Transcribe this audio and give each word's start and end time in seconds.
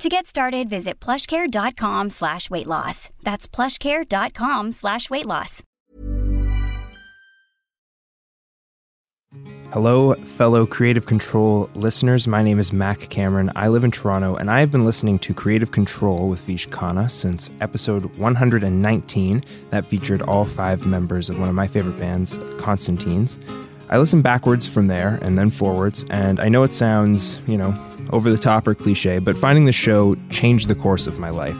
To 0.00 0.08
get 0.08 0.26
started, 0.26 0.68
visit 0.68 0.98
plushcare.com 1.00 2.10
slash 2.10 2.50
weight 2.50 2.66
loss. 2.66 3.10
That's 3.22 3.46
plushcare.com 3.46 4.72
slash 4.72 5.08
weight 5.08 5.24
loss. 5.24 5.62
Hello, 9.72 10.14
fellow 10.14 10.66
Creative 10.66 11.06
Control 11.06 11.68
listeners. 11.74 12.28
My 12.28 12.42
name 12.42 12.58
is 12.60 12.72
Mac 12.72 13.00
Cameron. 13.08 13.50
I 13.56 13.68
live 13.68 13.82
in 13.82 13.90
Toronto, 13.90 14.36
and 14.36 14.50
I 14.50 14.60
have 14.60 14.70
been 14.70 14.84
listening 14.84 15.18
to 15.20 15.34
Creative 15.34 15.70
Control 15.72 16.28
with 16.28 16.40
Vish 16.40 16.68
Khanna 16.68 17.10
since 17.10 17.50
episode 17.60 18.04
119 18.16 19.44
that 19.70 19.86
featured 19.86 20.22
all 20.22 20.44
five 20.44 20.86
members 20.86 21.28
of 21.30 21.38
one 21.40 21.48
of 21.48 21.54
my 21.54 21.66
favorite 21.66 21.98
bands, 21.98 22.38
Constantines. 22.58 23.38
I 23.94 23.98
listen 23.98 24.22
backwards 24.22 24.66
from 24.66 24.88
there 24.88 25.20
and 25.22 25.38
then 25.38 25.50
forwards, 25.50 26.04
and 26.10 26.40
I 26.40 26.48
know 26.48 26.64
it 26.64 26.72
sounds, 26.72 27.40
you 27.46 27.56
know, 27.56 27.72
over 28.10 28.28
the 28.28 28.36
top 28.36 28.66
or 28.66 28.74
cliche, 28.74 29.20
but 29.20 29.38
finding 29.38 29.66
the 29.66 29.72
show 29.72 30.16
changed 30.30 30.66
the 30.66 30.74
course 30.74 31.06
of 31.06 31.20
my 31.20 31.30
life. 31.30 31.56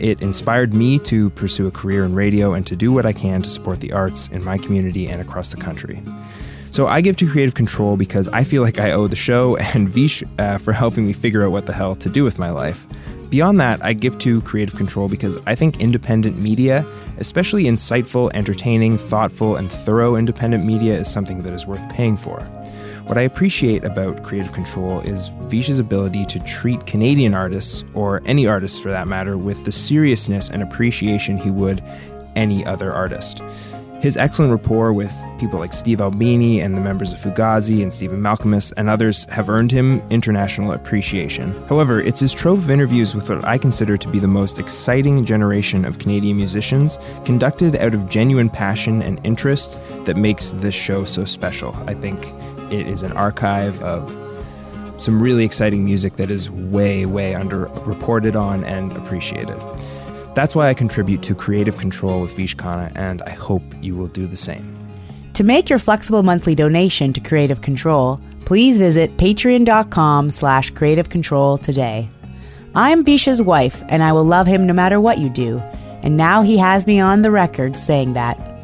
It 0.00 0.20
inspired 0.20 0.74
me 0.74 0.98
to 0.98 1.30
pursue 1.30 1.68
a 1.68 1.70
career 1.70 2.04
in 2.04 2.16
radio 2.16 2.54
and 2.54 2.66
to 2.66 2.74
do 2.74 2.90
what 2.90 3.06
I 3.06 3.12
can 3.12 3.40
to 3.42 3.48
support 3.48 3.78
the 3.78 3.92
arts 3.92 4.26
in 4.32 4.42
my 4.42 4.58
community 4.58 5.06
and 5.06 5.20
across 5.20 5.52
the 5.52 5.58
country. 5.58 6.02
So 6.72 6.88
I 6.88 7.00
give 7.00 7.16
to 7.18 7.30
Creative 7.30 7.54
Control 7.54 7.96
because 7.96 8.26
I 8.26 8.42
feel 8.42 8.62
like 8.62 8.80
I 8.80 8.90
owe 8.90 9.06
the 9.06 9.14
show 9.14 9.54
and 9.56 9.88
Vish 9.88 10.24
uh, 10.40 10.58
for 10.58 10.72
helping 10.72 11.06
me 11.06 11.12
figure 11.12 11.44
out 11.44 11.52
what 11.52 11.66
the 11.66 11.72
hell 11.72 11.94
to 11.94 12.08
do 12.08 12.24
with 12.24 12.36
my 12.36 12.50
life. 12.50 12.84
Beyond 13.30 13.60
that, 13.60 13.84
I 13.84 13.92
give 13.92 14.18
to 14.18 14.42
Creative 14.42 14.74
Control 14.74 15.08
because 15.08 15.38
I 15.46 15.54
think 15.54 15.80
independent 15.80 16.42
media, 16.42 16.84
especially 17.18 17.64
insightful, 17.64 18.28
entertaining, 18.34 18.98
thoughtful, 18.98 19.54
and 19.54 19.70
thorough 19.70 20.16
independent 20.16 20.64
media, 20.64 20.98
is 20.98 21.08
something 21.08 21.42
that 21.42 21.52
is 21.52 21.64
worth 21.64 21.88
paying 21.90 22.16
for. 22.16 22.40
What 23.06 23.18
I 23.18 23.22
appreciate 23.22 23.84
about 23.84 24.24
Creative 24.24 24.52
Control 24.52 24.98
is 25.00 25.28
Vish's 25.42 25.78
ability 25.78 26.26
to 26.26 26.40
treat 26.40 26.86
Canadian 26.86 27.32
artists, 27.32 27.84
or 27.94 28.20
any 28.26 28.48
artist 28.48 28.82
for 28.82 28.90
that 28.90 29.06
matter, 29.06 29.38
with 29.38 29.64
the 29.64 29.72
seriousness 29.72 30.50
and 30.50 30.60
appreciation 30.60 31.38
he 31.38 31.52
would 31.52 31.84
any 32.34 32.66
other 32.66 32.92
artist. 32.92 33.42
His 34.00 34.16
excellent 34.16 34.50
rapport 34.50 34.94
with 34.94 35.12
people 35.38 35.58
like 35.58 35.74
Steve 35.74 36.00
Albini 36.00 36.58
and 36.60 36.74
the 36.74 36.80
members 36.80 37.12
of 37.12 37.18
Fugazi 37.18 37.82
and 37.82 37.92
Stephen 37.92 38.22
Malkmus 38.22 38.72
and 38.78 38.88
others 38.88 39.24
have 39.24 39.50
earned 39.50 39.70
him 39.70 40.02
international 40.08 40.72
appreciation. 40.72 41.52
However, 41.68 42.00
it's 42.00 42.20
his 42.20 42.32
trove 42.32 42.64
of 42.64 42.70
interviews 42.70 43.14
with 43.14 43.28
what 43.28 43.44
I 43.44 43.58
consider 43.58 43.98
to 43.98 44.08
be 44.08 44.18
the 44.18 44.26
most 44.26 44.58
exciting 44.58 45.26
generation 45.26 45.84
of 45.84 45.98
Canadian 45.98 46.38
musicians, 46.38 46.98
conducted 47.26 47.76
out 47.76 47.92
of 47.92 48.08
genuine 48.08 48.48
passion 48.48 49.02
and 49.02 49.20
interest, 49.22 49.78
that 50.06 50.16
makes 50.16 50.52
this 50.52 50.74
show 50.74 51.04
so 51.04 51.26
special. 51.26 51.76
I 51.86 51.92
think 51.92 52.26
it 52.72 52.86
is 52.86 53.02
an 53.02 53.12
archive 53.12 53.82
of 53.82 54.10
some 54.96 55.22
really 55.22 55.44
exciting 55.44 55.84
music 55.84 56.14
that 56.14 56.30
is 56.30 56.50
way, 56.50 57.04
way 57.04 57.34
underreported 57.34 58.34
on 58.34 58.64
and 58.64 58.96
appreciated. 58.96 59.58
That's 60.34 60.54
why 60.54 60.68
I 60.68 60.74
contribute 60.74 61.22
to 61.22 61.34
Creative 61.34 61.76
Control 61.76 62.20
with 62.20 62.34
Vish 62.36 62.56
Khanna, 62.56 62.92
and 62.94 63.22
I 63.22 63.30
hope 63.30 63.62
you 63.80 63.96
will 63.96 64.06
do 64.06 64.26
the 64.26 64.36
same. 64.36 64.76
To 65.34 65.44
make 65.44 65.70
your 65.70 65.78
flexible 65.78 66.22
monthly 66.22 66.54
donation 66.54 67.12
to 67.14 67.20
Creative 67.20 67.60
Control, 67.60 68.20
please 68.44 68.78
visit 68.78 69.16
patreon.com 69.16 70.30
slash 70.30 70.70
creative 70.70 71.08
control 71.08 71.56
today. 71.56 72.08
I'm 72.74 73.04
Vish's 73.04 73.40
wife, 73.40 73.82
and 73.88 74.02
I 74.02 74.12
will 74.12 74.24
love 74.24 74.46
him 74.46 74.66
no 74.66 74.72
matter 74.72 75.00
what 75.00 75.18
you 75.18 75.28
do. 75.30 75.58
And 76.02 76.16
now 76.16 76.42
he 76.42 76.56
has 76.58 76.86
me 76.86 77.00
on 77.00 77.22
the 77.22 77.30
record 77.30 77.76
saying 77.76 78.12
that. 78.14 78.59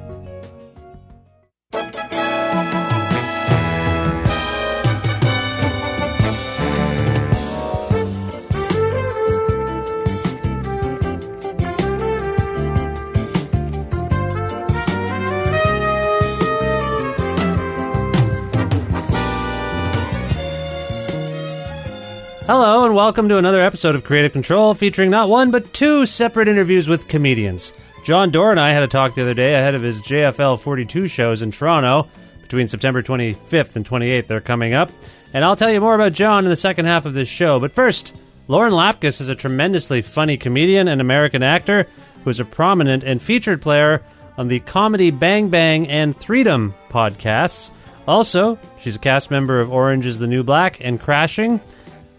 Welcome 22.96 23.28
to 23.28 23.36
another 23.36 23.60
episode 23.60 23.94
of 23.94 24.04
Creative 24.04 24.32
Control 24.32 24.72
featuring 24.72 25.10
not 25.10 25.28
one 25.28 25.50
but 25.50 25.74
two 25.74 26.06
separate 26.06 26.48
interviews 26.48 26.88
with 26.88 27.08
comedians. 27.08 27.74
Jon 28.04 28.30
Dore 28.30 28.52
and 28.52 28.58
I 28.58 28.72
had 28.72 28.82
a 28.82 28.88
talk 28.88 29.14
the 29.14 29.20
other 29.20 29.34
day 29.34 29.52
ahead 29.52 29.74
of 29.74 29.82
his 29.82 30.00
JFL 30.00 30.58
42 30.58 31.06
shows 31.06 31.42
in 31.42 31.50
Toronto 31.50 32.08
between 32.40 32.68
September 32.68 33.02
25th 33.02 33.76
and 33.76 33.86
28th. 33.86 34.28
They're 34.28 34.40
coming 34.40 34.72
up. 34.72 34.90
And 35.34 35.44
I'll 35.44 35.56
tell 35.56 35.70
you 35.70 35.82
more 35.82 35.94
about 35.94 36.14
John 36.14 36.44
in 36.44 36.48
the 36.48 36.56
second 36.56 36.86
half 36.86 37.04
of 37.04 37.12
this 37.12 37.28
show. 37.28 37.60
But 37.60 37.72
first, 37.72 38.16
Lauren 38.48 38.72
Lapkus 38.72 39.20
is 39.20 39.28
a 39.28 39.34
tremendously 39.34 40.00
funny 40.00 40.38
comedian 40.38 40.88
and 40.88 41.02
American 41.02 41.42
actor 41.42 41.86
who 42.24 42.30
is 42.30 42.40
a 42.40 42.46
prominent 42.46 43.04
and 43.04 43.20
featured 43.20 43.60
player 43.60 44.02
on 44.38 44.48
the 44.48 44.60
comedy 44.60 45.10
Bang 45.10 45.50
Bang 45.50 45.86
and 45.86 46.16
Freedom 46.16 46.74
podcasts. 46.88 47.70
Also, 48.08 48.58
she's 48.78 48.96
a 48.96 49.00
cast 49.00 49.30
member 49.30 49.60
of 49.60 49.70
Orange 49.70 50.06
is 50.06 50.18
the 50.18 50.26
New 50.26 50.42
Black 50.42 50.78
and 50.80 50.98
Crashing. 50.98 51.60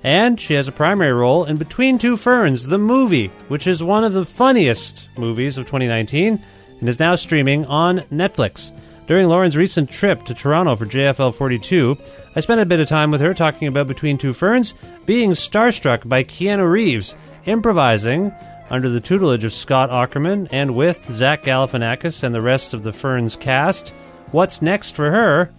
And 0.07 0.40
she 0.40 0.53
has 0.53 0.69
a 0.69 0.72
primary 0.72 1.12
role 1.12 1.44
in 1.44 1.57
Between 1.57 1.97
Two 1.97 2.16
Ferns, 2.16 2.66
the 2.66 2.78
movie, 2.78 3.28
which 3.50 3.68
is 3.68 3.84
one 3.84 4.06
of 4.06 4.13
the 4.13 4.23
funniest 4.23 5.09
movies 5.18 5.57
of 5.57 5.66
2019 5.66 6.41
and 6.79 6.88
is 6.88 6.97
now 6.97 7.16
streaming 7.16 7.66
on 7.66 8.00
Netflix. 8.09 8.72
During 9.06 9.28
Lauren's 9.28 9.57
recent 9.57 9.91
trip 9.91 10.23
to 10.23 10.34
Toronto 10.34 10.78
for 10.78 10.85
JFL 10.85 11.35
42, 11.35 11.97
I 12.38 12.40
spent 12.40 12.62
a 12.62 12.66
bit 12.66 12.79
of 12.79 12.88
time 12.88 13.12
with 13.12 13.19
her 13.19 13.34
talking 13.34 13.67
about 13.67 13.88
Between 13.90 14.17
Two 14.17 14.31
Ferns, 14.31 14.75
being 15.06 15.31
starstruck 15.31 16.07
by 16.07 16.23
Keanu 16.23 16.72
Reeves, 16.72 17.17
improvising 17.44 18.31
under 18.69 18.88
the 18.88 19.01
tutelage 19.01 19.44
of 19.44 19.51
Scott 19.51 19.90
Aukerman 19.90 20.47
and 20.51 20.73
with 20.73 21.03
Zach 21.12 21.44
Galifianakis 21.44 22.23
and 22.23 22.34
the 22.34 22.41
rest 22.41 22.73
of 22.73 22.84
the 22.84 22.94
Ferns 22.94 23.35
cast, 23.35 23.90
what's 24.32 24.61
next 24.61 24.96
for 24.96 25.11
her, 25.11 25.52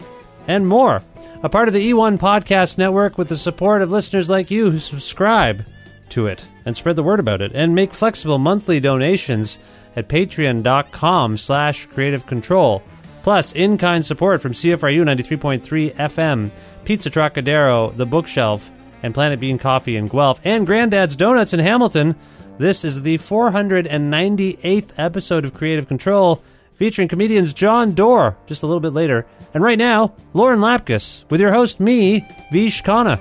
and 0.49 0.67
more 0.67 1.03
a 1.43 1.47
part 1.47 1.69
of 1.69 1.73
the 1.75 1.91
E1 1.91 2.17
Podcast 2.17 2.77
Network 2.77 3.17
with 3.17 3.29
the 3.29 3.37
support 3.37 3.81
of 3.83 3.91
listeners 3.91 4.29
like 4.29 4.51
you 4.51 4.71
who 4.71 4.79
subscribe 4.79 5.63
to 6.09 6.25
it 6.25 6.45
and 6.65 6.75
spread 6.75 6.95
the 6.95 7.03
word 7.03 7.19
about 7.19 7.41
it 7.41 7.51
and 7.53 7.75
make 7.75 7.93
flexible 7.93 8.39
monthly 8.39 8.79
donations 8.79 9.59
at 9.95 10.09
patreon.com 10.09 11.37
slash 11.37 11.85
creative 11.85 12.25
control. 12.25 12.81
Plus, 13.21 13.53
in-kind 13.53 14.03
support 14.03 14.41
from 14.41 14.53
CFRU 14.53 15.03
93.3 15.03 15.95
FM, 15.95 16.51
Pizza 16.83 17.09
Trocadero, 17.09 17.95
The 17.95 18.05
Bookshelf, 18.07 18.71
and 19.03 19.13
Planet 19.13 19.39
Bean 19.39 19.59
Coffee 19.59 19.97
in 19.97 20.07
Guelph, 20.07 20.41
and 20.43 20.65
Granddad's 20.65 21.15
Donuts 21.15 21.53
in 21.53 21.59
Hamilton. 21.59 22.15
This 22.57 22.83
is 22.83 23.03
the 23.03 23.17
498th 23.19 24.91
episode 24.97 25.45
of 25.45 25.53
Creative 25.53 25.87
Control, 25.87 26.41
featuring 26.79 27.09
comedians 27.09 27.53
Jon 27.53 27.93
Dore 27.93 28.37
just 28.47 28.63
a 28.63 28.65
little 28.65 28.79
bit 28.79 28.93
later. 28.93 29.27
And 29.53 29.63
right 29.63 29.77
now, 29.77 30.13
Lauren 30.33 30.59
Lapkus 30.59 31.29
with 31.29 31.41
your 31.41 31.51
host, 31.51 31.79
me, 31.79 32.25
Vish 32.51 32.81
Khanna. 32.81 33.19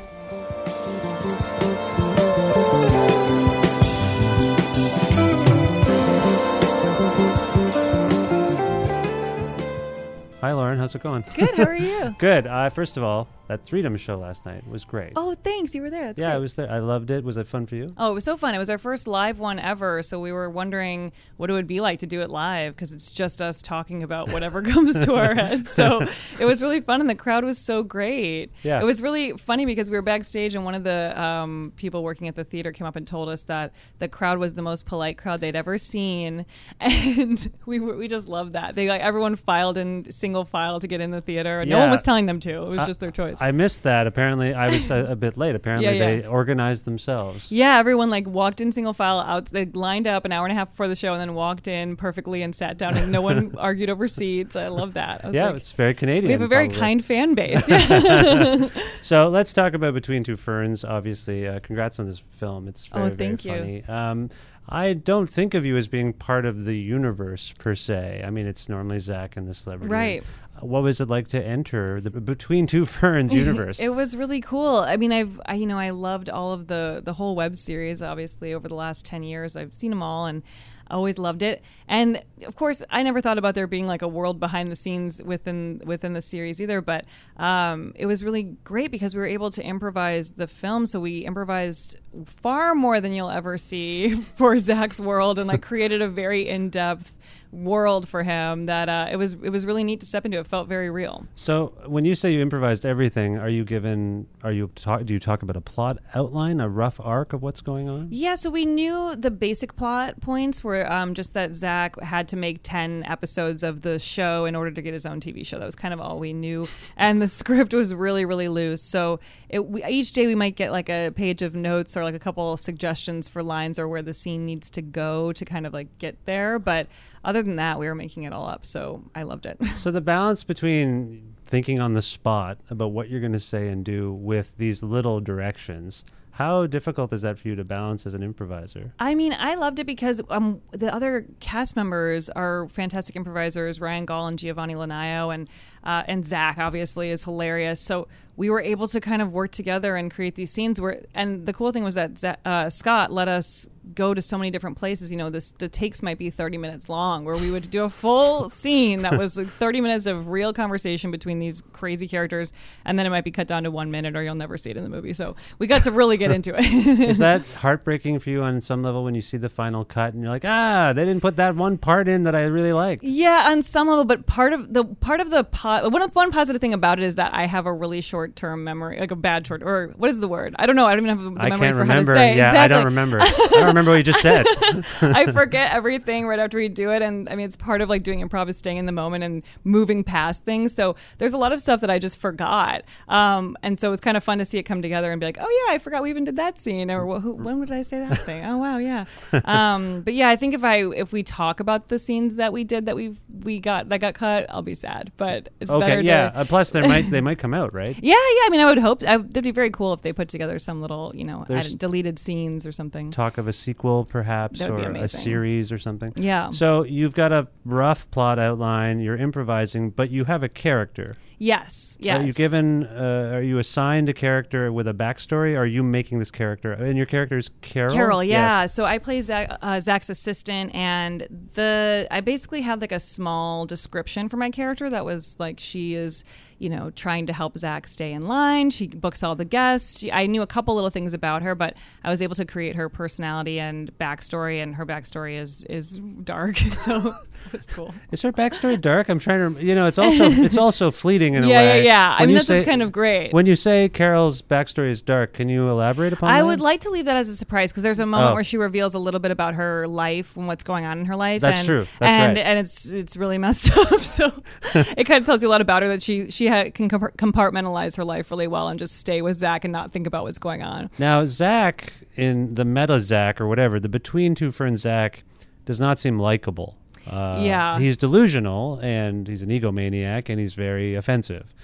Hi, 10.40 10.52
Lauren. 10.52 10.78
How's 10.78 10.94
it 10.94 11.02
going? 11.02 11.24
Good. 11.34 11.56
How 11.56 11.64
are 11.64 11.76
you? 11.76 12.14
Good. 12.18 12.46
Uh, 12.46 12.70
first 12.70 12.96
of 12.96 13.02
all, 13.02 13.28
that 13.48 13.66
Freedom 13.68 13.96
show 13.96 14.16
last 14.16 14.46
night 14.46 14.66
was 14.68 14.84
great. 14.84 15.12
oh, 15.16 15.34
thanks. 15.34 15.74
You 15.74 15.82
were 15.82 15.90
there. 15.90 16.06
That's 16.08 16.20
yeah, 16.20 16.28
great. 16.28 16.34
I 16.34 16.38
was 16.38 16.54
there. 16.54 16.70
I 16.70 16.78
loved 16.78 17.10
it. 17.10 17.24
Was 17.24 17.36
it 17.36 17.46
fun 17.46 17.66
for 17.66 17.74
you? 17.76 17.92
Oh, 17.96 18.10
it 18.10 18.14
was 18.14 18.24
so 18.24 18.36
fun. 18.36 18.54
It 18.54 18.58
was 18.58 18.70
our 18.70 18.78
first 18.78 19.06
live 19.06 19.38
one 19.38 19.58
ever. 19.58 20.02
So 20.02 20.20
we 20.20 20.32
were 20.32 20.48
wondering 20.50 21.12
what 21.38 21.48
it 21.50 21.54
would 21.54 21.66
be 21.66 21.80
like 21.80 21.98
to 22.00 22.06
do 22.06 22.20
it 22.20 22.30
live 22.30 22.74
because 22.74 22.92
it's 22.92 23.10
just 23.10 23.40
us 23.40 23.62
talking 23.62 24.02
about 24.02 24.28
whatever 24.32 24.62
comes 24.62 24.98
to 25.04 25.14
our 25.14 25.34
heads. 25.34 25.70
So 25.70 26.06
it 26.38 26.44
was 26.44 26.62
really 26.62 26.80
fun 26.80 27.00
and 27.00 27.08
the 27.08 27.14
crowd 27.14 27.44
was 27.44 27.58
so 27.58 27.82
great. 27.82 28.50
Yeah. 28.62 28.80
It 28.80 28.84
was 28.84 29.00
really 29.02 29.32
funny 29.32 29.64
because 29.66 29.90
we 29.90 29.96
were 29.96 30.02
backstage 30.02 30.54
and 30.54 30.64
one 30.64 30.74
of 30.74 30.84
the 30.84 31.20
um, 31.20 31.72
people 31.76 32.02
working 32.02 32.28
at 32.28 32.36
the 32.36 32.44
theater 32.44 32.70
came 32.72 32.86
up 32.86 32.96
and 32.96 33.06
told 33.06 33.28
us 33.28 33.42
that 33.44 33.72
the 33.98 34.08
crowd 34.08 34.38
was 34.38 34.54
the 34.54 34.62
most 34.62 34.86
polite 34.86 35.16
crowd 35.16 35.40
they'd 35.40 35.56
ever 35.56 35.78
seen. 35.78 36.44
And 37.18 37.50
we, 37.64 37.80
were, 37.80 37.96
we 37.96 38.08
just 38.08 38.28
loved 38.28 38.52
that. 38.52 38.74
They 38.74 38.88
like 38.88 39.00
everyone 39.00 39.36
filed 39.36 39.78
in 39.78 40.10
single 40.12 40.44
file 40.44 40.80
to 40.80 40.86
get 40.86 41.00
in 41.00 41.10
the 41.10 41.20
theater. 41.20 41.60
and 41.60 41.70
No 41.70 41.78
one 41.78 41.90
was 41.90 42.02
telling 42.02 42.26
them 42.26 42.40
to. 42.40 42.50
It 42.50 42.68
was 42.68 42.86
just 42.86 43.00
their 43.00 43.10
choice. 43.10 43.37
I 43.40 43.52
missed 43.52 43.82
that. 43.84 44.06
Apparently, 44.06 44.52
I 44.54 44.68
was 44.68 44.90
a, 44.90 45.06
a 45.12 45.16
bit 45.16 45.36
late. 45.36 45.54
Apparently, 45.60 45.86
Yeah, 45.86 45.92
yeah. 45.92 46.20
they 46.22 46.26
organized 46.26 46.84
themselves. 46.84 47.50
Yeah, 47.52 47.78
everyone 47.78 48.10
like 48.10 48.26
walked 48.26 48.60
in 48.60 48.72
single 48.72 48.92
file 48.92 49.20
out. 49.20 49.46
They 49.46 49.64
lined 49.66 50.06
up 50.06 50.24
an 50.24 50.32
hour 50.32 50.44
and 50.46 50.52
a 50.52 50.54
half 50.54 50.70
before 50.70 50.88
the 50.88 50.96
show, 50.96 51.12
and 51.12 51.20
then 51.20 51.34
walked 51.34 51.68
in 51.68 51.96
perfectly 51.96 52.42
and 52.42 52.54
sat 52.54 52.78
down, 52.78 52.96
and 52.96 53.10
no 53.12 53.22
one 53.22 53.54
argued 53.58 53.90
over 53.90 54.08
seats. 54.08 54.56
I 54.56 54.68
love 54.68 54.94
that. 54.94 55.24
I 55.24 55.28
was 55.28 55.36
Yeah, 55.36 55.46
like, 55.46 55.56
it's 55.56 55.72
very 55.72 55.94
Canadian. 55.94 56.26
we 56.28 56.32
have 56.32 56.42
a 56.42 56.48
very 56.48 56.66
probably. 56.66 56.80
kind 56.80 57.04
fan 57.04 57.34
base. 57.34 57.68
Yeah. 57.68 58.68
So 59.02 59.28
let's 59.28 59.52
talk 59.52 59.74
about 59.74 59.94
Between 59.94 60.24
Two 60.24 60.36
Ferns. 60.36 60.84
Obviously, 60.84 61.46
uh, 61.46 61.60
congrats 61.60 61.98
on 61.98 62.06
this 62.06 62.22
film. 62.30 62.68
It's 62.68 62.86
very, 62.88 63.10
Oh, 63.10 63.14
thank 63.14 63.44
you. 63.44 63.52
funny. 63.52 63.84
Um, 63.84 64.28
I 64.68 64.92
don't 64.92 65.28
think 65.30 65.54
of 65.54 65.64
you 65.64 65.76
as 65.78 65.88
being 65.88 66.12
part 66.12 66.44
of 66.44 66.66
the 66.66 66.76
universe 66.76 67.54
per 67.58 67.74
se. 67.74 68.22
I 68.26 68.28
mean, 68.30 68.46
it's 68.46 68.68
normally 68.68 68.98
Zach 68.98 69.36
and 69.36 69.48
the 69.48 69.54
celebrity. 69.54 69.90
Right. 69.90 70.22
What 70.60 70.82
was 70.82 71.00
it 71.00 71.08
like 71.08 71.28
to 71.28 71.42
enter 71.44 72.00
the 72.00 72.10
Between 72.10 72.66
Two 72.66 72.84
Ferns 72.96 73.32
universe? 73.32 73.80
it 73.80 73.90
was 73.90 74.16
really 74.16 74.40
cool. 74.40 74.76
I 74.78 74.96
mean, 74.96 75.12
I've 75.12 75.40
I, 75.46 75.54
you 75.54 75.66
know 75.66 75.78
I 75.78 75.90
loved 75.90 76.28
all 76.28 76.52
of 76.52 76.66
the 76.66 77.00
the 77.04 77.12
whole 77.12 77.34
web 77.34 77.56
series. 77.56 78.02
Obviously, 78.02 78.54
over 78.54 78.68
the 78.68 78.74
last 78.74 79.04
ten 79.06 79.22
years, 79.22 79.56
I've 79.56 79.74
seen 79.74 79.90
them 79.90 80.02
all 80.02 80.26
and. 80.26 80.42
Always 80.90 81.18
loved 81.18 81.42
it, 81.42 81.62
and 81.86 82.22
of 82.46 82.56
course, 82.56 82.82
I 82.88 83.02
never 83.02 83.20
thought 83.20 83.36
about 83.36 83.54
there 83.54 83.66
being 83.66 83.86
like 83.86 84.00
a 84.00 84.08
world 84.08 84.40
behind 84.40 84.72
the 84.72 84.74
scenes 84.74 85.22
within 85.22 85.82
within 85.84 86.14
the 86.14 86.22
series 86.22 86.62
either. 86.62 86.80
But 86.80 87.04
um, 87.36 87.92
it 87.94 88.06
was 88.06 88.24
really 88.24 88.56
great 88.64 88.90
because 88.90 89.14
we 89.14 89.20
were 89.20 89.26
able 89.26 89.50
to 89.50 89.62
improvise 89.62 90.30
the 90.30 90.46
film. 90.46 90.86
So 90.86 90.98
we 90.98 91.26
improvised 91.26 91.98
far 92.24 92.74
more 92.74 93.02
than 93.02 93.12
you'll 93.12 93.28
ever 93.28 93.58
see 93.58 94.14
for 94.36 94.58
Zach's 94.58 94.98
world, 94.98 95.38
and 95.38 95.46
like 95.46 95.60
created 95.60 96.00
a 96.00 96.08
very 96.08 96.48
in 96.48 96.70
depth 96.70 97.18
world 97.52 98.08
for 98.08 98.22
him 98.22 98.66
that 98.66 98.88
uh, 98.88 99.08
it 99.10 99.16
was 99.16 99.34
it 99.34 99.50
was 99.50 99.66
really 99.66 99.84
neat 99.84 100.00
to 100.00 100.06
step 100.06 100.24
into. 100.24 100.38
It 100.38 100.46
felt 100.46 100.68
very 100.68 100.90
real. 100.90 101.26
So 101.34 101.74
when 101.86 102.04
you 102.04 102.14
say 102.14 102.32
you 102.32 102.40
improvised 102.40 102.84
everything, 102.84 103.38
are 103.38 103.48
you 103.48 103.64
given? 103.64 104.26
Are 104.42 104.52
you 104.52 104.70
talk? 104.74 105.04
Do 105.04 105.12
you 105.12 105.20
talk 105.20 105.42
about 105.42 105.56
a 105.56 105.60
plot 105.60 105.98
outline, 106.14 106.60
a 106.60 106.68
rough 106.68 107.00
arc 107.00 107.32
of 107.32 107.42
what's 107.42 107.60
going 107.60 107.88
on? 107.88 108.08
Yeah, 108.10 108.34
so 108.34 108.50
we 108.50 108.66
knew 108.66 109.14
the 109.16 109.30
basic 109.30 109.76
plot 109.76 110.20
points 110.20 110.62
were 110.62 110.90
um, 110.90 111.14
just 111.14 111.34
that 111.34 111.54
Zach 111.54 112.00
had 112.00 112.28
to 112.28 112.36
make 112.36 112.60
10 112.62 113.04
episodes 113.04 113.62
of 113.62 113.82
the 113.82 113.98
show 113.98 114.44
in 114.44 114.54
order 114.54 114.70
to 114.70 114.82
get 114.82 114.92
his 114.92 115.06
own 115.06 115.20
TV 115.20 115.46
show. 115.46 115.58
That 115.58 115.66
was 115.66 115.74
kind 115.74 115.94
of 115.94 116.00
all 116.00 116.18
we 116.18 116.32
knew. 116.32 116.68
And 116.96 117.20
the 117.20 117.28
script 117.38 117.72
was 117.72 117.94
really, 117.94 118.24
really 118.24 118.48
loose. 118.48 118.82
So 118.82 119.20
it, 119.48 119.66
we, 119.66 119.84
each 119.84 120.12
day 120.12 120.26
we 120.26 120.34
might 120.34 120.56
get 120.56 120.72
like 120.72 120.88
a 120.88 121.10
page 121.10 121.42
of 121.42 121.54
notes 121.54 121.96
or 121.96 122.04
like 122.04 122.14
a 122.14 122.18
couple 122.18 122.56
suggestions 122.56 123.28
for 123.28 123.42
lines 123.42 123.78
or 123.78 123.88
where 123.88 124.02
the 124.02 124.14
scene 124.14 124.44
needs 124.46 124.70
to 124.72 124.82
go 124.82 125.32
to 125.32 125.44
kind 125.44 125.66
of 125.66 125.72
like 125.72 125.98
get 125.98 126.24
there. 126.26 126.58
But 126.58 126.88
other 127.24 127.42
than 127.42 127.56
that, 127.56 127.78
we 127.78 127.86
were 127.86 127.94
making 127.94 128.24
it 128.24 128.32
all 128.32 128.46
up. 128.46 128.64
So 128.64 129.04
I 129.14 129.22
loved 129.22 129.46
it. 129.46 129.58
So 129.76 129.92
the 129.92 130.00
balance 130.00 130.42
between 130.44 131.34
thinking 131.46 131.78
on 131.80 131.94
the 131.94 132.02
spot 132.02 132.58
about 132.68 132.88
what 132.88 133.08
you're 133.08 133.20
going 133.20 133.32
to 133.32 133.40
say 133.40 133.68
and 133.68 133.84
do 133.84 134.12
with 134.12 134.56
these 134.58 134.82
little 134.82 135.20
directions, 135.20 136.04
how 136.32 136.66
difficult 136.66 137.12
is 137.12 137.22
that 137.22 137.38
for 137.38 137.48
you 137.48 137.56
to 137.56 137.64
balance 137.64 138.06
as 138.06 138.14
an 138.14 138.22
improviser? 138.22 138.92
I 139.00 139.14
mean, 139.14 139.34
I 139.36 139.54
loved 139.54 139.78
it 139.78 139.86
because 139.86 140.20
um, 140.30 140.60
the 140.70 140.92
other 140.94 141.26
cast 141.40 141.74
members 141.74 142.28
are 142.30 142.68
fantastic 142.68 143.16
improvisers. 143.16 143.80
Ryan 143.80 144.04
Gaul 144.04 144.28
and 144.28 144.38
Jiavani 144.38 144.76
Linayao, 144.76 145.34
and 145.34 145.48
uh, 145.84 146.02
and 146.06 146.24
Zach 146.24 146.58
obviously 146.58 147.10
is 147.10 147.24
hilarious. 147.24 147.80
So 147.80 148.08
we 148.38 148.48
were 148.48 148.60
able 148.60 148.86
to 148.86 149.00
kind 149.00 149.20
of 149.20 149.32
work 149.32 149.50
together 149.50 149.96
and 149.96 150.12
create 150.12 150.36
these 150.36 150.52
scenes. 150.52 150.80
Where 150.80 151.02
and 151.12 151.44
the 151.44 151.52
cool 151.52 151.72
thing 151.72 151.82
was 151.82 151.96
that 151.96 152.38
uh, 152.44 152.70
Scott 152.70 153.10
let 153.12 153.26
us 153.26 153.68
go 153.94 154.12
to 154.14 154.20
so 154.20 154.38
many 154.38 154.50
different 154.50 154.76
places. 154.76 155.10
You 155.10 155.16
know, 155.16 155.28
this 155.28 155.50
the 155.50 155.68
takes 155.68 156.04
might 156.04 156.18
be 156.18 156.30
thirty 156.30 156.56
minutes 156.56 156.88
long, 156.88 157.24
where 157.24 157.36
we 157.36 157.50
would 157.50 157.68
do 157.68 157.82
a 157.82 157.90
full 157.90 158.48
scene 158.50 159.02
that 159.02 159.18
was 159.18 159.36
like 159.36 159.48
thirty 159.48 159.80
minutes 159.80 160.06
of 160.06 160.28
real 160.28 160.52
conversation 160.52 161.10
between 161.10 161.40
these 161.40 161.60
crazy 161.72 162.06
characters, 162.06 162.52
and 162.84 162.96
then 162.96 163.06
it 163.06 163.10
might 163.10 163.24
be 163.24 163.32
cut 163.32 163.48
down 163.48 163.64
to 163.64 163.72
one 163.72 163.90
minute, 163.90 164.14
or 164.14 164.22
you'll 164.22 164.36
never 164.36 164.56
see 164.56 164.70
it 164.70 164.76
in 164.76 164.84
the 164.84 164.88
movie. 164.88 165.12
So 165.14 165.34
we 165.58 165.66
got 165.66 165.82
to 165.82 165.90
really 165.90 166.16
get 166.16 166.30
into 166.30 166.54
it. 166.56 166.64
Is 167.00 167.18
that 167.18 167.44
heartbreaking 167.56 168.20
for 168.20 168.30
you 168.30 168.42
on 168.44 168.60
some 168.60 168.84
level 168.84 169.02
when 169.02 169.16
you 169.16 169.22
see 169.22 169.36
the 169.36 169.48
final 169.48 169.84
cut 169.84 170.14
and 170.14 170.22
you're 170.22 170.30
like, 170.30 170.44
ah, 170.44 170.92
they 170.94 171.04
didn't 171.04 171.22
put 171.22 171.34
that 171.36 171.56
one 171.56 171.76
part 171.76 172.06
in 172.06 172.22
that 172.22 172.36
I 172.36 172.44
really 172.44 172.72
liked? 172.72 173.02
Yeah, 173.02 173.48
on 173.48 173.62
some 173.62 173.88
level, 173.88 174.04
but 174.04 174.26
part 174.26 174.52
of 174.52 174.74
the 174.74 174.84
part 174.84 175.18
of 175.18 175.30
the 175.30 175.42
po- 175.80 175.88
one 175.88 176.08
one 176.10 176.30
positive 176.30 176.60
thing 176.60 176.74
about 176.74 176.98
it 176.98 177.04
is 177.04 177.16
that 177.16 177.34
I 177.34 177.46
have 177.46 177.66
a 177.66 177.72
really 177.72 178.00
short 178.00 178.36
term 178.36 178.64
memory, 178.64 178.98
like 179.00 179.10
a 179.10 179.16
bad 179.16 179.46
short 179.46 179.62
or 179.62 179.92
what 179.96 180.10
is 180.10 180.20
the 180.20 180.28
word? 180.28 180.54
I 180.58 180.66
don't 180.66 180.76
know. 180.76 180.86
I 180.86 180.94
don't 180.96 181.04
even 181.06 181.16
have 181.18 181.34
the 181.34 181.40
I 181.40 181.48
memory 181.50 181.66
can't 181.66 181.74
for 181.74 181.80
remember. 181.80 182.14
how 182.14 182.20
to 182.20 182.26
say. 182.30 182.36
Yeah, 182.36 182.48
exactly. 182.50 182.58
I 182.64 182.68
don't 182.68 182.84
remember. 182.84 183.20
I 183.22 183.48
don't 183.52 183.66
remember 183.66 183.90
what 183.92 183.96
you 183.98 184.02
just 184.02 184.20
said. 184.20 184.46
I 185.02 185.30
forget 185.32 185.72
everything 185.72 186.26
right 186.26 186.38
after 186.38 186.56
we 186.58 186.68
do 186.68 186.92
it, 186.92 187.02
and 187.02 187.28
I 187.28 187.36
mean 187.36 187.46
it's 187.46 187.56
part 187.56 187.80
of 187.80 187.88
like 187.88 188.02
doing 188.02 188.26
improv 188.26 188.48
is 188.48 188.56
staying 188.56 188.78
in 188.78 188.86
the 188.86 188.92
moment 188.92 189.24
and 189.24 189.42
moving 189.64 190.04
past 190.04 190.44
things. 190.44 190.74
So 190.74 190.96
there's 191.18 191.32
a 191.34 191.38
lot 191.38 191.52
of 191.52 191.60
stuff 191.60 191.80
that 191.80 191.90
I 191.90 191.98
just 191.98 192.18
forgot, 192.18 192.82
um, 193.08 193.56
and 193.62 193.78
so 193.78 193.88
it 193.88 193.90
was 193.90 194.00
kind 194.00 194.16
of 194.16 194.24
fun 194.24 194.38
to 194.38 194.44
see 194.44 194.58
it 194.58 194.64
come 194.64 194.82
together 194.82 195.10
and 195.12 195.20
be 195.20 195.26
like, 195.26 195.38
oh 195.40 195.64
yeah, 195.66 195.74
I 195.74 195.78
forgot 195.78 196.02
we 196.02 196.10
even 196.10 196.24
did 196.24 196.36
that 196.36 196.58
scene, 196.58 196.90
or 196.90 197.06
wh- 197.06 197.22
who, 197.22 197.32
when 197.32 197.58
would 197.60 197.70
I 197.70 197.82
say 197.82 198.00
that 198.00 198.18
thing? 198.22 198.44
Oh 198.44 198.58
wow, 198.58 198.78
yeah. 198.78 199.04
Um, 199.44 200.02
but 200.02 200.14
yeah, 200.14 200.28
I 200.28 200.36
think 200.36 200.52
if 200.54 200.62
I 200.62 200.84
if 200.90 201.12
we 201.12 201.22
talk 201.22 201.60
about 201.60 201.88
the 201.88 201.98
scenes 201.98 202.34
that 202.34 202.52
we 202.52 202.64
did 202.64 202.86
that 202.86 202.96
we 202.96 203.16
we 203.42 203.58
got 203.60 203.88
that 203.88 203.98
got 204.00 204.14
cut, 204.14 204.46
I'll 204.50 204.62
be 204.62 204.74
sad. 204.74 205.10
But 205.16 205.48
it's 205.60 205.70
better 205.70 205.84
okay, 205.84 205.96
to 205.96 206.02
yeah. 206.02 206.30
Uh, 206.34 206.44
plus, 206.44 206.70
they 206.70 206.80
might 206.80 207.10
they 207.10 207.20
might 207.20 207.38
come 207.38 207.54
out, 207.54 207.74
right? 207.74 207.98
yeah, 208.02 208.14
yeah. 208.14 208.42
I 208.44 208.48
mean, 208.50 208.60
I 208.60 208.64
would 208.66 208.78
hope 208.78 209.02
I, 209.02 209.16
that'd 209.16 209.44
be 209.44 209.50
very 209.50 209.70
cool 209.70 209.92
if 209.92 210.02
they 210.02 210.12
put 210.12 210.28
together 210.28 210.58
some 210.58 210.80
little, 210.80 211.12
you 211.14 211.24
know, 211.24 211.44
added, 211.48 211.78
deleted 211.78 212.18
scenes 212.18 212.66
or 212.66 212.72
something. 212.72 213.10
Talk 213.10 213.38
of 213.38 213.48
a 213.48 213.52
sequel, 213.52 214.04
perhaps, 214.04 214.60
or 214.62 214.78
a 214.78 215.08
series 215.08 215.72
or 215.72 215.78
something. 215.78 216.12
Yeah. 216.16 216.50
So 216.50 216.84
you've 216.84 217.14
got 217.14 217.32
a 217.32 217.48
rough 217.64 218.10
plot 218.10 218.38
outline. 218.38 219.00
You're 219.00 219.16
improvising, 219.16 219.90
but 219.90 220.10
you 220.10 220.24
have 220.24 220.42
a 220.42 220.48
character. 220.48 221.16
Yes, 221.40 221.96
yes. 222.00 222.20
Are 222.20 222.26
you 222.26 222.32
given? 222.32 222.84
Uh, 222.84 223.30
are 223.34 223.42
you 223.42 223.58
assigned 223.58 224.08
a 224.08 224.12
character 224.12 224.72
with 224.72 224.88
a 224.88 224.94
backstory? 224.94 225.56
Are 225.56 225.66
you 225.66 225.84
making 225.84 226.18
this 226.18 226.32
character? 226.32 226.72
And 226.72 226.96
your 226.96 227.06
character 227.06 227.38
is 227.38 227.50
Carol. 227.60 227.94
Carol, 227.94 228.24
yeah. 228.24 228.62
Yes. 228.62 228.74
So 228.74 228.84
I 228.84 228.98
play 228.98 229.22
Zach, 229.22 229.56
uh, 229.62 229.78
Zach's 229.78 230.08
assistant, 230.08 230.74
and 230.74 231.26
the 231.54 232.08
I 232.10 232.20
basically 232.22 232.62
had 232.62 232.80
like 232.80 232.90
a 232.90 232.98
small 232.98 233.66
description 233.66 234.28
for 234.28 234.36
my 234.36 234.50
character 234.50 234.90
that 234.90 235.04
was 235.04 235.36
like 235.38 235.60
she 235.60 235.94
is, 235.94 236.24
you 236.58 236.68
know, 236.68 236.90
trying 236.90 237.26
to 237.26 237.32
help 237.32 237.56
Zach 237.56 237.86
stay 237.86 238.12
in 238.12 238.26
line. 238.26 238.70
She 238.70 238.88
books 238.88 239.22
all 239.22 239.36
the 239.36 239.44
guests. 239.44 240.00
She, 240.00 240.10
I 240.10 240.26
knew 240.26 240.42
a 240.42 240.46
couple 240.46 240.74
little 240.74 240.90
things 240.90 241.12
about 241.14 241.42
her, 241.42 241.54
but 241.54 241.76
I 242.02 242.10
was 242.10 242.20
able 242.20 242.34
to 242.34 242.44
create 242.44 242.74
her 242.74 242.88
personality 242.88 243.60
and 243.60 243.96
backstory, 243.98 244.60
and 244.60 244.74
her 244.74 244.84
backstory 244.84 245.40
is 245.40 245.64
is 245.70 245.98
dark, 246.24 246.56
so 246.82 247.14
was 247.52 247.66
cool. 247.66 247.94
Is 248.12 248.22
her 248.22 248.32
backstory 248.32 248.80
dark? 248.80 249.08
I'm 249.08 249.18
trying 249.18 249.54
to. 249.54 249.64
You 249.64 249.74
know, 249.74 249.86
it's 249.86 249.98
also 249.98 250.24
it's 250.30 250.56
also 250.66 250.90
fleeting 250.90 251.34
in 251.34 251.44
a 251.44 251.46
Yeah, 251.46 251.60
yeah, 251.62 251.70
way. 251.70 251.84
yeah. 251.84 252.16
I 252.18 252.26
mean, 252.26 252.34
that's 252.36 252.48
what's 252.48 252.64
kind 252.64 252.82
of 252.82 252.92
great. 252.92 253.32
When 253.32 253.46
you 253.46 253.56
say 253.56 253.88
Carol's 253.88 254.42
backstory 254.42 254.90
is 254.90 255.02
dark, 255.02 255.32
can 255.32 255.48
you 255.48 255.68
elaborate 255.68 256.12
upon 256.12 256.30
I 256.30 256.38
that? 256.38 256.46
would 256.46 256.60
like 256.60 256.80
to 256.82 256.90
leave 256.90 257.04
that 257.06 257.16
as 257.16 257.28
a 257.28 257.36
surprise 257.36 257.70
because 257.72 257.82
there's 257.82 258.00
a 258.00 258.06
moment 258.06 258.32
Oh. 258.32 258.34
where 258.34 258.44
she 258.44 258.56
reveals 258.56 258.94
a 258.94 258.98
little 258.98 259.20
bit 259.20 259.30
about 259.30 259.54
her 259.54 259.86
life 259.88 260.36
and 260.36 260.46
what's 260.46 260.62
going 260.64 260.84
on 260.84 260.98
in 260.98 261.04
her 261.06 261.16
life. 261.16 261.40
That's 261.40 261.60
and, 261.60 261.66
true. 261.66 261.86
That's 261.98 262.10
and 262.12 262.36
right. 262.36 262.46
and 262.46 262.58
it's 262.58 262.86
it's 262.86 263.16
really 263.16 263.38
messed 263.38 263.76
up. 263.92 264.00
So 264.00 264.42
it 264.74 265.04
kind 265.04 265.20
of 265.20 265.26
tells 265.26 265.42
you 265.42 265.48
a 265.48 265.50
lot 265.50 265.60
about 265.60 265.82
her 265.82 265.88
that 265.88 266.02
she 266.02 266.30
she 266.30 266.48
ha- 266.48 266.70
can 266.74 266.88
compartmentalize 266.88 267.96
her 267.96 268.04
life 268.04 268.30
really 268.30 268.46
well 268.46 268.68
and 268.68 268.78
just 268.78 268.96
stay 268.96 269.22
with 269.22 269.36
Zach 269.38 269.64
and 269.64 269.72
not 269.72 269.92
think 269.92 270.06
about 270.06 270.24
what's 270.24 270.38
going 270.38 270.62
on. 270.62 270.90
Now, 270.98 271.24
Zach 271.26 271.92
in 272.16 272.54
the 272.54 272.64
meta 272.64 272.98
Zach 273.00 273.40
or 273.40 273.46
whatever, 273.46 273.78
the 273.78 273.88
between 273.88 274.34
two 274.34 274.50
ferns 274.50 274.80
Zach 274.80 275.22
does 275.64 275.78
not 275.80 275.98
seem 275.98 276.18
likable. 276.18 276.77
Uh, 277.10 277.40
Yeah. 277.42 277.78
he's 277.78 277.96
delusional 277.96 278.78
and 278.82 279.26
he's 279.28 279.42
an 279.42 279.50
egomaniac 279.50 280.28
and 280.28 280.38
he's 280.40 280.54
very 280.54 280.94
offensive. 280.94 281.54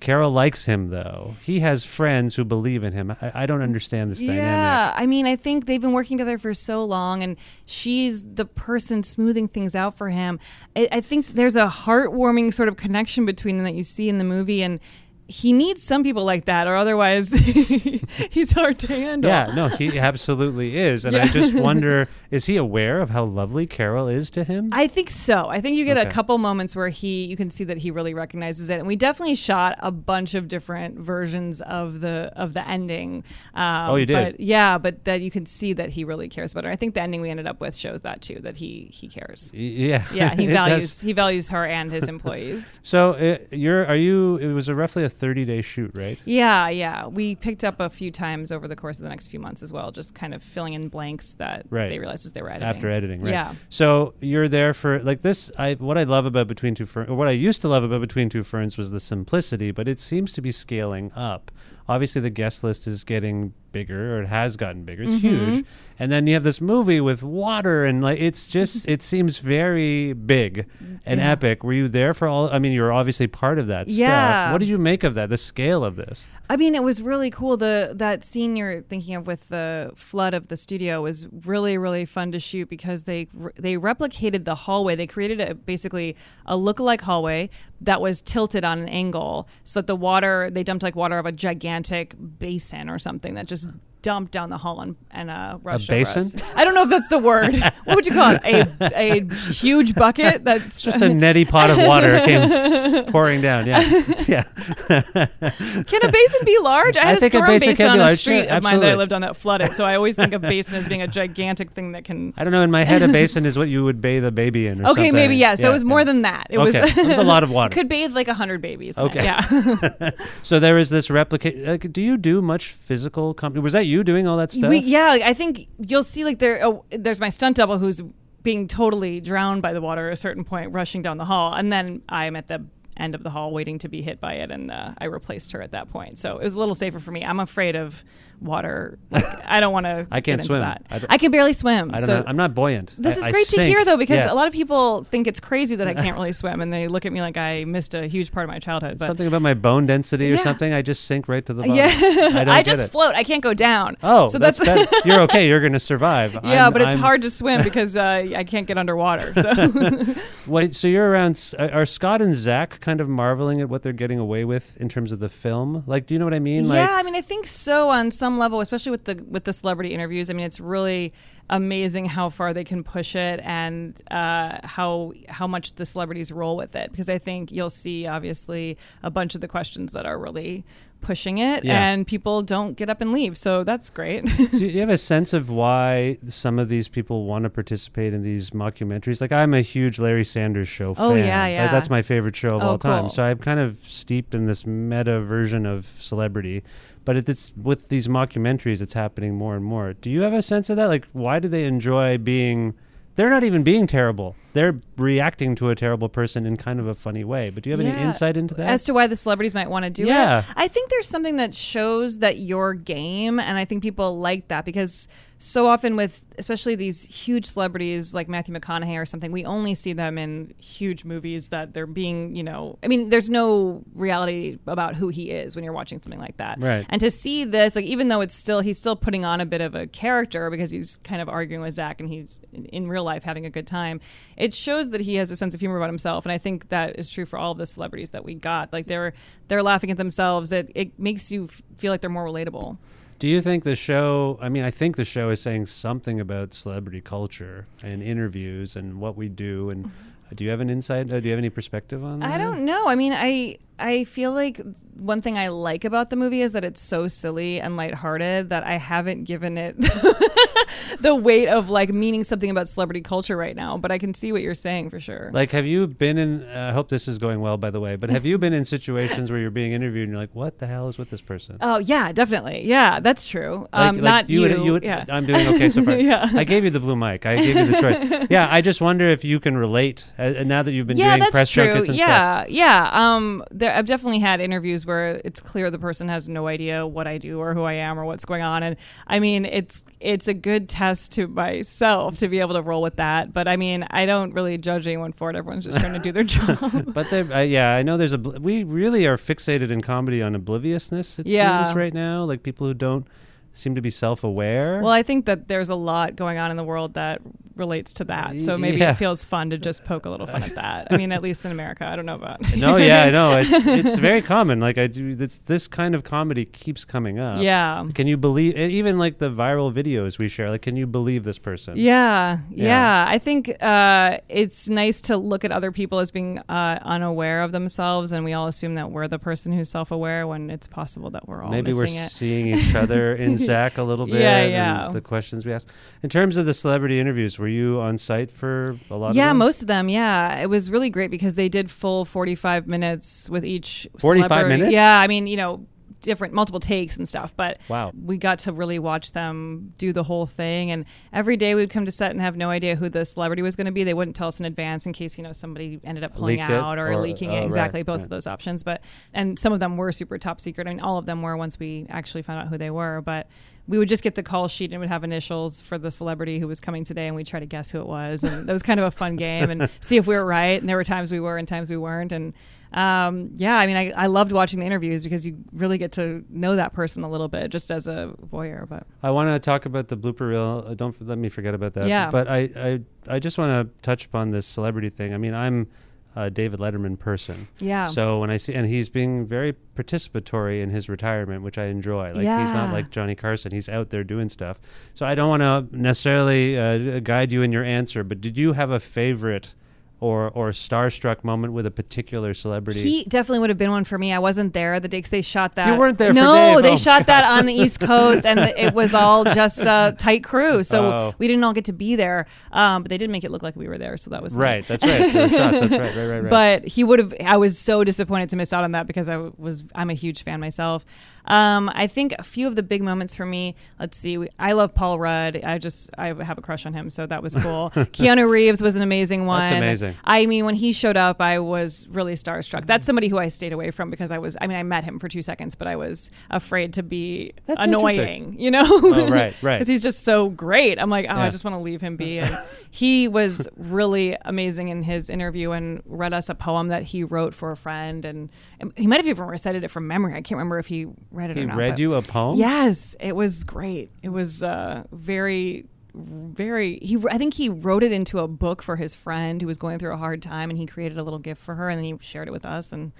Carol 0.00 0.32
likes 0.32 0.64
him 0.64 0.88
though. 0.90 1.36
He 1.44 1.60
has 1.60 1.84
friends 1.84 2.34
who 2.34 2.44
believe 2.44 2.82
in 2.82 2.92
him. 2.92 3.12
I, 3.22 3.42
I 3.42 3.46
don't 3.46 3.62
understand 3.62 4.10
this 4.10 4.18
dynamic. 4.18 4.42
Yeah, 4.42 4.92
I 4.96 5.06
mean, 5.06 5.26
I 5.26 5.36
think 5.36 5.66
they've 5.66 5.80
been 5.80 5.92
working 5.92 6.18
together 6.18 6.38
for 6.38 6.52
so 6.54 6.84
long, 6.84 7.22
and 7.22 7.36
she's 7.66 8.24
the 8.26 8.44
person 8.44 9.04
smoothing 9.04 9.46
things 9.46 9.76
out 9.76 9.96
for 9.96 10.08
him. 10.10 10.40
I, 10.74 10.88
I 10.90 11.00
think 11.02 11.28
there's 11.28 11.54
a 11.54 11.68
heartwarming 11.68 12.52
sort 12.52 12.68
of 12.68 12.76
connection 12.76 13.24
between 13.24 13.58
them 13.58 13.64
that 13.64 13.74
you 13.74 13.84
see 13.84 14.08
in 14.08 14.18
the 14.18 14.24
movie, 14.24 14.60
and 14.64 14.80
he 15.28 15.52
needs 15.52 15.82
some 15.82 16.02
people 16.02 16.24
like 16.24 16.44
that, 16.44 16.66
or 16.66 16.74
otherwise 16.76 17.30
he's 18.30 18.52
hard 18.52 18.78
to 18.80 18.86
handle. 18.88 19.30
Yeah, 19.30 19.46
no, 19.54 19.68
he 19.68 19.98
absolutely 19.98 20.76
is. 20.76 21.04
And 21.04 21.16
I 21.16 21.26
just 21.28 21.54
wonder 21.68 22.08
is 22.30 22.46
he 22.46 22.56
aware 22.56 23.00
of 23.00 23.10
how 23.10 23.24
lovely 23.24 23.66
Carol 23.66 24.08
is 24.08 24.30
to 24.30 24.42
him? 24.44 24.70
I 24.72 24.86
think 24.86 25.10
so. 25.10 25.48
I 25.48 25.60
think 25.60 25.76
you 25.76 25.84
get 25.84 25.98
Okay. 25.98 26.08
a 26.08 26.10
couple 26.10 26.38
moments 26.38 26.74
where 26.74 26.88
he 26.88 27.24
you 27.26 27.36
can 27.36 27.50
see 27.50 27.64
that 27.64 27.78
he 27.78 27.90
really 27.90 28.14
recognizes 28.14 28.70
it, 28.70 28.78
and 28.78 28.86
we 28.86 28.96
definitely 28.96 29.34
shot 29.34 29.76
a 29.80 29.90
bunch 29.90 30.34
of 30.34 30.48
different 30.48 30.98
versions 30.98 31.60
of 31.62 32.00
the 32.00 32.32
of 32.36 32.54
the 32.54 32.66
ending. 32.68 33.24
Um, 33.54 33.90
Oh, 33.90 33.96
you 33.96 34.06
did? 34.06 34.14
But 34.36 34.40
yeah, 34.40 34.78
but 34.78 35.04
that 35.04 35.20
you 35.20 35.30
can 35.30 35.44
see 35.46 35.72
that 35.74 35.90
he 35.90 36.04
really 36.04 36.28
cares 36.28 36.52
about 36.52 36.64
her. 36.64 36.70
I 36.70 36.76
think 36.76 36.94
the 36.94 37.02
ending 37.02 37.20
we 37.20 37.28
ended 37.30 37.46
up 37.46 37.60
with 37.60 37.76
shows 37.76 38.00
that 38.02 38.22
too, 38.22 38.38
that 38.40 38.56
he 38.56 38.88
he 38.92 39.08
cares. 39.08 39.50
Yeah. 39.54 40.04
Yeah, 40.12 40.34
he 40.34 40.46
values 40.46 40.90
does. 40.96 41.00
he 41.02 41.12
values 41.12 41.50
her 41.50 41.66
and 41.66 41.92
his 41.92 42.08
employees. 42.08 42.80
So 42.82 43.12
uh, 43.12 43.38
you're 43.50 43.86
are 43.86 43.96
you 43.96 44.36
it 44.38 44.52
was 44.52 44.68
a 44.68 44.74
roughly 44.74 45.04
a 45.04 45.10
30 45.12 45.44
day 45.44 45.62
shoot, 45.62 45.90
right? 45.94 46.18
Yeah, 46.24 46.68
yeah. 46.68 47.06
We 47.06 47.34
picked 47.36 47.62
up 47.64 47.78
a 47.80 47.88
few 47.88 48.10
times 48.10 48.50
over 48.50 48.66
the 48.66 48.76
course 48.76 48.98
of 48.98 49.04
the 49.04 49.08
next 49.08 49.28
few 49.28 49.38
months 49.38 49.62
as 49.62 49.72
well, 49.72 49.90
just 49.92 50.14
kind 50.14 50.34
of 50.34 50.42
filling 50.42 50.72
in 50.74 50.88
blanks 50.88 51.34
that 51.34 51.66
Right. 51.70 51.88
they 51.88 51.98
realized 51.98 52.26
as 52.26 52.32
they 52.32 52.42
were 52.42 52.50
editing. 52.50 52.68
after 52.68 52.90
editing, 52.90 53.22
right? 53.22 53.30
Yeah. 53.30 53.54
So 53.68 54.14
you're 54.20 54.48
there 54.48 54.74
for 54.74 55.00
like 55.02 55.22
this. 55.22 55.50
I 55.58 55.74
what 55.74 55.96
I 55.98 56.02
love 56.04 56.26
about 56.26 56.48
Between 56.48 56.74
Two 56.74 56.86
Ferns, 56.86 57.08
or 57.10 57.14
what 57.14 57.28
I 57.28 57.32
used 57.32 57.60
to 57.62 57.68
love 57.68 57.84
about 57.84 58.00
Between 58.00 58.28
Two 58.28 58.42
Ferns 58.42 58.76
was 58.76 58.90
the 58.90 59.00
simplicity, 59.00 59.70
but 59.70 59.88
it 59.88 60.00
seems 60.00 60.32
to 60.32 60.40
be 60.42 60.50
scaling 60.52 61.12
up. 61.14 61.50
Obviously, 61.88 62.20
the 62.20 62.30
guest 62.30 62.62
list 62.64 62.86
is 62.86 63.04
getting 63.04 63.52
bigger, 63.72 64.16
or 64.16 64.22
it 64.22 64.26
has 64.28 64.56
gotten 64.56 64.84
bigger. 64.84 65.02
It's 65.04 65.14
Mm-hmm. 65.14 65.52
huge, 65.52 65.64
and 65.98 66.12
then 66.12 66.26
you 66.26 66.34
have 66.34 66.42
this 66.44 66.60
movie 66.60 67.00
with 67.00 67.22
water, 67.22 67.84
and 67.84 68.02
like 68.02 68.20
it's 68.20 68.48
just 68.48 68.88
it 68.88 69.02
seems 69.02 69.38
very 69.38 70.12
big 70.12 70.66
and 71.06 71.18
Yeah. 71.20 71.30
epic. 71.32 71.64
Were 71.64 71.72
you 71.72 71.88
there 71.88 72.14
for 72.14 72.28
all? 72.28 72.48
I 72.50 72.58
mean, 72.58 72.72
you 72.72 72.82
were 72.82 72.92
obviously 72.92 73.26
part 73.26 73.58
of 73.58 73.66
that 73.68 73.88
Yeah. 73.88 74.06
stuff. 74.44 74.52
What 74.52 74.58
did 74.58 74.68
you 74.68 74.78
make 74.78 75.02
of 75.04 75.14
that? 75.14 75.28
The 75.30 75.38
scale 75.38 75.84
of 75.84 75.96
this? 75.96 76.24
I 76.50 76.56
mean, 76.56 76.74
it 76.74 76.82
was 76.82 77.00
really 77.00 77.30
cool. 77.30 77.56
The 77.56 77.92
that 77.94 78.24
scene 78.24 78.56
you're 78.56 78.82
thinking 78.82 79.14
of 79.14 79.26
with 79.26 79.48
the 79.48 79.92
flood 79.96 80.34
of 80.34 80.48
the 80.48 80.56
studio 80.56 81.00
was 81.02 81.26
really 81.46 81.78
really 81.78 82.04
fun 82.04 82.30
to 82.32 82.38
shoot 82.38 82.68
because 82.68 83.04
they 83.04 83.26
they 83.58 83.76
replicated 83.76 84.44
the 84.44 84.54
hallway. 84.54 84.94
They 84.96 85.06
created 85.06 85.40
a, 85.40 85.54
basically 85.54 86.14
a 86.44 86.56
lookalike 86.56 87.00
hallway 87.02 87.48
that 87.80 88.00
was 88.00 88.20
tilted 88.20 88.64
on 88.64 88.78
an 88.80 88.88
angle 88.88 89.48
so 89.64 89.80
that 89.80 89.86
the 89.86 89.96
water 89.96 90.50
they 90.52 90.62
dumped 90.62 90.82
like 90.82 90.94
water 90.96 91.18
of 91.18 91.26
a 91.26 91.32
gigantic 91.32 92.14
basin 92.38 92.88
or 92.90 92.98
something 92.98 93.34
that 93.34 93.46
just 93.46 93.61
dumped 94.02 94.32
down 94.32 94.50
the 94.50 94.58
hall 94.58 94.80
and, 94.80 94.96
and 95.10 95.30
uh, 95.30 95.58
rushed 95.62 95.88
over 95.90 95.98
basin? 96.00 96.22
us. 96.22 96.34
I 96.54 96.64
don't 96.64 96.74
know 96.74 96.82
if 96.82 96.90
that's 96.90 97.08
the 97.08 97.18
word. 97.18 97.56
what 97.84 97.94
would 97.96 98.06
you 98.06 98.12
call 98.12 98.34
it? 98.34 98.40
A 98.44 99.20
a 99.20 99.34
huge 99.52 99.94
bucket 99.94 100.44
that's 100.44 100.82
Just 100.82 100.98
a 100.98 101.06
neti 101.06 101.48
pot 101.48 101.70
of 101.70 101.78
water 101.78 102.20
came 102.24 103.04
pouring 103.06 103.40
down. 103.40 103.66
Yeah, 103.66 103.80
yeah. 104.26 104.42
Can 104.88 106.02
a 106.04 106.12
basin 106.12 106.40
be 106.44 106.58
large? 106.60 106.96
I 106.96 107.02
I 107.02 107.04
had 107.04 107.16
a 107.16 107.20
think 107.20 107.34
a 107.34 107.36
storm 107.38 107.50
basin 107.50 107.68
basin, 107.70 107.86
on 107.88 108.00
a 108.00 108.16
street 108.16 108.44
sure, 108.46 108.56
of 108.56 108.62
mine 108.62 108.80
that 108.80 108.90
I 108.90 108.94
lived 108.94 109.12
on 109.12 109.22
that 109.22 109.36
flooded. 109.36 109.74
So 109.74 109.84
I 109.84 109.94
always 109.94 110.16
think 110.16 110.32
of 110.32 110.42
basin 110.42 110.74
as 110.76 110.88
being 110.88 111.02
a 111.02 111.08
gigantic 111.08 111.70
thing 111.72 111.92
that 111.92 112.04
can. 112.04 112.32
I 112.36 112.44
don't 112.44 112.52
know. 112.52 112.62
In 112.62 112.70
my 112.70 112.84
head, 112.84 113.02
a 113.02 113.08
basin 113.08 113.46
is 113.46 113.56
what 113.56 113.68
you 113.68 113.84
would 113.84 114.00
bathe 114.00 114.24
a 114.24 114.32
baby 114.32 114.66
in. 114.66 114.80
Or 114.80 114.90
Okay, 114.90 114.94
something. 114.94 115.14
maybe 115.14 115.36
yeah. 115.36 115.54
So 115.54 115.70
it 115.70 115.72
was 115.72 115.84
more 115.84 116.00
yeah. 116.00 116.04
than 116.04 116.22
that. 116.22 116.46
It 116.50 116.58
Okay, 116.58 116.80
was. 116.80 116.98
it 116.98 117.06
was 117.06 117.18
a 117.18 117.22
lot 117.22 117.42
of 117.44 117.50
water. 117.50 117.72
Could 117.74 117.88
bathe 117.88 118.12
like 118.14 118.28
a 118.28 118.34
hundred 118.34 118.60
babies. 118.62 118.98
Okay. 118.98 119.22
Yeah. 119.24 120.10
So 120.42 120.58
there 120.58 120.78
is 120.78 120.90
this 120.90 121.10
replicate. 121.10 121.56
Like, 121.66 121.92
do 121.92 122.00
you 122.00 122.16
do 122.16 122.40
much 122.42 122.72
physical? 122.72 123.34
Com- 123.34 123.54
was 123.54 123.72
that 123.74 123.86
you 123.86 123.91
doing 124.02 124.26
all 124.26 124.36
that 124.38 124.52
stuff? 124.52 124.70
we, 124.70 124.78
yeah. 124.78 125.18
I 125.24 125.34
think 125.34 125.68
you'll 125.78 126.02
see 126.02 126.24
like 126.24 126.38
there. 126.38 126.64
Oh, 126.64 126.84
there's 126.90 127.20
my 127.20 127.28
stunt 127.28 127.56
double 127.56 127.78
who's 127.78 128.00
being 128.42 128.66
totally 128.66 129.20
drowned 129.20 129.62
by 129.62 129.72
the 129.72 129.80
water 129.80 130.08
at 130.08 130.12
a 130.14 130.16
certain 130.16 130.44
point, 130.44 130.72
rushing 130.72 131.02
down 131.02 131.18
the 131.18 131.24
hall, 131.26 131.54
and 131.54 131.72
then 131.72 132.02
I'm 132.08 132.34
at 132.36 132.48
the 132.48 132.64
end 132.96 133.14
of 133.14 133.22
the 133.22 133.30
hall 133.30 133.52
waiting 133.52 133.78
to 133.80 133.88
be 133.88 134.02
hit 134.02 134.20
by 134.20 134.34
it, 134.34 134.50
and 134.50 134.70
uh, 134.70 134.92
I 134.98 135.06
replaced 135.06 135.52
her 135.52 135.62
at 135.62 135.72
that 135.72 135.88
point. 135.88 136.18
So 136.18 136.38
it 136.38 136.44
was 136.44 136.54
a 136.54 136.58
little 136.58 136.74
safer 136.74 137.00
for 137.00 137.10
me. 137.10 137.24
I'm 137.24 137.40
afraid 137.40 137.74
of 137.76 138.04
water. 138.40 138.98
Like, 139.10 139.24
I 139.46 139.60
don't 139.60 139.72
want 139.72 139.86
to. 139.86 140.06
I 140.10 140.20
can't 140.20 140.40
get 140.40 140.46
swim. 140.46 140.62
Into 140.62 140.84
that. 140.90 141.08
I 141.10 141.14
I, 141.14 141.18
can 141.18 141.30
barely 141.30 141.52
swim. 141.52 141.90
I 141.92 141.98
don't 141.98 142.06
so 142.06 142.18
know. 142.20 142.24
I'm 142.26 142.36
not 142.36 142.54
buoyant. 142.54 142.94
This 142.98 143.16
I- 143.16 143.20
is 143.20 143.26
great 143.28 143.46
to 143.48 143.64
hear, 143.64 143.84
though, 143.84 143.96
because 143.96 144.18
Yeah. 144.24 144.32
a 144.32 144.34
lot 144.34 144.46
of 144.46 144.52
people 144.52 145.04
think 145.04 145.26
it's 145.26 145.40
crazy 145.40 145.76
that 145.76 145.86
I 145.88 145.94
can't 145.94 146.16
really 146.18 146.32
swim, 146.32 146.60
and 146.60 146.72
they 146.72 146.88
look 146.88 147.06
at 147.06 147.12
me 147.12 147.20
like 147.20 147.36
I 147.36 147.64
missed 147.64 147.94
a 147.94 148.06
huge 148.06 148.30
part 148.32 148.44
of 148.44 148.50
my 148.50 148.58
childhood. 148.58 148.98
But 148.98 149.06
something 149.06 149.26
about 149.26 149.42
my 149.42 149.54
bone 149.54 149.86
density 149.86 150.30
or 150.30 150.34
Yeah. 150.36 150.42
something. 150.42 150.72
I 150.72 150.82
just 150.82 151.04
sink 151.04 151.28
right 151.28 151.44
to 151.46 151.54
the 151.54 151.62
bottom. 151.62 151.76
yeah, 151.76 151.86
I, 151.86 152.44
don't 152.44 152.48
I 152.48 152.62
just 152.62 152.90
float. 152.92 153.14
I 153.14 153.24
can't 153.24 153.42
go 153.42 153.54
down. 153.54 153.96
Oh, 154.02 154.26
so 154.26 154.38
that's, 154.38 154.58
that's, 154.58 154.90
that, 154.90 155.02
you're 155.06 155.20
okay. 155.20 155.48
You're 155.48 155.60
going 155.60 155.72
to 155.72 155.80
survive. 155.80 156.34
yeah, 156.44 156.64
I'm- 156.64 156.72
but 156.72 156.82
it's 156.82 156.90
I'm- 156.92 156.98
hard 157.00 157.22
to 157.22 157.30
swim 157.30 157.62
because 157.62 157.96
uh, 157.96 158.02
I 158.36 158.44
can't 158.44 158.66
get 158.66 158.76
underwater. 158.76 159.32
So 159.34 160.14
Wait, 160.46 160.74
so 160.74 160.88
you're 160.88 161.08
around? 161.08 161.54
Are 161.58 161.86
Scott 161.86 162.20
and 162.20 162.34
Zach 162.34 162.80
kind 162.82 163.00
of 163.00 163.08
marveling 163.08 163.62
at 163.62 163.70
what 163.70 163.82
they're 163.82 163.94
getting 163.94 164.18
away 164.18 164.44
with 164.44 164.76
in 164.76 164.88
terms 164.90 165.12
of 165.12 165.20
the 165.20 165.28
film? 165.30 165.84
Like, 165.86 166.04
do 166.04 166.14
you 166.14 166.18
know 166.18 166.26
what 166.26 166.34
I 166.34 166.40
mean? 166.40 166.68
Like, 166.68 166.86
yeah, 166.86 166.96
I 166.96 167.02
mean, 167.02 167.14
I 167.14 167.22
think 167.22 167.46
so 167.46 167.88
on 167.88 168.10
some 168.10 168.38
level, 168.38 168.60
especially 168.60 168.90
with 168.90 169.04
the 169.04 169.24
with 169.26 169.44
the 169.44 169.52
celebrity 169.54 169.94
interviews. 169.94 170.28
I 170.28 170.34
mean, 170.34 170.44
it's 170.44 170.60
really 170.60 171.14
amazing 171.48 172.06
how 172.06 172.28
far 172.28 172.52
they 172.52 172.64
can 172.64 172.84
push 172.84 173.16
it 173.16 173.40
and 173.42 173.98
uh, 174.10 174.58
how 174.64 175.12
how 175.28 175.46
much 175.46 175.74
the 175.74 175.86
celebrities 175.86 176.30
roll 176.30 176.56
with 176.56 176.76
it. 176.76 176.90
Because 176.90 177.08
I 177.08 177.18
think 177.18 177.50
you'll 177.50 177.70
see 177.70 178.06
obviously 178.06 178.76
a 179.02 179.10
bunch 179.10 179.34
of 179.34 179.40
the 179.40 179.48
questions 179.48 179.92
that 179.92 180.04
are 180.04 180.18
really 180.18 180.64
pushing 181.02 181.38
it, 181.38 181.64
Yeah. 181.64 181.84
and 181.90 182.06
people 182.06 182.40
don't 182.42 182.74
get 182.76 182.88
up 182.88 183.00
and 183.00 183.12
leave. 183.12 183.36
So 183.36 183.64
that's 183.64 183.90
great. 183.90 184.24
Do 184.52 184.64
you 184.66 184.80
have 184.80 184.88
a 184.88 184.96
sense 184.96 185.32
of 185.32 185.50
why 185.50 186.16
some 186.26 186.58
of 186.58 186.68
these 186.68 186.88
people 186.88 187.24
want 187.26 187.42
to 187.44 187.50
participate 187.50 188.14
in 188.14 188.22
these 188.22 188.50
mockumentaries? 188.50 189.20
Like, 189.20 189.32
I'm 189.32 189.52
a 189.52 189.60
huge 189.60 189.98
Larry 189.98 190.24
Sanders 190.24 190.68
Show 190.68 190.94
Oh, 190.96 191.14
fan. 191.14 191.18
yeah, 191.26 191.42
Like, 191.42 191.52
yeah. 191.52 191.68
that's 191.70 191.90
my 191.90 192.00
favorite 192.02 192.36
show 192.36 192.56
of 192.56 192.62
Oh, 192.62 192.66
all 192.68 192.78
time. 192.78 193.02
cool. 193.02 193.10
So 193.10 193.22
I'm 193.24 193.38
kind 193.38 193.60
of 193.60 193.78
steeped 193.82 194.34
in 194.34 194.46
this 194.46 194.64
meta 194.64 195.20
version 195.20 195.66
of 195.66 195.84
celebrity. 195.84 196.62
But 197.04 197.16
it's 197.16 197.50
with 197.60 197.88
these 197.88 198.06
mockumentaries, 198.06 198.80
it's 198.80 198.94
happening 198.94 199.34
more 199.34 199.56
and 199.56 199.64
more. 199.64 199.92
Do 199.92 200.08
you 200.08 200.20
have 200.20 200.32
a 200.32 200.40
sense 200.42 200.70
of 200.70 200.76
that? 200.76 200.86
Like, 200.86 201.06
why 201.12 201.40
do 201.40 201.48
they 201.48 201.64
enjoy 201.64 202.16
being? 202.16 202.74
They're 203.14 203.30
not 203.30 203.44
even 203.44 203.62
being 203.62 203.86
terrible. 203.86 204.36
They're 204.54 204.80
reacting 204.96 205.54
to 205.56 205.68
a 205.70 205.74
terrible 205.74 206.08
person 206.08 206.46
in 206.46 206.56
kind 206.56 206.80
of 206.80 206.86
a 206.86 206.94
funny 206.94 207.24
way. 207.24 207.48
But 207.52 207.62
do 207.62 207.70
you 207.70 207.76
have 207.76 207.84
any 207.84 208.02
insight 208.02 208.36
into 208.36 208.54
that? 208.54 208.66
As 208.68 208.84
to 208.84 208.94
why 208.94 209.06
the 209.06 209.16
celebrities 209.16 209.54
might 209.54 209.68
want 209.70 209.84
to 209.84 209.90
do 209.90 210.04
Yeah. 210.04 210.40
it. 210.40 210.44
I 210.56 210.68
think 210.68 210.90
there's 210.90 211.08
something 211.08 211.36
that 211.36 211.54
shows 211.54 212.18
that 212.18 212.38
your 212.38 212.72
game, 212.74 213.38
and 213.38 213.58
I 213.58 213.64
think 213.66 213.82
people 213.82 214.18
like 214.18 214.48
that 214.48 214.64
because 214.64 215.08
so 215.42 215.66
often 215.66 215.96
with 215.96 216.24
especially 216.38 216.76
these 216.76 217.02
huge 217.02 217.46
celebrities 217.46 218.14
like 218.14 218.28
Matthew 218.28 218.54
McConaughey 218.54 218.96
or 218.96 219.04
something, 219.04 219.32
we 219.32 219.44
only 219.44 219.74
see 219.74 219.92
them 219.92 220.16
in 220.16 220.54
huge 220.56 221.04
movies 221.04 221.48
that 221.48 221.74
they're 221.74 221.84
being, 221.84 222.36
you 222.36 222.44
know, 222.44 222.78
I 222.82 222.86
mean, 222.86 223.08
there's 223.08 223.28
no 223.28 223.82
reality 223.92 224.58
about 224.68 224.94
who 224.94 225.08
he 225.08 225.30
is 225.30 225.56
when 225.56 225.64
you're 225.64 225.72
watching 225.72 226.00
something 226.00 226.20
like 226.20 226.36
that. 226.36 226.60
Right. 226.60 226.86
And 226.88 227.00
to 227.00 227.10
see 227.10 227.44
this, 227.44 227.74
like, 227.74 227.84
even 227.84 228.06
though 228.06 228.20
it's 228.20 228.36
still, 228.36 228.60
he's 228.60 228.78
still 228.78 228.94
putting 228.94 229.24
on 229.24 229.40
a 229.40 229.46
bit 229.46 229.60
of 229.60 229.74
a 229.74 229.88
character 229.88 230.48
because 230.48 230.70
he's 230.70 230.96
kind 231.02 231.20
of 231.20 231.28
arguing 231.28 231.60
with 231.60 231.74
Zach 231.74 232.00
and 232.00 232.08
he's 232.08 232.40
in, 232.52 232.66
in 232.66 232.88
real 232.88 233.02
life 233.02 233.24
having 233.24 233.44
a 233.44 233.50
good 233.50 233.66
time, 233.66 234.00
it 234.36 234.54
shows 234.54 234.90
that 234.90 235.00
he 235.00 235.16
has 235.16 235.32
a 235.32 235.36
sense 235.36 235.54
of 235.54 235.60
humor 235.60 235.76
about 235.76 235.90
himself. 235.90 236.24
And 236.24 236.32
I 236.32 236.38
think 236.38 236.68
that 236.68 236.98
is 236.98 237.10
true 237.10 237.26
for 237.26 237.36
all 237.36 237.50
of 237.50 237.58
the 237.58 237.66
celebrities 237.66 238.10
that 238.10 238.24
we 238.24 238.36
got. 238.36 238.72
Like, 238.72 238.86
they're, 238.86 239.12
they're 239.48 239.62
laughing 239.62 239.90
at 239.90 239.96
themselves. 239.96 240.52
It, 240.52 240.70
it 240.76 240.98
makes 241.00 241.32
you 241.32 241.44
f- 241.44 241.62
feel 241.78 241.90
like 241.90 242.00
they're 242.00 242.10
more 242.10 242.26
relatable. 242.26 242.78
Do 243.18 243.28
you 243.28 243.40
think 243.40 243.62
the 243.64 243.76
show? 243.76 244.38
I 244.40 244.48
mean, 244.48 244.64
I 244.64 244.70
think 244.70 244.96
the 244.96 245.04
show 245.04 245.30
is 245.30 245.40
saying 245.40 245.66
something 245.66 246.18
about 246.18 246.54
celebrity 246.54 247.00
culture 247.00 247.66
and 247.82 248.02
interviews 248.02 248.74
and 248.74 249.00
what 249.00 249.16
we 249.16 249.28
do. 249.28 249.70
And 249.70 249.92
do 250.34 250.44
you 250.44 250.50
have 250.50 250.60
an 250.60 250.70
insight? 250.70 251.12
Uh, 251.12 251.20
do 251.20 251.26
you 251.26 251.32
have 251.32 251.38
any 251.38 251.50
perspective 251.50 252.04
on 252.04 252.18
that? 252.20 252.32
I 252.32 252.38
don't 252.38 252.64
know. 252.64 252.88
I 252.88 252.96
mean, 252.96 253.12
I 253.14 253.58
I 253.78 254.04
feel 254.04 254.32
like 254.32 254.60
one 254.94 255.20
thing 255.22 255.36
I 255.38 255.48
like 255.48 255.84
about 255.84 256.10
the 256.10 256.16
movie 256.16 256.42
is 256.42 256.52
that 256.52 256.64
it's 256.64 256.80
so 256.80 257.08
silly 257.08 257.60
and 257.60 257.76
lighthearted 257.76 258.50
that 258.50 258.62
I 258.62 258.76
haven't 258.76 259.24
given 259.24 259.56
it 259.58 259.74
the 261.00 261.14
weight 261.14 261.48
of 261.48 261.70
like 261.70 261.88
meaning 261.90 262.24
something 262.24 262.50
about 262.50 262.68
celebrity 262.68 263.00
culture 263.00 263.36
right 263.36 263.56
now. 263.56 263.76
But 263.78 263.90
I 263.90 263.98
can 263.98 264.14
see 264.14 264.32
what 264.32 264.42
you're 264.42 264.54
saying 264.54 264.90
for 264.90 265.00
sure. 265.00 265.30
Like, 265.32 265.50
have 265.50 265.66
you 265.66 265.86
been 265.86 266.18
in? 266.18 266.42
uh, 266.44 266.68
I 266.70 266.72
hope 266.72 266.88
this 266.88 267.08
is 267.08 267.18
going 267.18 267.40
well, 267.40 267.56
by 267.56 267.70
the 267.70 267.80
way. 267.80 267.96
But 267.96 268.10
have 268.10 268.24
you 268.26 268.38
been 268.38 268.52
in 268.52 268.64
situations 268.64 269.30
where 269.30 269.40
you're 269.40 269.50
being 269.50 269.72
interviewed 269.72 270.04
and 270.04 270.12
you're 270.12 270.20
like, 270.20 270.34
"What 270.34 270.58
the 270.58 270.66
hell 270.66 270.88
is 270.88 270.98
with 270.98 271.10
this 271.10 271.22
person?" 271.22 271.56
oh 271.60 271.78
yeah, 271.78 272.12
definitely. 272.12 272.64
Yeah, 272.66 273.00
that's 273.00 273.26
true. 273.26 273.66
Um, 273.72 273.96
like 273.96 274.02
not 274.04 274.30
you. 274.30 274.42
would- 274.42 274.58
would- 274.60 274.82
yeah. 274.84 275.04
I'm 275.08 275.26
doing 275.26 275.46
okay 275.54 275.68
so 275.70 275.82
far. 275.82 275.96
Yeah. 276.02 276.28
I 276.32 276.44
gave 276.44 276.64
you 276.64 276.70
the 276.70 276.80
blue 276.80 276.96
mic. 276.96 277.26
I 277.26 277.36
gave 277.36 277.56
you 277.56 277.66
the 277.66 277.80
choice. 277.80 278.26
yeah, 278.30 278.48
I 278.50 278.60
just 278.60 278.80
wonder 278.80 279.08
if 279.08 279.24
you 279.24 279.38
can 279.40 279.56
relate. 279.56 280.06
Uh, 280.18 280.22
and 280.22 280.48
now 280.48 280.62
that 280.62 280.72
you've 280.72 280.86
been 280.86 280.96
yeah, 280.96 281.16
doing 281.16 281.30
press 281.30 281.50
true. 281.50 281.64
junkets 281.64 281.88
and 281.88 281.98
yeah, 281.98 282.40
stuff. 282.42 282.50
yeah. 282.50 282.90
Um, 282.92 283.44
there, 283.62 283.74
I've 283.74 283.86
definitely 283.86 284.18
had 284.18 284.40
interviews 284.40 284.84
where 284.84 285.20
it's 285.24 285.40
clear 285.40 285.70
the 285.70 285.78
person 285.78 286.08
has 286.08 286.28
no 286.28 286.46
idea 286.48 286.86
what 286.86 287.06
I 287.06 287.16
do 287.18 287.38
or 287.40 287.54
who 287.54 287.62
I 287.62 287.74
am 287.74 287.98
or 287.98 288.04
what's 288.04 288.24
going 288.24 288.42
on, 288.42 288.62
and 288.62 288.76
I 289.06 289.18
mean, 289.20 289.44
it's 289.46 289.82
it's 290.00 290.28
a 290.28 290.34
good 290.34 290.68
test 290.68 291.12
to 291.12 291.26
myself 291.28 292.16
to 292.18 292.28
be 292.28 292.40
able 292.40 292.54
to 292.54 292.62
roll 292.62 292.82
with 292.82 292.96
that. 292.96 293.32
But 293.32 293.48
I 293.48 293.56
mean, 293.56 293.86
I 293.90 294.04
don't 294.06 294.32
really 294.34 294.58
judge 294.58 294.86
anyone 294.86 295.12
for 295.12 295.30
it. 295.30 295.36
Everyone's 295.36 295.64
just 295.64 295.78
trying 295.80 295.94
to 295.94 295.98
do 295.98 296.12
their 296.12 296.24
job. 296.36 296.92
But 296.92 297.12
uh, 297.12 297.38
yeah, 297.38 297.74
I 297.76 297.82
know 297.82 297.96
there's 297.96 298.12
a. 298.12 298.18
We 298.18 298.64
really 298.64 299.06
are 299.06 299.16
fixated 299.16 299.70
in 299.70 299.80
comedy 299.80 300.20
on 300.22 300.34
obliviousness. 300.34 301.18
It 301.18 301.26
Yeah. 301.26 301.64
seems 301.64 301.76
right 301.76 301.94
now, 301.94 302.24
like 302.24 302.42
people 302.42 302.66
who 302.66 302.74
don't 302.74 303.06
seem 303.52 303.74
to 303.74 303.80
be 303.82 303.90
self-aware. 303.90 304.80
Well, 304.82 304.92
I 304.92 305.02
think 305.02 305.26
that 305.26 305.48
there's 305.48 305.68
a 305.70 305.74
lot 305.74 306.16
going 306.16 306.38
on 306.38 306.50
in 306.50 306.56
the 306.56 306.64
world 306.64 306.94
that 306.94 307.20
relates 307.54 307.92
to 307.92 308.04
that. 308.04 308.40
So 308.40 308.56
maybe 308.56 308.78
Yeah. 308.78 308.92
it 308.92 308.94
feels 308.94 309.26
fun 309.26 309.50
to 309.50 309.58
just 309.58 309.84
poke 309.84 310.06
a 310.06 310.10
little 310.10 310.26
fun 310.26 310.42
at 310.42 310.54
that. 310.54 310.88
I 310.90 310.96
mean, 310.96 311.12
at 311.12 311.22
least 311.22 311.44
in 311.44 311.52
America, 311.52 311.86
I 311.86 311.96
don't 311.96 312.06
know 312.06 312.14
about. 312.14 312.40
no, 312.56 312.76
yeah, 312.78 313.04
I 313.04 313.10
know. 313.10 313.36
It's 313.42 313.66
it's 313.66 313.96
very 313.98 314.22
common. 314.22 314.58
Like 314.58 314.78
I 314.78 314.86
do 314.86 315.14
this 315.14 315.36
this 315.36 315.68
kind 315.68 315.94
of 315.94 316.02
comedy 316.02 316.46
keeps 316.46 316.86
coming 316.86 317.18
up. 317.18 317.42
Yeah. 317.42 317.84
Can 317.94 318.06
you 318.06 318.16
believe 318.16 318.56
even 318.58 318.98
like 318.98 319.18
the 319.18 319.28
viral 319.30 319.70
videos 319.70 320.18
we 320.18 320.28
share? 320.28 320.48
Like, 320.48 320.62
can 320.62 320.76
you 320.76 320.86
believe 320.86 321.24
this 321.24 321.38
person? 321.38 321.74
Yeah, 321.76 322.38
yeah, 322.50 322.64
Yeah. 322.68 323.04
I 323.06 323.18
think 323.18 323.54
uh, 323.62 324.18
it's 324.30 324.70
nice 324.70 325.02
to 325.02 325.18
look 325.18 325.44
at 325.44 325.52
other 325.52 325.72
people 325.72 325.98
as 325.98 326.10
being 326.10 326.38
uh, 326.48 326.78
unaware 326.82 327.42
of 327.42 327.52
themselves, 327.52 328.12
and 328.12 328.24
we 328.24 328.32
all 328.32 328.46
assume 328.46 328.76
that 328.76 328.90
we're 328.90 329.08
the 329.08 329.18
person 329.18 329.52
who's 329.52 329.68
self-aware 329.68 330.26
when 330.26 330.48
it's 330.48 330.66
possible 330.66 331.10
that 331.10 331.28
we're 331.28 331.42
all 331.42 331.50
Maybe 331.50 331.74
we're 331.74 331.84
it. 331.84 332.10
seeing 332.10 332.46
each 332.46 332.74
other 332.74 333.14
in 333.14 333.36
Zach 333.44 333.78
a 333.78 333.82
little 333.82 334.06
bit. 334.14 334.20
Yeah, 334.20 334.36
and 334.38 334.52
yeah. 334.52 334.88
The 334.92 335.00
questions 335.00 335.44
we 335.46 335.52
asked. 335.52 335.68
In 336.02 336.08
terms 336.10 336.36
of 336.36 336.46
the 336.46 336.54
celebrity 336.54 336.98
interviews, 337.00 337.38
were 337.38 337.48
you 337.48 337.80
on 337.80 337.98
site 337.98 338.30
for 338.30 338.76
a 338.90 338.96
lot 338.96 339.10
of 339.10 339.16
Yeah, 339.16 339.28
them? 339.28 339.38
most 339.38 339.62
of 339.62 339.68
them. 339.68 339.88
Yeah, 339.88 340.38
it 340.40 340.48
was 340.50 340.70
really 340.70 340.90
great 340.90 341.10
because 341.10 341.34
they 341.34 341.48
did 341.48 341.70
full 341.70 342.04
forty-five 342.04 342.66
minutes 342.66 343.28
with 343.30 343.44
each. 343.44 343.88
45 344.00 344.28
celebrity. 344.28 344.56
minutes? 344.56 344.72
Yeah, 344.72 344.98
I 345.00 345.06
mean, 345.06 345.26
you 345.26 345.36
know, 345.36 345.66
different 346.02 346.34
multiple 346.34 346.60
takes 346.60 346.96
and 346.96 347.08
stuff. 347.08 347.32
But 347.36 347.58
Wow. 347.68 347.92
we 347.98 348.18
got 348.18 348.40
to 348.40 348.52
really 348.52 348.78
watch 348.78 349.12
them 349.12 349.72
do 349.78 349.92
the 349.92 350.02
whole 350.02 350.26
thing. 350.26 350.70
And 350.70 350.84
every 351.12 351.36
day 351.36 351.54
we'd 351.54 351.70
come 351.70 351.86
to 351.86 351.92
set 351.92 352.10
and 352.10 352.20
have 352.20 352.36
no 352.36 352.50
idea 352.50 352.76
who 352.76 352.88
the 352.88 353.04
celebrity 353.04 353.40
was 353.42 353.56
going 353.56 353.64
to 353.66 353.72
be. 353.72 353.84
They 353.84 353.94
wouldn't 353.94 354.16
tell 354.16 354.28
us 354.28 354.38
in 354.40 354.46
advance 354.46 354.84
in 354.84 354.92
case 354.92 355.16
you 355.16 355.24
know 355.24 355.32
somebody 355.32 355.80
ended 355.84 356.04
up 356.04 356.14
pulling 356.14 356.38
Leaked 356.38 356.50
out 356.50 356.78
or, 356.78 356.88
or- 356.92 356.96
leaking 356.98 357.30
oh, 357.30 357.34
it. 357.34 357.36
right, 357.38 357.44
Exactly, 357.46 357.82
both 357.82 357.98
right. 357.98 358.04
of 358.04 358.10
those 358.10 358.26
options. 358.26 358.62
But 358.62 358.82
and 359.14 359.38
some 359.38 359.52
of 359.52 359.60
them 359.60 359.76
were 359.76 359.92
super 359.92 360.18
top 360.18 360.40
secret. 360.40 360.66
I 360.66 360.70
mean, 360.70 360.80
all 360.80 360.98
of 360.98 361.06
them 361.06 361.22
were 361.22 361.36
once 361.36 361.58
we 361.58 361.86
actually 361.88 362.22
found 362.22 362.40
out 362.40 362.48
who 362.48 362.58
they 362.58 362.70
were. 362.70 363.00
But 363.00 363.28
we 363.68 363.78
would 363.78 363.88
just 363.88 364.02
get 364.02 364.16
the 364.16 364.24
call 364.24 364.48
sheet 364.48 364.66
and 364.66 364.74
it 364.74 364.78
would 364.78 364.88
have 364.88 365.04
initials 365.04 365.60
for 365.60 365.78
the 365.78 365.90
celebrity 365.92 366.40
who 366.40 366.48
was 366.48 366.60
coming 366.60 366.84
today, 366.84 367.06
and 367.06 367.14
we'd 367.14 367.28
try 367.28 367.38
to 367.38 367.46
guess 367.46 367.70
who 367.70 367.80
it 367.80 367.86
was. 367.86 368.24
And 368.24 368.48
that 368.48 368.52
was 368.52 368.62
kind 368.62 368.80
of 368.80 368.86
a 368.86 368.90
fun 368.90 369.14
game 369.28 369.50
and 369.50 369.68
see 369.80 369.96
if 369.96 370.06
we 370.06 370.16
were 370.16 370.24
right. 370.26 370.60
And 370.60 370.68
there 370.68 370.76
were 370.76 370.82
times 370.84 371.12
we 371.12 371.20
were 371.20 371.38
and 371.38 371.46
times 371.46 371.70
we 371.70 371.76
weren't. 371.76 372.10
And 372.10 372.34
um, 372.72 373.30
yeah, 373.34 373.56
I 373.56 373.66
mean, 373.66 373.76
I, 373.76 373.90
I 373.96 374.06
loved 374.06 374.32
watching 374.32 374.60
the 374.60 374.66
interviews 374.66 375.02
because 375.04 375.26
you 375.26 375.36
really 375.52 375.78
get 375.78 375.92
to 375.92 376.24
know 376.30 376.56
that 376.56 376.72
person 376.72 377.02
a 377.04 377.10
little 377.10 377.28
bit 377.28 377.50
just 377.50 377.70
as 377.70 377.86
a 377.86 378.14
voyeur. 378.32 378.68
But 378.68 378.86
I 379.02 379.10
want 379.10 379.30
to 379.30 379.38
talk 379.38 379.66
about 379.66 379.88
the 379.88 379.96
blooper 379.96 380.28
reel. 380.30 380.64
Uh, 380.66 380.74
Don't 380.74 380.94
f- 380.94 381.06
let 381.06 381.18
me 381.18 381.28
forget 381.28 381.54
about 381.54 381.74
that. 381.74 381.86
Yeah. 381.86 382.10
But 382.10 382.28
I, 382.28 382.38
I, 382.56 382.80
I 383.08 383.18
just 383.18 383.38
want 383.38 383.68
to 383.68 383.74
touch 383.82 384.06
upon 384.06 384.30
this 384.30 384.46
celebrity 384.46 384.90
thing. 384.90 385.12
I 385.12 385.18
mean, 385.18 385.34
I'm 385.34 385.68
a 386.14 386.30
David 386.30 386.60
Letterman 386.60 386.98
person. 386.98 387.48
Yeah. 387.58 387.86
So 387.86 388.18
when 388.18 388.30
I 388.30 388.36
see, 388.36 388.54
and 388.54 388.66
he's 388.66 388.88
being 388.88 389.26
very 389.26 389.54
participatory 389.74 390.62
in 390.62 390.70
his 390.70 390.88
retirement, 390.88 391.42
which 391.42 391.58
I 391.58 391.66
enjoy. 391.66 392.08
Like 392.08 392.16
he's 392.16 392.54
not 392.54 392.72
like 392.72 392.90
Johnny 392.90 393.14
Carson. 393.14 393.52
He's 393.52 393.68
out 393.68 393.90
there 393.90 394.04
doing 394.04 394.28
stuff. 394.28 394.58
So 394.94 395.06
I 395.06 395.14
don't 395.14 395.28
want 395.28 395.42
to 395.70 395.76
necessarily 395.76 396.58
uh, 396.58 397.00
guide 397.00 397.32
you 397.32 397.42
in 397.42 397.52
your 397.52 397.64
answer, 397.64 398.04
but 398.04 398.20
did 398.20 398.36
you 398.36 398.52
have 398.52 398.70
a 398.70 398.80
favorite? 398.80 399.54
Or, 400.02 400.30
or 400.30 400.50
starstruck 400.50 401.22
moment 401.22 401.52
with 401.52 401.64
a 401.64 401.70
particular 401.70 402.34
celebrity. 402.34 402.82
He 402.82 403.04
definitely 403.04 403.38
would 403.38 403.50
have 403.50 403.56
been 403.58 403.70
one 403.70 403.84
for 403.84 403.96
me. 403.98 404.12
I 404.12 404.18
wasn't 404.18 404.52
there 404.52 404.80
the 404.80 404.88
day 404.88 405.00
they 405.02 405.22
shot 405.22 405.54
that. 405.54 405.68
You 405.72 405.78
weren't 405.78 405.96
there 405.96 406.08
for 406.08 406.14
No, 406.14 406.60
they 406.60 406.72
Oh, 406.72 406.76
shot 406.76 407.06
that 407.06 407.24
on 407.24 407.46
the 407.46 407.54
East 407.54 407.78
Coast, 407.78 408.26
and 408.26 408.40
it 408.40 408.74
was 408.74 408.94
all 408.94 409.22
just 409.22 409.60
a 409.64 409.94
tight 409.96 410.24
crew. 410.24 410.64
So 410.64 410.92
Oh. 410.92 411.14
we 411.18 411.28
didn't 411.28 411.44
all 411.44 411.52
get 411.52 411.66
to 411.66 411.72
be 411.72 411.94
there, 411.94 412.26
um, 412.50 412.82
but 412.82 412.90
they 412.90 412.98
did 412.98 413.10
make 413.10 413.22
it 413.22 413.30
look 413.30 413.44
like 413.44 413.54
we 413.54 413.68
were 413.68 413.78
there. 413.78 413.96
So 413.96 414.10
that 414.10 414.24
was 414.24 414.36
nice. 414.36 414.42
right, 414.42 414.66
that's 414.66 414.84
right. 414.84 415.12
There 415.12 415.22
were 415.22 415.28
shots, 415.28 415.60
That's 415.60 415.72
right, 415.72 415.80
right, 415.96 415.96
right, 416.14 416.20
right. 416.24 416.30
But 416.30 416.66
he 416.66 416.82
would 416.82 416.98
have. 416.98 417.14
I 417.24 417.36
was 417.36 417.56
so 417.56 417.84
disappointed 417.84 418.28
to 418.30 418.36
miss 418.36 418.52
out 418.52 418.64
on 418.64 418.72
that 418.72 418.88
because 418.88 419.08
I 419.08 419.18
was. 419.18 419.62
I'm 419.72 419.88
a 419.90 419.94
huge 419.94 420.24
fan 420.24 420.40
myself. 420.40 420.84
Um, 421.26 421.70
I 421.74 421.86
think 421.86 422.14
a 422.18 422.22
few 422.22 422.46
of 422.48 422.56
the 422.56 422.62
big 422.62 422.82
moments 422.82 423.14
for 423.14 423.24
me. 423.24 423.54
Let's 423.78 423.96
see. 423.96 424.18
we- 424.18 424.28
I 424.38 424.52
love 424.52 424.74
Paul 424.74 424.98
Rudd. 424.98 425.40
I 425.42 425.58
just 425.58 425.90
I 425.96 426.06
have 426.08 426.38
a 426.38 426.42
crush 426.42 426.66
on 426.66 426.72
him, 426.74 426.90
so 426.90 427.06
that 427.06 427.22
was 427.22 427.34
cool. 427.36 427.70
Keanu 427.76 428.28
Reeves 428.28 428.60
was 428.60 428.76
an 428.76 428.82
amazing 428.82 429.26
one. 429.26 429.44
That's 429.44 429.56
amazing. 429.56 429.96
I 430.04 430.26
mean, 430.26 430.44
when 430.44 430.54
he 430.54 430.72
showed 430.72 430.96
up, 430.96 431.20
I 431.20 431.38
was 431.38 431.86
really 431.88 432.14
starstruck. 432.14 432.66
That's 432.66 432.84
somebody 432.86 433.08
who 433.08 433.18
I 433.18 433.28
stayed 433.28 433.52
away 433.52 433.70
from 433.70 433.90
because 433.90 434.10
I 434.10 434.18
was. 434.18 434.36
I 434.40 434.46
mean, 434.46 434.56
I 434.58 434.62
met 434.62 434.84
him 434.84 434.98
for 434.98 435.08
two 435.08 435.22
seconds, 435.22 435.54
but 435.54 435.68
I 435.68 435.76
was 435.76 436.10
afraid 436.30 436.72
to 436.74 436.82
be 436.82 437.32
That's 437.46 437.62
annoying. 437.64 438.36
You 438.38 438.50
know? 438.50 438.64
Oh, 438.66 439.08
right, 439.08 439.34
right. 439.42 439.56
Because 439.58 439.68
he's 439.68 439.82
just 439.82 440.02
so 440.04 440.28
great. 440.28 440.80
I'm 440.80 440.90
like, 440.90 441.06
oh, 441.08 441.14
Yeah. 441.14 441.22
I 441.24 441.30
just 441.30 441.44
want 441.44 441.54
to 441.54 441.60
leave 441.60 441.80
him 441.80 441.96
be. 441.96 442.18
And 442.22 442.38
he 442.74 443.06
was 443.06 443.46
really 443.54 444.16
amazing 444.24 444.68
in 444.68 444.82
his 444.82 445.10
interview 445.10 445.50
and 445.50 445.82
read 445.84 446.14
us 446.14 446.30
a 446.30 446.34
poem 446.34 446.68
that 446.68 446.82
he 446.82 447.04
wrote 447.04 447.34
for 447.34 447.52
a 447.52 447.56
friend, 447.56 448.02
and, 448.06 448.30
and 448.60 448.72
he 448.78 448.86
might 448.86 448.96
have 448.96 449.06
even 449.06 449.26
recited 449.26 449.62
it 449.62 449.68
from 449.68 449.86
memory. 449.86 450.12
I 450.14 450.22
can't 450.22 450.38
remember 450.38 450.58
if 450.58 450.68
he 450.68 450.86
read 451.10 451.30
it 451.30 451.36
he 451.36 451.42
or 451.42 451.48
not. 451.48 451.58
read 451.58 451.78
you 451.78 451.92
a 451.92 452.00
poem. 452.00 452.38
Yes, 452.38 452.96
it 452.98 453.14
was 453.14 453.44
great. 453.44 453.90
It 454.02 454.08
was 454.08 454.42
uh, 454.42 454.84
very, 454.90 455.66
very. 455.92 456.78
He, 456.80 456.96
I 457.10 457.18
think 457.18 457.34
he 457.34 457.50
wrote 457.50 457.82
it 457.82 457.92
into 457.92 458.20
a 458.20 458.26
book 458.26 458.62
for 458.62 458.76
his 458.76 458.94
friend 458.94 459.42
who 459.42 459.46
was 459.46 459.58
going 459.58 459.78
through 459.78 459.92
a 459.92 459.98
hard 459.98 460.22
time, 460.22 460.48
and 460.48 460.58
he 460.58 460.64
created 460.64 460.96
a 460.96 461.02
little 461.02 461.18
gift 461.18 461.42
for 461.42 461.56
her, 461.56 461.68
and 461.68 461.76
then 461.76 461.84
he 461.84 461.98
shared 462.00 462.26
it 462.26 462.32
with 462.32 462.46
us. 462.46 462.72
And 462.72 462.92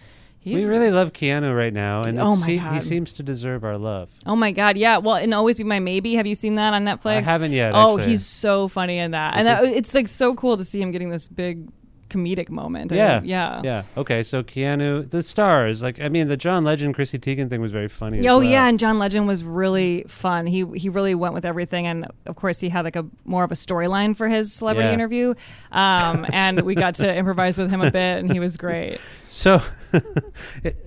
he's 0.43 0.65
We 0.65 0.71
really 0.71 0.91
love 0.91 1.13
Keanu 1.13 1.57
right 1.57 1.73
now, 1.73 2.03
and 2.03 2.19
Oh 2.21 2.37
my 2.37 2.47
he, 2.47 2.59
he 2.59 2.81
seems 2.81 3.13
to 3.15 3.23
deserve 3.23 3.65
our 3.65 3.79
love. 3.79 4.11
Oh 4.27 4.37
my 4.37 4.51
God, 4.53 4.77
yeah. 4.77 4.99
Well, 4.99 5.17
and 5.17 5.33
always 5.33 5.57
be 5.57 5.65
my 5.65 5.79
maybe. 5.81 6.15
Have 6.15 6.27
you 6.27 6.35
seen 6.35 6.57
that 6.57 6.75
on 6.75 6.85
Netflix? 6.85 7.17
I 7.19 7.21
haven't 7.21 7.53
yet, 7.53 7.73
Oh, 7.75 7.97
actually. 7.99 8.11
he's 8.13 8.27
so 8.27 8.69
funny 8.69 8.99
in 8.99 9.13
that, 9.13 9.35
Is 9.35 9.39
and 9.39 9.47
that, 9.47 9.65
it's 9.65 9.95
like 9.95 10.09
so 10.09 10.35
cool 10.35 10.57
to 10.57 10.65
see 10.65 10.81
him 10.83 10.91
getting 10.91 11.09
this 11.11 11.29
big 11.29 11.69
comedic 12.13 12.51
moment. 12.51 12.93
I 12.93 12.97
Yeah, 12.97 13.21
mean, 13.21 13.29
yeah, 13.31 13.61
yeah. 13.65 13.83
Okay, 13.97 14.23
so 14.23 14.43
Keanu, 14.43 15.09
the 15.09 15.23
stars, 15.23 15.83
like 15.83 16.01
I 16.01 16.09
mean, 16.09 16.29
the 16.29 16.37
John 16.37 16.65
Legend, 16.65 16.95
Chrissy 16.95 17.19
Teigen 17.19 17.49
thing 17.51 17.61
was 17.61 17.73
very 17.73 17.89
funny. 17.89 18.21
Oh 18.29 18.39
well. 18.39 18.43
yeah, 18.43 18.69
and 18.69 18.79
John 18.79 18.99
Legend 18.99 19.27
was 19.27 19.43
really 19.45 20.05
fun. 20.09 20.47
He 20.47 20.65
he 20.77 20.89
really 20.89 21.15
went 21.15 21.35
with 21.35 21.45
everything, 21.45 21.87
and 21.87 22.07
of 22.27 22.37
course 22.37 22.61
he 22.61 22.69
had 22.69 22.85
like 22.85 22.97
a 22.97 23.05
more 23.25 23.45
of 23.45 23.53
a 23.53 23.57
storyline 23.57 24.17
for 24.17 24.29
his 24.29 24.53
celebrity 24.53 24.89
Yeah. 24.89 24.95
interview, 24.95 25.35
um, 25.73 26.27
and 26.33 26.61
we 26.63 26.75
got 26.75 26.95
to 26.97 27.15
improvise 27.15 27.57
with 27.59 27.71
him 27.71 27.81
a 27.81 27.91
bit, 27.91 28.19
and 28.19 28.33
he 28.33 28.41
was 28.41 28.57
great. 28.57 28.99
So, 29.29 29.61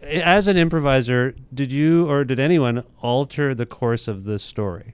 as 0.04 0.48
an 0.48 0.58
improviser, 0.58 1.36
did 1.54 1.72
you 1.72 2.10
or 2.10 2.24
did 2.24 2.40
anyone 2.40 2.84
alter 3.02 3.56
the 3.56 3.66
course 3.66 4.08
of 4.08 4.24
the 4.24 4.40
story? 4.40 4.94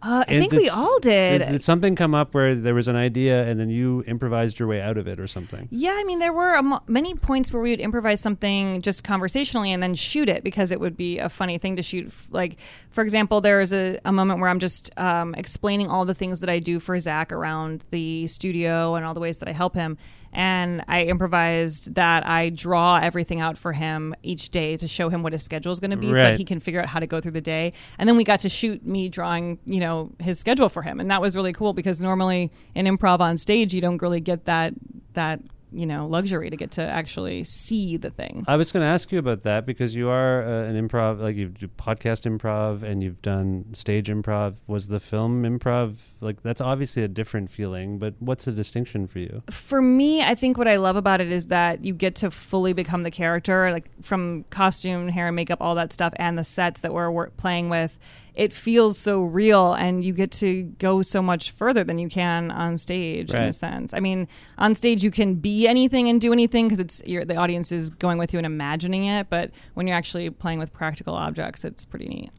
Uh, 0.00 0.24
I 0.28 0.32
And 0.32 0.38
think 0.40 0.52
we 0.52 0.68
all 0.68 1.00
did. 1.00 1.40
Did, 1.40 1.64
something 1.64 1.96
come 1.96 2.14
up 2.14 2.32
where 2.32 2.54
there 2.54 2.74
was 2.74 2.86
an 2.86 2.94
idea 2.94 3.44
and 3.44 3.58
then 3.58 3.68
you 3.68 4.04
improvised 4.06 4.58
your 4.58 4.68
way 4.68 4.80
out 4.80 4.96
of 4.96 5.08
it 5.08 5.18
or 5.18 5.26
something? 5.26 5.66
Yeah, 5.70 5.96
I 5.98 6.04
mean, 6.04 6.20
there 6.20 6.32
were 6.32 6.62
mo- 6.62 6.82
many 6.86 7.14
points 7.14 7.52
where 7.52 7.60
we 7.60 7.70
would 7.70 7.80
improvise 7.80 8.20
something 8.20 8.80
just 8.80 9.02
conversationally 9.02 9.72
and 9.72 9.82
then 9.82 9.96
shoot 9.96 10.28
it 10.28 10.44
because 10.44 10.70
it 10.70 10.78
would 10.78 10.96
be 10.96 11.18
a 11.18 11.28
funny 11.28 11.58
thing 11.58 11.74
to 11.76 11.82
shoot. 11.82 12.12
Like, 12.30 12.58
for 12.90 13.02
example, 13.02 13.40
there's 13.40 13.72
a, 13.72 13.98
a 14.04 14.12
moment 14.12 14.40
where 14.40 14.48
I'm 14.50 14.60
just 14.60 14.96
um, 14.98 15.34
explaining 15.34 15.88
all 15.88 16.04
the 16.04 16.14
things 16.14 16.40
that 16.40 16.50
I 16.50 16.60
do 16.60 16.78
for 16.78 16.98
Zach 17.00 17.32
around 17.32 17.84
the 17.90 18.28
studio 18.28 18.94
and 18.94 19.04
all 19.04 19.14
the 19.14 19.20
ways 19.20 19.38
that 19.38 19.48
I 19.48 19.52
help 19.52 19.74
him. 19.74 19.98
And 20.32 20.84
I 20.88 21.04
improvised 21.04 21.94
that 21.94 22.26
I 22.26 22.50
draw 22.50 22.96
everything 22.96 23.40
out 23.40 23.56
for 23.56 23.72
him 23.72 24.14
each 24.22 24.50
day 24.50 24.76
to 24.76 24.86
show 24.86 25.08
him 25.08 25.22
what 25.22 25.32
his 25.32 25.42
schedule 25.42 25.72
is 25.72 25.80
going 25.80 25.90
to 25.90 25.96
be 25.96 26.12
so 26.12 26.18
Right. 26.18 26.30
that 26.30 26.38
he 26.38 26.44
can 26.44 26.60
figure 26.60 26.80
out 26.80 26.88
how 26.88 27.00
to 27.00 27.06
go 27.06 27.20
through 27.20 27.32
the 27.32 27.40
day. 27.40 27.72
And 27.98 28.08
then 28.08 28.16
we 28.16 28.24
got 28.24 28.40
to 28.40 28.48
shoot 28.48 28.84
me 28.86 29.08
drawing, 29.08 29.58
you 29.64 29.80
know, 29.80 30.10
his 30.18 30.38
schedule 30.38 30.68
for 30.68 30.82
him. 30.82 31.00
And 31.00 31.10
that 31.10 31.20
was 31.20 31.34
really 31.34 31.52
cool 31.52 31.72
because 31.72 32.02
normally 32.02 32.50
in 32.74 32.86
improv 32.86 33.20
on 33.20 33.38
stage, 33.38 33.74
you 33.74 33.80
don't 33.80 34.00
really 34.02 34.20
get 34.20 34.44
that, 34.44 34.74
that, 35.14 35.40
you 35.72 35.86
know, 35.86 36.06
luxury 36.06 36.50
to 36.50 36.56
get 36.56 36.70
to 36.72 36.82
actually 36.82 37.44
see 37.44 37.96
the 37.96 38.10
thing. 38.10 38.44
I 38.48 38.56
was 38.56 38.72
going 38.72 38.82
to 38.82 38.88
ask 38.88 39.12
you 39.12 39.18
about 39.18 39.42
that 39.42 39.66
because 39.66 39.94
you 39.94 40.08
are 40.08 40.42
uh, 40.42 40.64
an 40.64 40.88
improv, 40.88 41.20
like 41.20 41.36
you 41.36 41.48
do 41.48 41.68
podcast 41.68 42.26
improv 42.26 42.82
and 42.82 43.02
you've 43.02 43.22
done 43.22 43.66
stage 43.74 44.08
improv. 44.08 44.56
Was 44.66 44.88
the 44.88 45.00
film 45.00 45.42
improv 45.44 45.96
like 46.20 46.42
that's 46.42 46.60
obviously 46.60 47.02
a 47.02 47.08
different 47.08 47.50
feeling, 47.50 47.98
but 47.98 48.14
what's 48.18 48.44
the 48.44 48.52
distinction 48.52 49.06
for 49.06 49.18
you? 49.18 49.42
for 49.50 49.82
me, 49.82 50.22
I 50.22 50.34
think 50.34 50.56
what 50.56 50.68
I 50.68 50.76
love 50.76 50.96
about 50.96 51.20
it 51.20 51.30
is 51.30 51.48
that 51.48 51.84
you 51.84 51.92
get 51.92 52.14
to 52.16 52.30
fully 52.30 52.72
become 52.72 53.02
the 53.02 53.10
character, 53.10 53.70
like 53.70 53.90
from 54.02 54.44
costume, 54.50 55.08
hair, 55.08 55.26
and 55.26 55.36
makeup, 55.36 55.58
all 55.60 55.74
that 55.74 55.92
stuff, 55.92 56.12
and 56.16 56.38
the 56.38 56.44
sets 56.44 56.80
that 56.80 56.92
we're 56.94 57.10
wor- 57.10 57.30
playing 57.36 57.68
with. 57.68 57.98
It 58.38 58.52
feels 58.52 58.96
so 58.96 59.20
real, 59.20 59.74
and 59.74 60.04
you 60.04 60.12
get 60.12 60.30
to 60.32 60.62
go 60.62 61.02
so 61.02 61.20
much 61.20 61.50
further 61.50 61.82
than 61.82 61.98
you 61.98 62.08
can 62.08 62.52
on 62.52 62.78
stage. 62.78 63.34
In 63.34 63.42
a 63.42 63.52
sense, 63.52 63.92
I 63.92 63.98
mean, 63.98 64.28
on 64.58 64.76
stage 64.76 65.02
you 65.02 65.10
can 65.10 65.34
be 65.34 65.66
anything 65.66 66.08
and 66.08 66.20
do 66.20 66.32
anything 66.32 66.68
because 66.68 66.78
it's 66.78 67.00
the 67.00 67.34
audience 67.34 67.72
is 67.72 67.90
going 67.90 68.16
with 68.16 68.32
you 68.32 68.38
and 68.38 68.46
imagining 68.46 69.06
it. 69.06 69.28
But 69.28 69.50
when 69.74 69.88
you're 69.88 69.96
actually 69.96 70.30
playing 70.30 70.60
with 70.60 70.72
practical 70.72 71.14
objects, 71.14 71.64
it's 71.64 71.84
pretty 71.84 72.06
neat. 72.06 72.30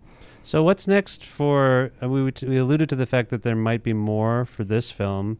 So 0.41 0.63
what's 0.63 0.87
next 0.87 1.25
for? 1.25 1.91
Uh, 2.01 2.07
we 2.07 2.31
we 2.47 2.57
alluded 2.57 2.87
to 2.89 2.95
the 2.95 3.05
fact 3.05 3.29
that 3.29 3.43
there 3.43 3.57
might 3.57 3.83
be 3.83 3.91
more 3.91 4.45
for 4.45 4.63
this 4.63 4.89
film. 4.89 5.37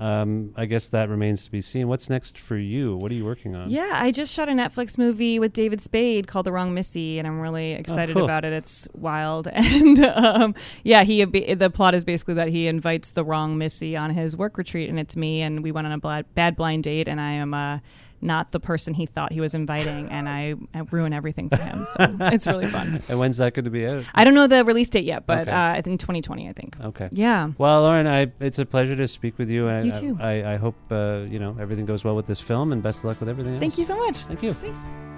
Um, 0.00 0.54
I 0.56 0.64
guess 0.64 0.88
that 0.88 1.10
remains 1.10 1.44
to 1.44 1.50
be 1.50 1.60
seen. 1.60 1.86
What's 1.86 2.08
next 2.08 2.38
for 2.38 2.56
you? 2.56 2.96
What 2.96 3.12
are 3.12 3.14
you 3.14 3.26
working 3.26 3.54
on? 3.54 3.68
Yeah, 3.68 3.90
I 3.92 4.10
just 4.10 4.32
shot 4.32 4.48
a 4.48 4.52
Netflix 4.52 4.96
movie 4.96 5.38
with 5.38 5.52
David 5.52 5.82
Spade 5.82 6.26
called 6.26 6.46
The 6.46 6.52
Wrong 6.52 6.72
Missy, 6.72 7.18
and 7.18 7.28
I'm 7.28 7.38
really 7.38 7.72
excited 7.72 8.14
cool. 8.14 8.24
about 8.24 8.46
it. 8.46 8.54
It's 8.54 8.88
wild, 8.94 9.46
and 9.52 9.98
um, 10.00 10.54
yeah, 10.84 11.04
he 11.04 11.22
the 11.26 11.68
plot 11.68 11.94
is 11.94 12.04
basically 12.04 12.32
that 12.34 12.48
he 12.48 12.66
invites 12.66 13.10
the 13.10 13.22
wrong 13.22 13.58
Missy 13.58 13.94
on 13.94 14.08
his 14.14 14.38
work 14.38 14.56
retreat, 14.56 14.88
and 14.88 14.98
it's 14.98 15.16
me, 15.16 15.42
and 15.42 15.62
we 15.62 15.70
went 15.70 15.86
on 15.86 15.92
a 15.92 16.24
bad 16.34 16.56
blind 16.56 16.84
date, 16.84 17.06
and 17.06 17.20
I 17.20 17.32
am 17.32 17.52
uh, 17.52 17.80
not 18.22 18.52
the 18.52 18.60
person 18.60 18.94
he 18.94 19.06
thought 19.06 19.32
he 19.32 19.40
was 19.40 19.54
inviting, 19.54 20.08
and 20.10 20.28
I, 20.28 20.54
I 20.74 20.80
ruin 20.90 21.12
everything 21.12 21.48
for 21.48 21.56
him. 21.56 21.86
So 21.86 22.16
it's 22.32 22.46
really 22.46 22.66
fun. 22.66 23.02
And 23.08 23.18
when's 23.18 23.36
that 23.38 23.54
going 23.54 23.64
to 23.64 23.70
be 23.70 23.86
out? 23.86 24.04
I 24.14 24.24
don't 24.24 24.34
know 24.34 24.46
the 24.46 24.64
release 24.64 24.90
date 24.90 25.04
yet, 25.04 25.26
but 25.26 25.48
Okay. 25.48 25.50
uh, 25.52 25.72
I 25.72 25.80
think 25.80 26.00
2020. 26.00 26.48
I 26.48 26.52
think. 26.52 26.76
Okay. 26.80 27.08
Yeah. 27.12 27.50
Well, 27.58 27.82
Lauren, 27.82 28.06
I, 28.06 28.32
it's 28.40 28.58
a 28.58 28.66
pleasure 28.66 28.96
to 28.96 29.08
speak 29.08 29.38
with 29.38 29.50
you. 29.50 29.68
And 29.68 29.86
You 29.86 29.92
I- 29.92 30.00
too. 30.00 30.18
I, 30.20 30.52
I 30.52 30.56
hope 30.56 30.76
uh, 30.90 31.26
you 31.30 31.38
know 31.38 31.56
everything 31.60 31.86
goes 31.86 32.04
well 32.04 32.16
with 32.16 32.26
this 32.26 32.40
film, 32.40 32.72
and 32.72 32.82
best 32.82 32.98
of 33.00 33.04
luck 33.06 33.20
with 33.20 33.28
everything. 33.28 33.52
Else. 33.54 33.60
Thank 33.60 33.78
you 33.78 33.84
so 33.84 33.96
much. 33.96 34.18
Thank 34.24 34.42
you. 34.42 34.52
Thanks. 34.52 35.09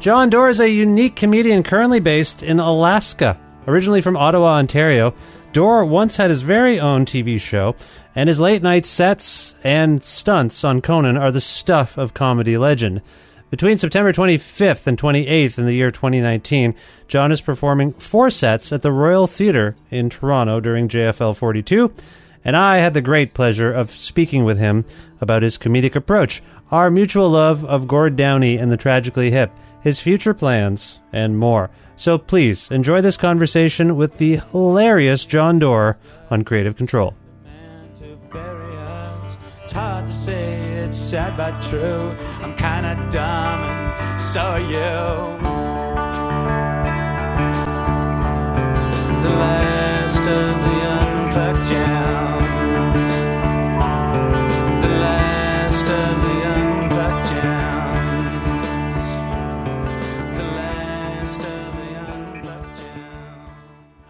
Jon 0.00 0.30
Dore 0.30 0.48
is 0.48 0.60
a 0.60 0.70
unique 0.70 1.14
comedian 1.14 1.62
currently 1.62 2.00
based 2.00 2.42
in 2.42 2.58
Alaska. 2.58 3.38
Originally 3.66 4.00
from 4.00 4.16
Ottawa, 4.16 4.54
Ontario, 4.54 5.12
Dore 5.52 5.84
once 5.84 6.16
had 6.16 6.30
his 6.30 6.40
very 6.40 6.80
own 6.80 7.04
TV 7.04 7.38
show, 7.38 7.76
and 8.16 8.26
his 8.26 8.40
late 8.40 8.62
night 8.62 8.86
sets 8.86 9.54
and 9.62 10.02
stunts 10.02 10.64
on 10.64 10.80
Conan 10.80 11.18
are 11.18 11.30
the 11.30 11.38
stuff 11.42 11.98
of 11.98 12.14
comedy 12.14 12.56
legend. 12.56 13.02
Between 13.50 13.76
September 13.76 14.10
25th 14.10 14.86
and 14.86 14.96
28th 14.96 15.58
in 15.58 15.66
the 15.66 15.74
year 15.74 15.90
2019, 15.90 16.74
John 17.06 17.30
is 17.30 17.42
performing 17.42 17.92
four 17.92 18.30
sets 18.30 18.72
at 18.72 18.80
the 18.80 18.92
Royal 18.92 19.26
Theatre 19.26 19.76
in 19.90 20.08
Toronto 20.08 20.60
during 20.60 20.88
JFL 20.88 21.36
42, 21.36 21.92
and 22.42 22.56
I 22.56 22.78
had 22.78 22.94
the 22.94 23.02
great 23.02 23.34
pleasure 23.34 23.70
of 23.70 23.90
speaking 23.90 24.44
with 24.44 24.58
him 24.58 24.86
about 25.20 25.42
his 25.42 25.58
comedic 25.58 25.94
approach, 25.94 26.42
our 26.70 26.88
mutual 26.88 27.28
love 27.28 27.66
of 27.66 27.86
Gord 27.86 28.16
Downie 28.16 28.56
and 28.56 28.72
the 28.72 28.78
Tragically 28.78 29.30
Hip, 29.30 29.50
his 29.82 30.00
future 30.00 30.34
plans, 30.34 30.98
and 31.12 31.38
more. 31.38 31.70
So 31.96 32.18
please 32.18 32.70
enjoy 32.70 33.00
this 33.00 33.16
conversation 33.16 33.96
with 33.96 34.18
the 34.18 34.40
hilarious 34.52 35.26
Jon 35.26 35.58
Dore 35.58 35.98
on 36.30 36.44
Creative 36.44 36.76
Control. 36.76 37.14
It's 39.62 39.78
hard 39.78 40.08
to 40.08 40.12
say, 40.12 40.54
it's 40.84 40.96
sad 40.96 41.36
but 41.36 41.62
true. 41.62 42.12
I'm 42.40 42.56
kinda 42.56 43.06
dumb, 43.08 43.62
and 43.62 44.20
so 44.20 44.40
are 44.40 44.60
you. 44.60 45.38
The 49.22 49.30
last 49.30 50.18
of 50.18 50.26
the 50.26 51.09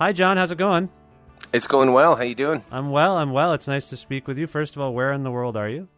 Hi, 0.01 0.15
John. 0.15 0.39
How's 0.39 0.51
it 0.51 0.57
going? 0.57 0.89
It's 1.53 1.67
going 1.67 1.93
well. 1.93 2.17
How 2.17 2.23
you 2.23 2.35
doing? 2.35 2.65
I'm 2.73 2.91
well. 2.91 3.19
I'm 3.19 3.33
well. 3.33 3.53
It's 3.53 3.69
nice 3.69 3.91
to 3.91 3.99
speak 3.99 4.27
with 4.27 4.39
you. 4.39 4.47
First 4.47 4.75
of 4.75 4.81
all, 4.81 4.95
where 4.95 5.13
in 5.13 5.25
the 5.25 5.31
world 5.31 5.59
are 5.59 5.69
you? 5.69 5.89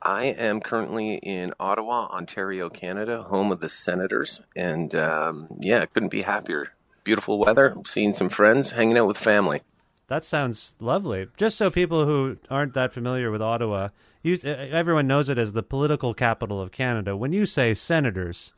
I 0.00 0.24
am 0.24 0.62
currently 0.62 1.16
in 1.16 1.52
Ottawa, 1.60 2.06
Ontario, 2.06 2.70
Canada, 2.70 3.24
home 3.24 3.52
of 3.52 3.60
the 3.60 3.68
Senators, 3.68 4.40
and 4.56 4.94
um, 4.94 5.48
yeah, 5.60 5.84
couldn't 5.84 6.08
be 6.08 6.22
happier. 6.22 6.68
Beautiful 7.04 7.38
weather, 7.38 7.76
seeing 7.84 8.14
some 8.14 8.30
friends, 8.30 8.72
hanging 8.72 8.96
out 8.96 9.08
with 9.08 9.18
family. 9.18 9.60
That 10.06 10.24
sounds 10.24 10.74
lovely. 10.80 11.26
Just 11.36 11.58
so 11.58 11.70
people 11.70 12.06
who 12.06 12.38
aren't 12.48 12.72
that 12.72 12.94
familiar 12.94 13.30
with 13.30 13.42
Ottawa, 13.42 13.88
you, 14.22 14.38
uh, 14.42 14.48
everyone 14.48 15.06
knows 15.06 15.28
it 15.28 15.36
as 15.36 15.52
the 15.52 15.62
political 15.62 16.14
capital 16.14 16.62
of 16.62 16.72
Canada. 16.72 17.14
When 17.14 17.34
you 17.34 17.44
say 17.44 17.74
Senators, 17.74 18.54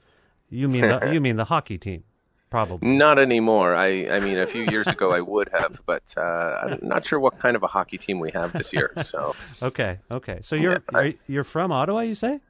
you 0.49 0.69
mean 0.69 0.83
the, 0.83 1.11
you 1.13 1.21
mean 1.21 1.35
the 1.35 1.47
hockey 1.47 1.77
team, 1.77 2.05
probably. 2.51 2.89
Not 2.89 3.19
anymore. 3.19 3.75
I, 3.75 4.09
I 4.11 4.21
mean, 4.21 4.39
a 4.39 4.47
few 4.47 4.65
years 4.65 4.87
ago 4.87 5.13
I 5.13 5.21
would 5.21 5.49
have, 5.53 5.81
but 5.87 6.15
uh, 6.17 6.21
I'm 6.63 6.79
not 6.83 7.05
sure 7.07 7.19
what 7.21 7.39
kind 7.39 7.57
of 7.57 7.63
a 7.63 7.67
hockey 7.67 7.99
team 7.99 8.19
we 8.21 8.31
have 8.33 8.53
this 8.53 8.73
year. 8.73 8.93
So, 9.03 9.35
Okay, 9.63 9.99
okay. 10.11 10.39
So 10.43 10.57
you're 10.57 10.83
Yeah, 10.93 10.99
I- 10.99 11.15
you're 11.27 11.45
from 11.45 11.73
Ottawa, 11.73 12.01
you 12.01 12.15
say? 12.15 12.41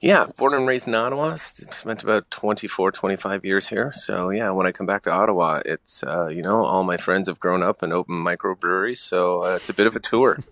Yeah, 0.00 0.26
born 0.36 0.54
and 0.54 0.66
raised 0.66 0.88
in 0.88 0.94
Ottawa. 0.94 1.36
Spent 1.36 2.02
about 2.02 2.30
24, 2.30 2.92
25 2.92 3.44
years 3.44 3.68
here. 3.68 3.92
So, 3.92 4.30
yeah, 4.30 4.50
when 4.50 4.66
I 4.66 4.72
come 4.72 4.86
back 4.86 5.02
to 5.02 5.10
Ottawa, 5.10 5.62
it's, 5.64 6.02
uh, 6.02 6.28
you 6.28 6.42
know, 6.42 6.64
all 6.64 6.82
my 6.82 6.96
friends 6.96 7.28
have 7.28 7.40
grown 7.40 7.62
up 7.62 7.82
and 7.82 7.92
opened 7.92 8.24
microbreweries. 8.26 8.98
So 8.98 9.44
uh, 9.44 9.56
it's 9.56 9.68
a 9.68 9.74
bit 9.74 9.86
of 9.86 9.96
a 9.96 10.00
tour. 10.00 10.38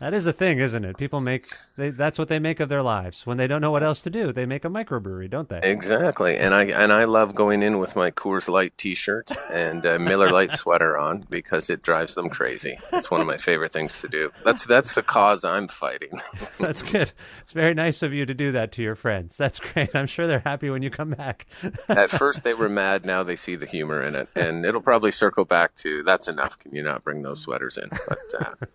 That 0.00 0.12
is 0.12 0.26
a 0.26 0.32
thing, 0.32 0.58
isn't 0.58 0.84
it? 0.84 0.98
People 0.98 1.20
make 1.20 1.46
they, 1.76 1.90
that's 1.90 2.18
what 2.18 2.28
they 2.28 2.38
make 2.38 2.60
of 2.60 2.68
their 2.68 2.82
lives 2.82 3.26
when 3.26 3.38
they 3.38 3.46
don't 3.46 3.60
know 3.60 3.70
what 3.70 3.82
else 3.82 4.02
to 4.02 4.10
do. 4.10 4.30
They 4.32 4.44
make 4.44 4.64
a 4.64 4.68
microbrewery, 4.68 5.30
don't 5.30 5.48
they? 5.48 5.60
Exactly, 5.62 6.36
and 6.36 6.54
I 6.54 6.64
and 6.64 6.92
I 6.92 7.04
love 7.04 7.34
going 7.34 7.62
in 7.62 7.78
with 7.78 7.96
my 7.96 8.10
Coors 8.10 8.48
Light 8.48 8.76
T-shirt 8.76 9.32
and 9.50 9.84
a 9.84 9.98
Miller 9.98 10.30
Light 10.30 10.52
sweater 10.62 10.98
on 10.98 11.26
because 11.30 11.70
it 11.70 11.82
drives 11.82 12.14
them 12.14 12.28
crazy. 12.28 12.78
It's 12.92 13.10
one 13.10 13.20
of 13.20 13.26
my 13.26 13.36
favorite 13.36 13.72
things 13.72 14.00
to 14.02 14.08
do. 14.08 14.32
That's 14.44 14.66
that's 14.66 14.94
the 14.94 15.02
cause 15.02 15.44
I'm 15.44 15.68
fighting. 15.68 16.20
That's 16.58 16.82
good. 16.82 17.12
It's 17.40 17.52
very 17.52 17.74
nice 17.74 17.85
of 18.02 18.12
you 18.12 18.26
to 18.26 18.34
do 18.34 18.52
that 18.52 18.72
to 18.72 18.82
your 18.82 18.94
friends. 18.94 19.36
That's 19.38 19.58
great. 19.58 19.94
I'm 19.94 20.06
sure 20.06 20.26
they're 20.26 20.40
happy 20.40 20.70
when 20.70 20.82
you 20.82 20.90
come 20.90 21.10
back. 21.10 21.46
At 21.88 22.10
first 22.10 22.44
they 22.44 22.54
were 22.54 22.68
mad, 22.68 23.04
now 23.04 23.22
they 23.22 23.36
see 23.36 23.56
the 23.56 23.66
humor 23.66 24.02
in 24.02 24.14
it, 24.14 24.28
and 24.36 24.64
it'll 24.64 24.80
probably 24.82 25.10
circle 25.12 25.44
back 25.44 25.74
to 25.76 26.02
that's 26.02 26.28
enough. 26.28 26.58
Can 26.58 26.74
you 26.74 26.82
not 26.82 27.04
bring 27.04 27.22
those 27.22 27.40
sweaters 27.40 27.78
in? 27.78 27.88
But 28.08 28.18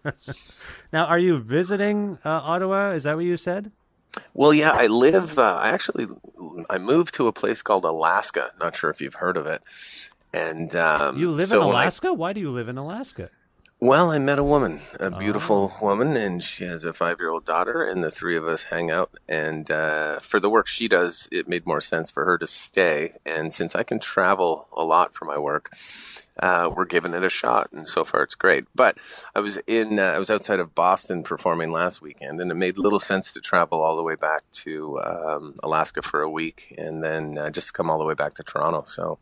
uh, 0.05 0.11
now, 0.93 1.05
are 1.05 1.19
you 1.19 1.39
visiting 1.39 2.17
uh, 2.25 2.29
Ottawa? 2.29 2.89
Is 2.91 3.03
that 3.03 3.15
what 3.15 3.25
you 3.25 3.37
said? 3.37 3.71
well, 4.33 4.53
yeah, 4.53 4.71
I 4.71 4.87
live. 4.87 5.39
Uh, 5.39 5.55
I 5.61 5.69
actually 5.69 6.07
I 6.69 6.77
moved 6.77 7.13
to 7.15 7.27
a 7.27 7.33
place 7.33 7.61
called 7.61 7.85
Alaska. 7.85 8.51
Not 8.59 8.75
sure 8.75 8.89
if 8.89 8.99
you've 9.01 9.15
heard 9.15 9.37
of 9.37 9.45
it. 9.47 9.61
And 10.33 10.75
um, 10.75 11.17
You 11.17 11.31
live 11.31 11.47
so 11.49 11.61
in 11.61 11.67
when 11.67 11.75
I- 11.75 11.81
Alaska? 11.83 12.13
Why 12.13 12.33
do 12.33 12.39
you 12.39 12.49
live 12.51 12.67
in 12.69 12.77
Alaska? 12.77 13.29
Well, 13.83 14.11
I 14.11 14.19
met 14.19 14.37
a 14.37 14.43
woman, 14.43 14.81
a 14.99 15.09
beautiful 15.09 15.73
woman, 15.81 16.15
and 16.15 16.43
she 16.43 16.65
has 16.65 16.85
a 16.85 16.93
five 16.93 17.19
year 17.19 17.31
old 17.31 17.45
daughter, 17.45 17.83
and 17.83 18.03
the 18.03 18.11
three 18.11 18.35
of 18.35 18.47
us 18.47 18.65
hang 18.65 18.91
out. 18.91 19.09
And 19.27 19.71
uh, 19.71 20.19
for 20.19 20.39
the 20.39 20.51
work 20.51 20.67
she 20.67 20.87
does, 20.87 21.27
it 21.31 21.47
made 21.47 21.65
more 21.65 21.81
sense 21.81 22.11
for 22.11 22.23
her 22.23 22.37
to 22.37 22.45
stay. 22.45 23.13
And 23.25 23.51
since 23.51 23.75
I 23.75 23.81
can 23.81 23.97
travel 23.97 24.67
a 24.71 24.83
lot 24.83 25.15
for 25.15 25.25
my 25.25 25.39
work, 25.39 25.71
uh, 26.37 26.69
we're 26.71 26.85
giving 26.85 27.15
it 27.15 27.23
a 27.23 27.29
shot, 27.29 27.71
and 27.71 27.87
so 27.87 28.03
far 28.03 28.21
it's 28.21 28.35
great. 28.35 28.65
But 28.75 28.99
I 29.33 29.39
was 29.39 29.57
in, 29.65 29.97
uh, 29.97 30.03
I 30.03 30.19
was 30.19 30.29
outside 30.29 30.59
of 30.59 30.75
Boston 30.75 31.23
performing 31.23 31.71
last 31.71 32.03
weekend, 32.03 32.39
and 32.39 32.51
it 32.51 32.55
made 32.55 32.77
little 32.77 32.99
sense 32.99 33.33
to 33.33 33.41
travel 33.41 33.81
all 33.81 33.97
the 33.97 34.03
way 34.03 34.15
back 34.15 34.43
to 34.51 34.99
um, 34.99 35.55
Alaska 35.63 36.03
for 36.03 36.21
a 36.21 36.29
week, 36.29 36.75
and 36.77 37.03
then 37.03 37.35
uh, 37.35 37.49
just 37.49 37.73
come 37.73 37.89
all 37.89 37.97
the 37.97 38.05
way 38.05 38.13
back 38.13 38.35
to 38.35 38.43
Toronto. 38.43 38.83
So 38.85 39.17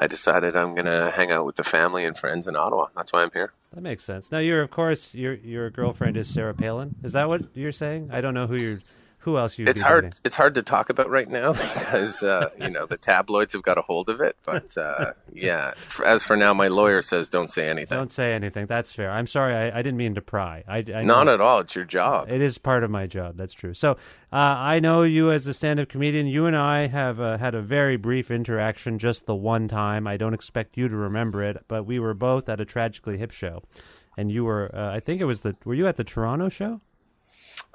I 0.00 0.06
decided 0.06 0.56
I'm 0.56 0.74
to 0.86 1.10
hang 1.10 1.32
out 1.32 1.44
with 1.44 1.56
the 1.56 1.64
family 1.64 2.04
and 2.04 2.16
friends 2.16 2.46
in 2.46 2.54
Ottawa. 2.54 2.86
That's 2.96 3.12
why 3.12 3.22
I'm 3.22 3.30
here. 3.32 3.52
That 3.72 3.80
makes 3.80 4.04
sense. 4.04 4.30
Now, 4.30 4.38
you're 4.38 4.62
of 4.62 4.70
course 4.70 5.14
your 5.14 5.34
your 5.34 5.70
girlfriend 5.70 6.16
is 6.16 6.32
Sarah 6.32 6.54
Palin. 6.54 6.94
Is 7.02 7.12
that 7.12 7.28
what 7.28 7.42
you're 7.54 7.72
saying? 7.72 8.10
I 8.12 8.20
don't 8.20 8.34
know 8.34 8.46
who 8.46 8.56
you're. 8.56 8.78
Who 9.22 9.36
else 9.36 9.58
you? 9.58 9.66
it's 9.66 9.80
hard 9.82 10.14
it's 10.24 10.36
hard 10.36 10.54
to 10.54 10.62
talk 10.62 10.88
about 10.90 11.10
right 11.10 11.28
now 11.28 11.52
because 11.74 12.22
uh, 12.22 12.50
you 12.58 12.70
know 12.70 12.86
the 12.86 12.96
tabloids 12.96 13.52
have 13.52 13.62
got 13.62 13.76
a 13.76 13.82
hold 13.82 14.08
of 14.08 14.20
it 14.20 14.36
but 14.46 14.76
uh, 14.78 15.12
yeah 15.32 15.74
as 16.06 16.22
for 16.22 16.36
now 16.36 16.54
my 16.54 16.68
lawyer 16.68 17.02
says 17.02 17.28
don't 17.28 17.50
say 17.50 17.68
anything 17.68 17.98
Don't 17.98 18.12
say 18.12 18.32
anything. 18.32 18.66
That's 18.66 18.92
fair. 18.92 19.10
I'm 19.10 19.26
sorry. 19.26 19.54
I, 19.54 19.78
I 19.78 19.82
didn't 19.82 19.96
mean 19.98 20.14
to 20.14 20.22
pry. 20.22 20.64
I, 20.66 20.78
I 20.94 21.02
not 21.02 21.24
know- 21.26 21.34
at 21.34 21.40
all 21.40 21.58
it's 21.60 21.74
your 21.74 21.84
job 21.84 22.30
It 22.30 22.40
is 22.40 22.58
part 22.58 22.84
of 22.84 22.90
my 22.90 23.06
job. 23.06 23.36
That's 23.36 23.52
true. 23.52 23.74
So 23.74 23.92
uh, 24.32 24.36
I 24.36 24.80
know 24.80 25.02
you 25.02 25.30
as 25.30 25.46
a 25.46 25.52
stand-up 25.54 25.88
comedian. 25.88 26.26
You 26.26 26.46
and 26.46 26.56
I 26.56 26.86
have 26.86 27.18
uh, 27.20 27.38
had 27.38 27.54
a 27.54 27.62
very 27.62 27.96
brief 27.96 28.30
interaction, 28.30 28.98
just 28.98 29.26
the 29.26 29.34
one 29.34 29.68
time. 29.68 30.06
I 30.06 30.16
don't 30.16 30.34
expect 30.34 30.76
you 30.76 30.88
to 30.88 30.96
remember 30.96 31.42
it, 31.42 31.64
but 31.66 31.84
we 31.84 31.98
were 31.98 32.14
both 32.14 32.48
at 32.48 32.60
a 32.60 32.64
tragically 32.66 33.16
hip 33.18 33.30
show, 33.30 33.62
and 34.16 34.30
you 34.30 34.44
were. 34.44 34.70
Uh, 34.74 34.92
I 34.92 35.00
think 35.00 35.20
it 35.20 35.24
was 35.24 35.40
the. 35.40 35.56
Were 35.64 35.74
you 35.74 35.86
at 35.86 35.96
the 35.96 36.04
Toronto 36.04 36.48
show? 36.50 36.82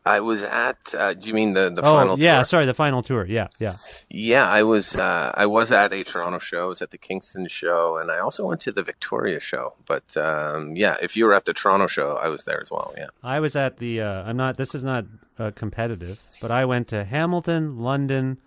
I 0.05 0.19
was 0.19 0.43
at 0.43 0.77
uh, 0.95 1.13
do 1.13 1.27
you 1.27 1.33
mean 1.33 1.53
the, 1.53 1.69
the 1.69 1.81
final? 1.81 1.95
oh, 1.95 1.99
final 1.99 2.19
yeah. 2.19 2.35
tour? 2.35 2.43
Sorry, 2.43 2.65
the 2.65 2.73
final 2.73 3.01
tour. 3.01 3.25
Yeah, 3.25 3.47
yeah. 3.59 3.73
yeah 4.09 4.47
i 4.47 4.63
was 4.63 4.95
uh, 4.95 5.31
i 5.35 5.45
was 5.45 5.71
at 5.71 5.93
a 5.93 6.03
toronto 6.03 6.39
show 6.39 6.63
i 6.63 6.67
was 6.67 6.81
at 6.81 6.91
the 6.91 6.97
kingston 6.97 7.47
show 7.47 7.97
and 7.97 8.11
i 8.11 8.19
also 8.19 8.45
went 8.47 8.61
to 8.61 8.71
the 8.71 8.83
victoria 8.83 9.39
show 9.39 9.73
but 9.85 10.15
um, 10.17 10.75
yeah 10.75 10.97
if 11.01 11.15
you 11.15 11.25
were 11.25 11.33
at 11.33 11.45
the 11.45 11.53
toronto 11.53 11.87
show 11.87 12.17
i 12.17 12.29
was 12.29 12.43
there 12.43 12.59
as 12.61 12.69
well 12.69 12.93
yeah 12.97 13.07
I 13.23 13.39
was 13.39 13.55
at 13.55 13.77
the. 13.77 14.01
Uh, 14.01 14.23
I'm 14.23 14.37
not. 14.37 14.57
This 14.57 14.75
is 14.75 14.83
not 14.83 15.05
uh, 15.39 15.51
competitive, 15.55 16.21
but 16.41 16.51
I 16.51 16.65
went 16.65 16.87
to 16.89 17.05
Hamilton, 17.05 17.79
London, 17.79 18.39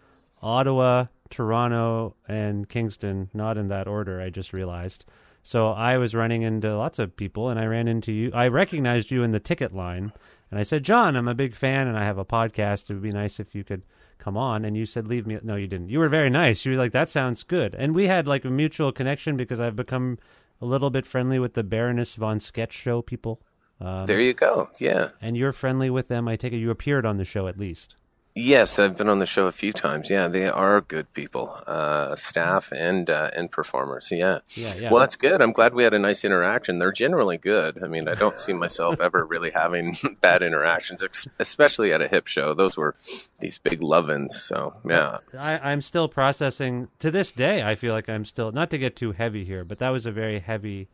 Ottawa, 0.42 1.06
Toronto, 1.30 2.14
and 2.28 2.68
Kingston. 2.68 3.30
Not 3.32 3.56
in 3.56 3.68
that 3.68 3.88
order. 3.88 4.20
I 4.20 4.30
just 4.30 4.52
realized. 4.52 5.06
So 5.42 5.68
I 5.68 5.96
was 5.96 6.14
running 6.14 6.42
into 6.42 6.76
lots 6.76 6.98
of 6.98 7.16
people, 7.16 7.48
and 7.48 7.58
I 7.58 7.66
ran 7.66 7.88
into 7.88 8.12
you. 8.12 8.30
I 8.34 8.48
recognized 8.48 9.10
you 9.10 9.22
in 9.22 9.30
the 9.30 9.40
ticket 9.40 9.72
line, 9.72 10.12
and 10.50 10.58
I 10.60 10.62
said, 10.62 10.84
"John, 10.84 11.16
I'm 11.16 11.28
a 11.28 11.34
big 11.34 11.54
fan, 11.54 11.86
and 11.86 11.98
I 11.98 12.04
have 12.04 12.18
a 12.18 12.24
podcast. 12.24 12.90
It 12.90 12.94
would 12.94 13.02
be 13.02 13.12
nice 13.12 13.40
if 13.40 13.54
you 13.54 13.64
could." 13.64 13.82
Come 14.18 14.36
on, 14.36 14.64
and 14.64 14.76
you 14.76 14.86
said 14.86 15.06
leave 15.06 15.26
me. 15.26 15.38
No, 15.42 15.56
you 15.56 15.66
didn't. 15.66 15.90
You 15.90 15.98
were 15.98 16.08
very 16.08 16.30
nice. 16.30 16.64
You 16.64 16.72
were 16.72 16.78
like, 16.78 16.92
"That 16.92 17.10
sounds 17.10 17.44
good," 17.44 17.74
and 17.74 17.94
we 17.94 18.06
had 18.06 18.26
like 18.26 18.44
a 18.44 18.50
mutual 18.50 18.90
connection 18.92 19.36
because 19.36 19.60
I've 19.60 19.76
become 19.76 20.18
a 20.60 20.66
little 20.66 20.90
bit 20.90 21.06
friendly 21.06 21.38
with 21.38 21.54
the 21.54 21.62
Baroness 21.62 22.14
von 22.14 22.40
Sketch 22.40 22.72
Show 22.72 23.02
people. 23.02 23.42
Um, 23.78 24.06
there 24.06 24.20
you 24.20 24.32
go 24.32 24.70
yeah 24.78 25.10
and 25.20 25.36
you're 25.36 25.52
friendly 25.52 25.90
with 25.90 26.08
them. 26.08 26.28
I 26.28 26.36
take 26.36 26.54
it 26.54 26.58
you 26.58 26.70
appeared 26.70 27.04
on 27.04 27.18
the 27.18 27.24
show 27.24 27.46
at 27.46 27.58
least. 27.58 27.94
Yes, 28.38 28.78
I've 28.78 28.98
been 28.98 29.08
on 29.08 29.18
the 29.18 29.24
show 29.24 29.46
a 29.46 29.52
few 29.52 29.72
times. 29.72 30.10
Yeah, 30.10 30.28
they 30.28 30.46
are 30.46 30.82
good 30.82 31.10
people, 31.14 31.58
uh, 31.66 32.14
staff 32.16 32.70
and 32.70 33.08
uh, 33.08 33.30
and 33.34 33.50
performers. 33.50 34.08
Yeah. 34.10 34.40
Yeah, 34.50 34.74
yeah. 34.78 34.90
Well, 34.90 35.00
that's 35.00 35.16
good. 35.16 35.40
I'm 35.40 35.52
glad 35.52 35.72
we 35.72 35.84
had 35.84 35.94
a 35.94 35.98
nice 35.98 36.22
interaction. 36.22 36.78
They're 36.78 36.92
generally 36.92 37.38
good. 37.38 37.82
I 37.82 37.86
mean, 37.86 38.06
I 38.08 38.14
don't 38.14 38.38
see 38.38 38.52
myself 38.52 39.00
ever 39.00 39.24
really 39.24 39.52
having 39.52 39.96
bad 40.20 40.42
interactions, 40.42 41.02
especially 41.38 41.94
at 41.94 42.02
a 42.02 42.08
hip 42.08 42.26
show. 42.26 42.52
Those 42.52 42.76
were 42.76 42.94
these 43.40 43.56
big 43.56 43.82
love-ins. 43.82 44.38
So 44.42 44.74
yeah, 44.86 45.16
I, 45.38 45.58
I'm 45.72 45.80
still 45.80 46.06
processing 46.06 46.88
to 46.98 47.10
this 47.10 47.32
day. 47.32 47.62
I 47.62 47.74
feel 47.74 47.94
like 47.94 48.10
I'm 48.10 48.26
still 48.26 48.52
not 48.52 48.68
to 48.68 48.76
get 48.76 48.96
too 48.96 49.12
heavy 49.12 49.44
here, 49.44 49.64
but 49.64 49.78
that 49.78 49.88
was 49.88 50.04
a 50.04 50.12
very 50.12 50.40
heavy 50.40 50.88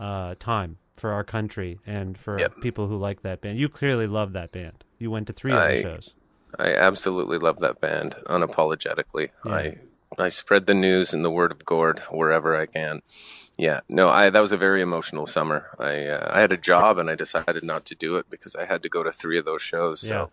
uh, 0.00 0.34
time 0.40 0.78
for 0.94 1.12
our 1.12 1.22
country 1.22 1.78
and 1.86 2.18
for 2.18 2.40
Yep. 2.40 2.54
people 2.60 2.88
who 2.88 2.96
like 2.96 3.22
that 3.22 3.40
band. 3.40 3.56
You 3.58 3.68
clearly 3.68 4.08
love 4.08 4.32
that 4.32 4.50
band. 4.50 4.82
You 4.98 5.12
went 5.12 5.28
to 5.28 5.32
three 5.32 5.52
of 5.52 5.60
the 5.60 5.80
shows. 5.80 6.14
I 6.58 6.74
absolutely 6.74 7.38
love 7.38 7.58
that 7.60 7.80
band 7.80 8.16
unapologetically. 8.26 9.30
I 9.44 9.76
I 10.18 10.28
spread 10.28 10.66
the 10.66 10.74
news 10.74 11.14
and 11.14 11.24
the 11.24 11.30
word 11.30 11.52
of 11.52 11.64
Gord 11.64 12.00
wherever 12.10 12.54
I 12.54 12.66
can. 12.66 13.00
Yeah, 13.58 13.80
no, 13.88 14.08
I 14.08 14.30
that 14.30 14.40
was 14.40 14.52
a 14.52 14.56
very 14.56 14.80
emotional 14.80 15.26
summer. 15.26 15.68
I 15.78 16.06
uh, 16.06 16.30
I 16.32 16.40
had 16.40 16.52
a 16.52 16.56
job 16.56 16.96
and 16.96 17.10
I 17.10 17.14
decided 17.14 17.62
not 17.62 17.84
to 17.86 17.94
do 17.94 18.16
it 18.16 18.30
because 18.30 18.56
I 18.56 18.64
had 18.64 18.82
to 18.82 18.88
go 18.88 19.02
to 19.02 19.12
three 19.12 19.38
of 19.38 19.44
those 19.44 19.60
shows. 19.60 20.00
So 20.00 20.30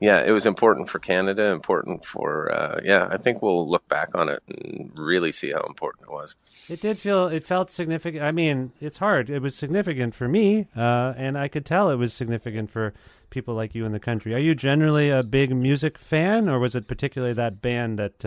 yeah, 0.00 0.24
it 0.24 0.32
was 0.32 0.46
important 0.46 0.88
for 0.88 0.98
Canada, 0.98 1.52
important 1.52 2.06
for 2.06 2.50
uh, 2.50 2.80
yeah. 2.82 3.06
I 3.10 3.18
think 3.18 3.42
we'll 3.42 3.68
look 3.68 3.86
back 3.88 4.14
on 4.14 4.30
it 4.30 4.42
and 4.48 4.90
really 4.96 5.30
see 5.30 5.52
how 5.52 5.60
important 5.60 6.08
it 6.08 6.12
was. 6.12 6.36
It 6.70 6.80
did 6.80 6.98
feel 6.98 7.26
it 7.26 7.44
felt 7.44 7.70
significant. 7.70 8.24
I 8.24 8.32
mean, 8.32 8.72
it's 8.80 8.96
hard. 8.96 9.28
It 9.28 9.42
was 9.42 9.54
significant 9.54 10.14
for 10.14 10.26
me, 10.26 10.68
uh, 10.74 11.12
and 11.18 11.36
I 11.36 11.48
could 11.48 11.66
tell 11.66 11.90
it 11.90 11.96
was 11.96 12.14
significant 12.14 12.70
for 12.70 12.94
people 13.28 13.54
like 13.54 13.74
you 13.74 13.84
in 13.84 13.92
the 13.92 14.00
country. 14.00 14.34
Are 14.34 14.38
you 14.38 14.54
generally 14.54 15.10
a 15.10 15.22
big 15.22 15.54
music 15.54 15.98
fan, 15.98 16.48
or 16.48 16.58
was 16.58 16.74
it 16.74 16.88
particularly 16.88 17.34
that 17.34 17.60
band 17.60 17.98
that? 17.98 18.24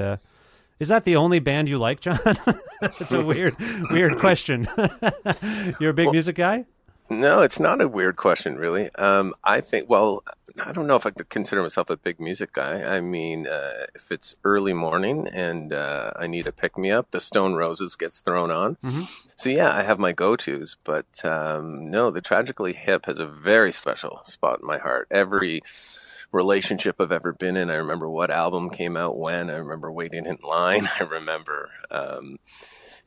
Is 0.81 0.87
that 0.87 1.03
the 1.03 1.15
only 1.15 1.37
band 1.37 1.69
you 1.69 1.77
like, 1.77 1.99
John? 1.99 2.17
It's 2.99 3.11
a 3.11 3.23
weird, 3.23 3.55
weird 3.91 4.17
question. 4.17 4.67
You're 5.79 5.91
a 5.91 5.93
big 5.93 6.09
music 6.11 6.35
guy. 6.35 6.65
No, 7.11 7.41
it's 7.41 7.59
not 7.59 7.79
a 7.79 7.87
weird 7.87 8.15
question, 8.15 8.57
really. 8.57 8.89
Um, 8.95 9.35
I 9.43 9.61
think, 9.61 9.87
well, 9.87 10.23
I 10.65 10.71
don't 10.71 10.87
know 10.87 10.95
if 10.95 11.05
I 11.05 11.11
could 11.11 11.29
consider 11.29 11.61
myself 11.61 11.91
a 11.91 11.97
big 11.97 12.19
music 12.19 12.53
guy. 12.53 12.81
I 12.81 13.01
mean, 13.01 13.45
uh, 13.45 13.85
if 13.93 14.11
it's 14.11 14.35
early 14.43 14.73
morning 14.73 15.27
and 15.27 15.71
uh, 15.71 16.13
I 16.19 16.25
need 16.25 16.47
a 16.47 16.51
pick 16.51 16.75
me 16.75 16.89
up, 16.89 17.11
the 17.11 17.21
Stone 17.21 17.53
Roses 17.53 17.95
gets 17.95 18.21
thrown 18.21 18.49
on. 18.49 18.77
So, 19.35 19.49
yeah, 19.49 19.71
I 19.75 19.83
have 19.83 19.99
my 19.99 20.13
go 20.13 20.35
tos, 20.35 20.77
but 20.83 21.23
um, 21.23 21.91
no, 21.91 22.09
the 22.09 22.21
Tragically 22.21 22.73
Hip 22.73 23.05
has 23.05 23.19
a 23.19 23.27
very 23.27 23.71
special 23.71 24.21
spot 24.23 24.61
in 24.61 24.67
my 24.67 24.79
heart. 24.79 25.07
Every 25.11 25.61
relationship 26.31 26.95
I've 26.99 27.11
ever 27.11 27.33
been 27.33 27.57
in, 27.57 27.69
I 27.69 27.75
remember 27.75 28.09
what 28.09 28.31
album 28.31 28.69
came 28.69 28.95
out 28.97 29.17
when, 29.17 29.49
I 29.49 29.57
remember 29.57 29.91
waiting 29.91 30.25
in 30.25 30.37
line, 30.43 30.89
I 30.99 31.03
remember. 31.03 31.69
Um, 31.89 32.37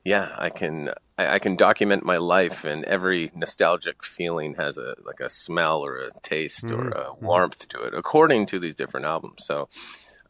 yeah, 0.04 0.34
I 0.38 0.50
can 0.50 0.90
I, 1.16 1.34
I 1.34 1.38
can 1.38 1.56
document 1.56 2.04
my 2.04 2.18
life, 2.18 2.64
and 2.64 2.84
every 2.84 3.30
nostalgic 3.34 4.04
feeling 4.04 4.54
has 4.56 4.76
a 4.76 4.94
like 5.04 5.20
a 5.20 5.30
smell 5.30 5.84
or 5.84 5.96
a 5.96 6.10
taste 6.22 6.70
or 6.72 6.88
a 6.88 7.14
warmth 7.20 7.68
to 7.68 7.82
it, 7.82 7.94
according 7.94 8.46
to 8.46 8.58
these 8.58 8.74
different 8.74 9.06
albums. 9.06 9.46
So, 9.46 9.68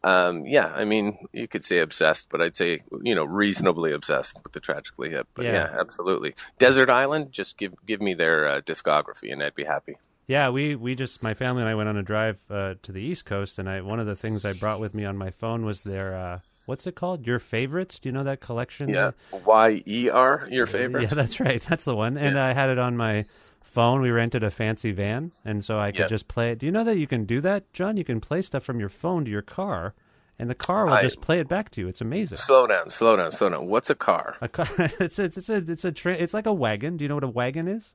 um, 0.03 0.45
yeah, 0.45 0.71
I 0.73 0.85
mean, 0.85 1.17
you 1.33 1.49
could 1.49 1.65
say 1.65 1.79
obsessed, 1.79 2.29
but 2.29 2.41
I'd 2.41 2.55
say 2.55 2.83
you 3.03 3.15
know 3.15 3.25
reasonably 3.25 3.91
obsessed 3.91 4.39
with 4.43 4.53
the 4.53 4.61
Tragically 4.61 5.09
Hip. 5.09 5.27
But 5.33 5.43
Yeah. 5.45 5.53
yeah, 5.53 5.75
absolutely. 5.77 6.35
Desert 6.57 6.89
Island, 6.89 7.33
just 7.33 7.57
give 7.57 7.73
give 7.85 8.01
me 8.01 8.13
their 8.13 8.47
uh, 8.47 8.61
discography, 8.61 9.29
and 9.33 9.43
I'd 9.43 9.55
be 9.55 9.65
happy. 9.65 9.97
Yeah, 10.27 10.49
we 10.49 10.75
we 10.75 10.95
just 10.95 11.21
my 11.21 11.33
family 11.33 11.61
and 11.61 11.69
I 11.69 11.75
went 11.75 11.89
on 11.89 11.97
a 11.97 12.03
drive 12.03 12.41
uh, 12.49 12.75
to 12.81 12.91
the 12.91 13.01
East 13.01 13.25
Coast, 13.25 13.59
and 13.59 13.69
I 13.69 13.81
one 13.81 13.99
of 13.99 14.07
the 14.07 14.15
things 14.15 14.43
I 14.45 14.53
brought 14.53 14.79
with 14.79 14.95
me 14.95 15.05
on 15.05 15.17
my 15.17 15.29
phone 15.29 15.65
was 15.65 15.83
their 15.83 16.15
uh, 16.17 16.39
what's 16.65 16.87
it 16.87 16.95
called? 16.95 17.27
Your 17.27 17.37
favorites? 17.39 17.99
Do 17.99 18.09
you 18.09 18.13
know 18.13 18.23
that 18.23 18.39
collection? 18.41 18.89
Yeah, 18.89 19.11
Y 19.45 19.83
E 19.85 20.09
R, 20.09 20.47
your 20.49 20.65
favorite. 20.65 21.03
Yeah, 21.03 21.07
that's 21.13 21.39
right. 21.39 21.61
That's 21.61 21.85
the 21.85 21.95
one. 21.95 22.17
And 22.17 22.37
I 22.39 22.53
had 22.53 22.69
it 22.71 22.79
on 22.79 22.97
my 22.97 23.25
phone. 23.63 24.01
We 24.01 24.09
rented 24.09 24.43
a 24.43 24.49
fancy 24.49 24.91
van, 24.91 25.31
and 25.45 25.63
so 25.63 25.79
I 25.79 25.91
could 25.91 25.99
Yeah. 26.01 26.07
just 26.07 26.27
play 26.27 26.51
it. 26.51 26.57
Do 26.59 26.65
you 26.65 26.71
know 26.71 26.83
that 26.85 26.97
you 26.97 27.05
can 27.07 27.25
do 27.25 27.39
that, 27.41 27.71
John? 27.71 27.95
You 27.97 28.03
can 28.03 28.19
play 28.19 28.41
stuff 28.41 28.63
from 28.63 28.79
your 28.79 28.89
phone 28.89 29.25
to 29.25 29.31
your 29.31 29.43
car, 29.43 29.93
and 30.39 30.49
the 30.49 30.55
car 30.55 30.85
will 30.85 30.93
I- 30.93 31.03
just 31.03 31.21
play 31.21 31.37
it 31.39 31.47
back 31.47 31.69
to 31.71 31.81
you. 31.81 31.87
It's 31.87 32.01
amazing. 32.01 32.39
Slow 32.39 32.65
down, 32.65 32.89
slow 32.89 33.15
down, 33.15 33.31
slow 33.31 33.49
down. 33.49 33.67
What's 33.67 33.91
a 33.91 33.95
car? 33.95 34.37
A 34.41 34.47
car, 34.47 34.67
it's 34.99 35.19
a, 35.19 35.25
it's 35.25 35.49
a, 35.49 35.57
it's 35.57 35.85
a, 35.85 35.91
tra- 35.91 36.15
it's 36.15 36.33
like 36.33 36.47
a 36.47 36.53
wagon. 36.53 36.97
Do 36.97 37.03
you 37.05 37.09
know 37.09 37.15
what 37.15 37.23
a 37.23 37.27
wagon 37.29 37.67
is? 37.67 37.93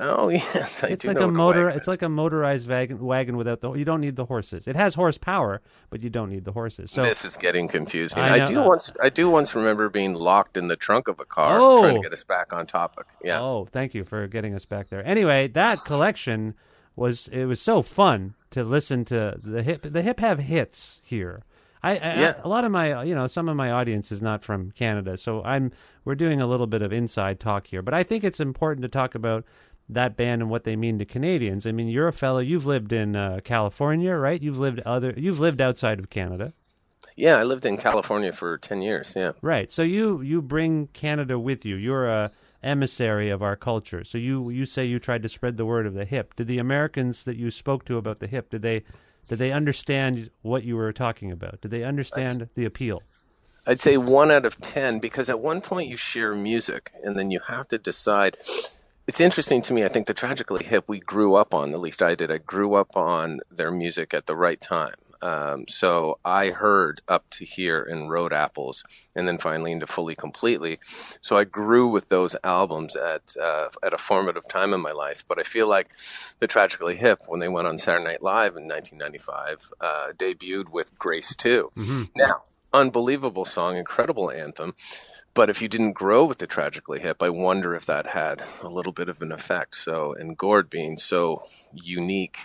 Oh 0.00 0.28
yes, 0.30 0.84
I 0.84 0.88
It's 0.88 1.02
do 1.04 1.08
like 1.08 1.20
a 1.20 1.26
motor. 1.28 1.64
wagon 1.66 1.78
It's 1.78 1.88
like 1.88 2.02
a 2.02 2.08
motorized 2.08 2.68
wagon, 2.68 2.98
wagon 3.04 3.36
without 3.36 3.60
the. 3.60 3.72
You 3.72 3.84
don't 3.84 4.00
need 4.00 4.16
the 4.16 4.24
horses. 4.26 4.66
It 4.68 4.76
has 4.76 4.94
horsepower, 4.94 5.60
but 5.90 6.02
you 6.02 6.10
don't 6.10 6.30
need 6.30 6.44
the 6.44 6.52
horses. 6.52 6.90
So 6.90 7.02
this 7.02 7.24
is 7.24 7.36
getting 7.36 7.68
confusing. 7.68 8.18
I 8.22 8.44
I, 8.44 8.46
do 8.46 8.62
once. 8.62 8.90
I 9.02 9.08
do 9.08 9.28
once 9.28 9.54
remember 9.54 9.88
being 9.88 10.14
locked 10.14 10.56
in 10.56 10.68
the 10.68 10.76
trunk 10.76 11.08
of 11.08 11.18
a 11.20 11.24
car, 11.24 11.58
Oh. 11.60 11.80
trying 11.80 11.96
to 11.96 12.02
get 12.02 12.12
us 12.12 12.22
back 12.24 12.52
on 12.52 12.66
topic. 12.66 13.06
Yeah. 13.22 13.40
Oh, 13.40 13.66
thank 13.70 13.94
you 13.94 14.04
for 14.04 14.26
getting 14.26 14.54
us 14.54 14.64
back 14.64 14.88
there. 14.88 15.04
Anyway, 15.06 15.48
that 15.48 15.78
collection 15.84 16.54
was 16.96 17.28
it 17.28 17.44
was 17.46 17.60
so 17.60 17.82
fun 17.82 18.34
to 18.50 18.62
listen 18.64 19.04
to 19.06 19.38
the 19.42 19.62
hip. 19.62 19.82
The 19.82 20.02
hip 20.02 20.20
have 20.20 20.38
hits 20.38 21.00
here. 21.02 21.42
I, 21.80 21.92
I 21.92 21.94
Yeah. 21.94 22.34
a 22.42 22.48
lot 22.48 22.64
of 22.64 22.72
my 22.72 23.02
you 23.04 23.14
know 23.14 23.26
some 23.28 23.48
of 23.48 23.56
my 23.56 23.70
audience 23.70 24.10
is 24.10 24.20
not 24.20 24.42
from 24.42 24.72
Canada, 24.72 25.16
so 25.16 25.42
I'm 25.44 25.70
we're 26.04 26.16
doing 26.16 26.40
a 26.40 26.46
little 26.46 26.66
bit 26.66 26.82
of 26.82 26.92
inside 26.92 27.38
talk 27.38 27.68
here. 27.68 27.82
But 27.82 27.94
I 27.94 28.02
think 28.02 28.24
it's 28.24 28.40
important 28.40 28.82
to 28.82 28.88
talk 28.88 29.14
about 29.14 29.44
that 29.88 30.16
band 30.16 30.42
and 30.42 30.50
what 30.50 30.64
they 30.64 30.76
mean 30.76 30.98
to 30.98 31.04
Canadians. 31.04 31.66
I 31.66 31.72
mean, 31.72 31.88
you're 31.88 32.08
a 32.08 32.12
fellow. 32.12 32.40
You've 32.40 32.66
lived 32.66 32.92
in 32.92 33.16
uh, 33.16 33.40
California, 33.44 34.14
right? 34.14 34.40
You've 34.40 34.58
lived 34.58 34.80
other. 34.80 35.14
You've 35.16 35.40
lived 35.40 35.60
outside 35.60 35.98
of 35.98 36.10
Canada. 36.10 36.52
Yeah, 37.16 37.36
I 37.36 37.42
lived 37.42 37.66
in 37.66 37.76
California 37.76 38.32
for 38.32 38.58
ten 38.58 38.82
years. 38.82 39.14
Yeah. 39.16 39.32
Right. 39.42 39.72
So 39.72 39.82
you 39.82 40.20
you 40.20 40.42
bring 40.42 40.88
Canada 40.88 41.38
with 41.38 41.64
you. 41.64 41.76
You're 41.76 42.06
a 42.06 42.30
emissary 42.62 43.30
of 43.30 43.42
our 43.42 43.56
culture. 43.56 44.04
So 44.04 44.18
you 44.18 44.50
you 44.50 44.66
say 44.66 44.84
you 44.84 44.98
tried 44.98 45.22
to 45.22 45.28
spread 45.28 45.56
the 45.56 45.66
word 45.66 45.86
of 45.86 45.94
the 45.94 46.04
hip. 46.04 46.34
Did 46.36 46.46
the 46.48 46.58
Americans 46.58 47.24
that 47.24 47.36
you 47.36 47.50
spoke 47.50 47.84
to 47.86 47.96
about 47.96 48.20
the 48.20 48.26
hip 48.26 48.50
did 48.50 48.62
they 48.62 48.82
did 49.28 49.38
they 49.38 49.52
understand 49.52 50.30
what 50.42 50.64
you 50.64 50.76
were 50.76 50.92
talking 50.92 51.30
about? 51.30 51.60
Did 51.60 51.70
they 51.70 51.84
understand 51.84 52.48
the 52.54 52.64
appeal? 52.64 53.02
I'd 53.66 53.80
say 53.80 53.98
one 53.98 54.30
out 54.30 54.46
of 54.46 54.58
ten 54.60 54.98
because 54.98 55.28
at 55.28 55.40
one 55.40 55.60
point 55.60 55.90
you 55.90 55.96
share 55.96 56.34
music, 56.34 56.92
and 57.02 57.18
then 57.18 57.30
you 57.30 57.40
have 57.48 57.68
to 57.68 57.78
decide. 57.78 58.36
It's 59.08 59.22
interesting 59.22 59.62
to 59.62 59.72
me. 59.72 59.86
I 59.86 59.88
think 59.88 60.06
the 60.06 60.12
tragically 60.12 60.64
hip 60.64 60.84
we 60.86 61.00
grew 61.00 61.34
up 61.34 61.54
on. 61.54 61.72
At 61.72 61.80
least 61.80 62.02
I 62.02 62.14
did. 62.14 62.30
I 62.30 62.36
grew 62.36 62.74
up 62.74 62.94
on 62.94 63.40
their 63.50 63.70
music 63.70 64.12
at 64.12 64.26
the 64.26 64.36
right 64.36 64.60
time. 64.60 64.96
Um, 65.22 65.66
so 65.66 66.18
I 66.26 66.50
heard 66.50 67.00
up 67.08 67.24
to 67.30 67.46
here 67.46 67.80
in 67.80 68.10
Road 68.10 68.34
Apples, 68.34 68.84
and 69.16 69.26
then 69.26 69.38
finally 69.38 69.72
into 69.72 69.86
Fully 69.86 70.14
Completely. 70.14 70.78
So 71.22 71.38
I 71.38 71.44
grew 71.44 71.88
with 71.88 72.10
those 72.10 72.36
albums 72.44 72.96
at 72.96 73.34
uh, 73.40 73.68
at 73.82 73.94
a 73.94 73.98
formative 73.98 74.46
time 74.46 74.74
in 74.74 74.82
my 74.82 74.92
life. 74.92 75.24
But 75.26 75.40
I 75.40 75.42
feel 75.42 75.66
like 75.66 75.88
the 76.38 76.46
Tragically 76.46 76.96
Hip, 76.96 77.22
when 77.26 77.40
they 77.40 77.48
went 77.48 77.66
on 77.66 77.78
Saturday 77.78 78.04
Night 78.04 78.22
Live 78.22 78.56
in 78.56 78.68
1995, 78.68 79.72
uh, 79.80 80.08
debuted 80.18 80.68
with 80.68 80.98
Grace 80.98 81.34
2 81.34 81.72
Now, 82.14 82.42
unbelievable 82.74 83.46
song, 83.46 83.78
incredible 83.78 84.30
anthem. 84.30 84.74
But 85.38 85.50
if 85.50 85.62
you 85.62 85.68
didn't 85.68 85.92
grow 85.92 86.24
with 86.24 86.38
the 86.38 86.48
Tragically 86.48 86.98
Hip, 86.98 87.22
I 87.22 87.30
wonder 87.30 87.72
if 87.76 87.86
that 87.86 88.08
had 88.08 88.42
a 88.60 88.68
little 88.68 88.90
bit 88.90 89.08
of 89.08 89.22
an 89.22 89.30
effect. 89.30 89.76
So, 89.76 90.12
and 90.12 90.36
Gord 90.36 90.68
being 90.68 90.96
so 90.98 91.44
unique, 91.72 92.38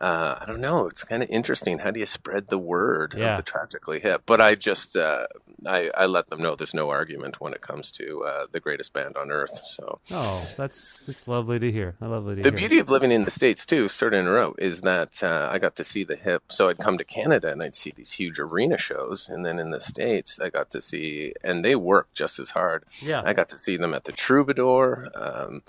uh, 0.00 0.38
I 0.40 0.44
don't 0.46 0.60
know. 0.60 0.86
It's 0.86 1.04
kind 1.04 1.22
of 1.22 1.30
interesting. 1.30 1.78
How 1.78 1.90
do 1.90 2.00
you 2.00 2.06
spread 2.06 2.48
the 2.48 2.58
word 2.58 3.14
Yeah. 3.16 3.32
of 3.32 3.36
the 3.38 3.42
Tragically 3.42 4.00
Hip? 4.00 4.22
But 4.26 4.40
I 4.40 4.54
just, 4.54 4.96
uh, 4.96 5.26
I, 5.66 5.90
I 5.96 6.06
let 6.06 6.26
them 6.28 6.40
know 6.42 6.54
there's 6.56 6.74
no 6.74 6.90
argument 6.90 7.40
when 7.40 7.54
it 7.54 7.60
comes 7.62 7.90
to 7.92 8.24
uh, 8.24 8.46
the 8.50 8.60
greatest 8.60 8.92
band 8.92 9.16
on 9.16 9.30
earth. 9.30 9.54
So, 9.64 10.00
Oh, 10.10 10.46
that's 10.58 10.98
that's 11.06 11.26
lovely 11.28 11.58
to 11.58 11.70
hear. 11.72 11.96
I 12.00 12.06
lovely 12.06 12.36
to 12.36 12.42
the 12.42 12.50
hear. 12.50 12.58
beauty 12.68 12.78
of 12.80 12.90
living 12.90 13.12
in 13.12 13.24
the 13.24 13.30
states 13.30 13.64
too, 13.64 13.88
starting 13.88 14.20
in 14.20 14.26
a 14.26 14.30
row, 14.32 14.54
is 14.58 14.82
that 14.82 15.22
uh, 15.22 15.48
I 15.50 15.58
got 15.58 15.76
to 15.76 15.84
see 15.84 16.04
the 16.04 16.16
hip. 16.16 16.44
So 16.48 16.68
I'd 16.68 16.78
come 16.78 16.98
to 16.98 17.04
Canada 17.04 17.50
and 17.50 17.62
I'd 17.62 17.74
see 17.74 17.92
these 17.94 18.12
huge 18.12 18.38
arena 18.38 18.76
shows, 18.76 19.28
and 19.28 19.46
then 19.46 19.58
in 19.58 19.70
the 19.70 19.80
states 19.80 20.38
I 20.40 20.50
got 20.50 20.70
to 20.72 20.80
see, 20.82 21.32
and 21.42 21.64
they 21.64 21.76
work 21.76 22.08
just 22.14 22.38
as 22.38 22.50
hard. 22.50 22.84
Yeah. 23.00 23.22
I 23.24 23.32
got 23.32 23.48
to 23.50 23.58
see 23.58 23.76
them 23.76 23.94
at 23.94 24.04
the 24.04 24.12
Troubadour. 24.12 25.10
Um, 25.14 25.62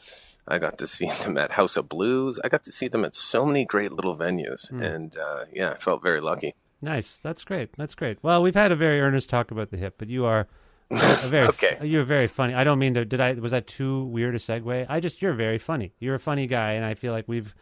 I 0.48 0.60
got 0.60 0.78
to 0.78 0.88
see 0.88 1.08
them 1.24 1.38
at 1.38 1.52
House 1.54 1.78
of 1.78 1.90
Blues. 1.90 2.40
I 2.44 2.50
got 2.50 2.64
to 2.66 2.72
see 2.72 2.88
them 2.88 3.04
at 3.06 3.16
so 3.16 3.46
many 3.46 3.66
great 3.66 3.92
little 3.92 4.16
venues, 4.18 4.70
Hmm. 4.70 4.82
and 4.82 5.18
uh, 5.18 5.46
yeah, 5.54 5.72
I 5.72 5.76
felt 5.76 6.02
very 6.04 6.22
lucky. 6.22 6.54
Nice. 6.82 7.18
That's 7.18 7.44
great. 7.44 7.70
That's 7.78 7.96
great. 7.96 8.20
Well, 8.22 8.42
we've 8.44 8.54
had 8.56 8.72
a 8.72 8.76
very 8.76 9.02
earnest 9.02 9.30
talk 9.30 9.50
about 9.50 9.72
the 9.72 9.78
hip, 9.78 9.96
but 9.98 10.08
you 10.10 10.26
are 10.26 10.48
a 10.92 11.28
very 11.28 11.48
Okay. 11.56 11.78
you're 11.82 12.04
very 12.04 12.28
funny. 12.28 12.54
I 12.54 12.64
don't 12.64 12.78
mean 12.78 12.94
to 12.94 13.06
did 13.06 13.20
I 13.20 13.34
was 13.34 13.52
that 13.54 13.66
too 13.66 14.04
weird 14.06 14.36
a 14.36 14.38
segue? 14.38 14.86
I 14.88 15.00
just 15.00 15.22
you're 15.22 15.34
very 15.34 15.58
funny. 15.58 15.94
You're 16.00 16.16
a 16.16 16.20
funny 16.20 16.46
guy 16.46 16.74
and 16.74 16.86
I 16.86 16.94
feel 16.94 17.12
like 17.12 17.28
we've 17.28 17.56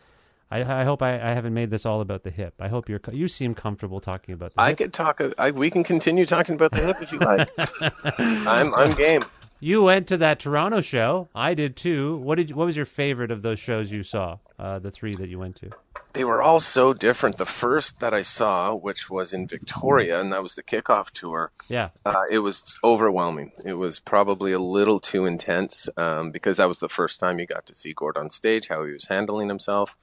I, 0.52 0.82
I 0.82 0.84
hope 0.84 1.02
I, 1.02 1.14
I 1.16 1.34
haven't 1.34 1.54
made 1.54 1.70
this 1.72 1.86
all 1.86 2.02
about 2.02 2.24
the 2.24 2.32
hip. 2.32 2.54
I 2.60 2.68
hope 2.68 2.90
you're 2.90 3.00
you 3.14 3.28
seem 3.30 3.56
comfortable 3.56 4.02
talking 4.02 4.34
about 4.34 4.54
the 4.56 4.62
I 4.62 4.70
hip. 4.70 4.78
could 4.80 4.94
talk. 4.94 5.22
I, 5.40 5.52
we 5.52 5.70
can 5.72 5.84
continue 5.86 6.26
talking 6.26 6.56
about 6.56 6.72
the 6.74 6.82
hip 6.82 6.98
if 7.02 7.12
you 7.14 7.20
like. 7.20 7.50
I'm 8.20 8.74
I'm 8.76 8.94
game. 8.94 9.22
You 9.64 9.84
went 9.84 10.08
to 10.08 10.18
that 10.18 10.40
Toronto 10.40 10.82
show. 10.82 11.30
I 11.34 11.54
did 11.54 11.78
too. 11.78 12.18
What 12.18 12.36
did 12.36 12.54
what 12.54 12.66
was 12.66 12.76
your 12.76 12.86
favorite 12.86 13.32
of 13.32 13.44
those 13.44 13.60
shows 13.60 13.94
you 13.94 14.04
saw? 14.04 14.40
Uh, 14.60 14.78
the 14.78 14.92
three 14.92 15.14
that 15.16 15.30
you 15.30 15.40
went 15.40 15.56
to. 15.56 15.70
they 16.12 16.26
were 16.26 16.42
all 16.42 16.60
so 16.60 16.94
different. 16.94 17.38
The 17.38 17.46
first 17.46 18.02
that 18.02 18.14
I 18.14 18.24
saw, 18.24 18.76
which 18.76 19.10
was 19.10 19.32
in 19.32 19.48
Victoria, 19.48 20.20
and 20.20 20.34
that 20.34 20.44
was 20.44 20.56
the 20.56 20.64
kickoff 20.64 21.12
tour. 21.12 21.54
Yeah. 21.70 21.92
Uh, 22.06 22.24
it 22.30 22.40
was 22.40 22.78
overwhelming. 22.84 23.54
It 23.64 23.76
was 23.76 24.02
probably 24.02 24.52
a 24.52 24.60
little 24.60 25.00
too 25.00 25.26
intense 25.26 25.88
um, 25.96 26.32
because 26.32 26.58
that 26.58 26.68
was 26.68 26.80
the 26.80 26.90
first 26.90 27.22
time 27.22 27.40
you 27.40 27.46
got 27.46 27.66
to 27.68 27.74
see 27.74 27.94
Gord 27.94 28.18
on 28.18 28.30
stage, 28.30 28.68
how 28.68 28.84
he 28.84 28.92
was 28.92 29.06
handling 29.06 29.48
himself. 29.48 29.96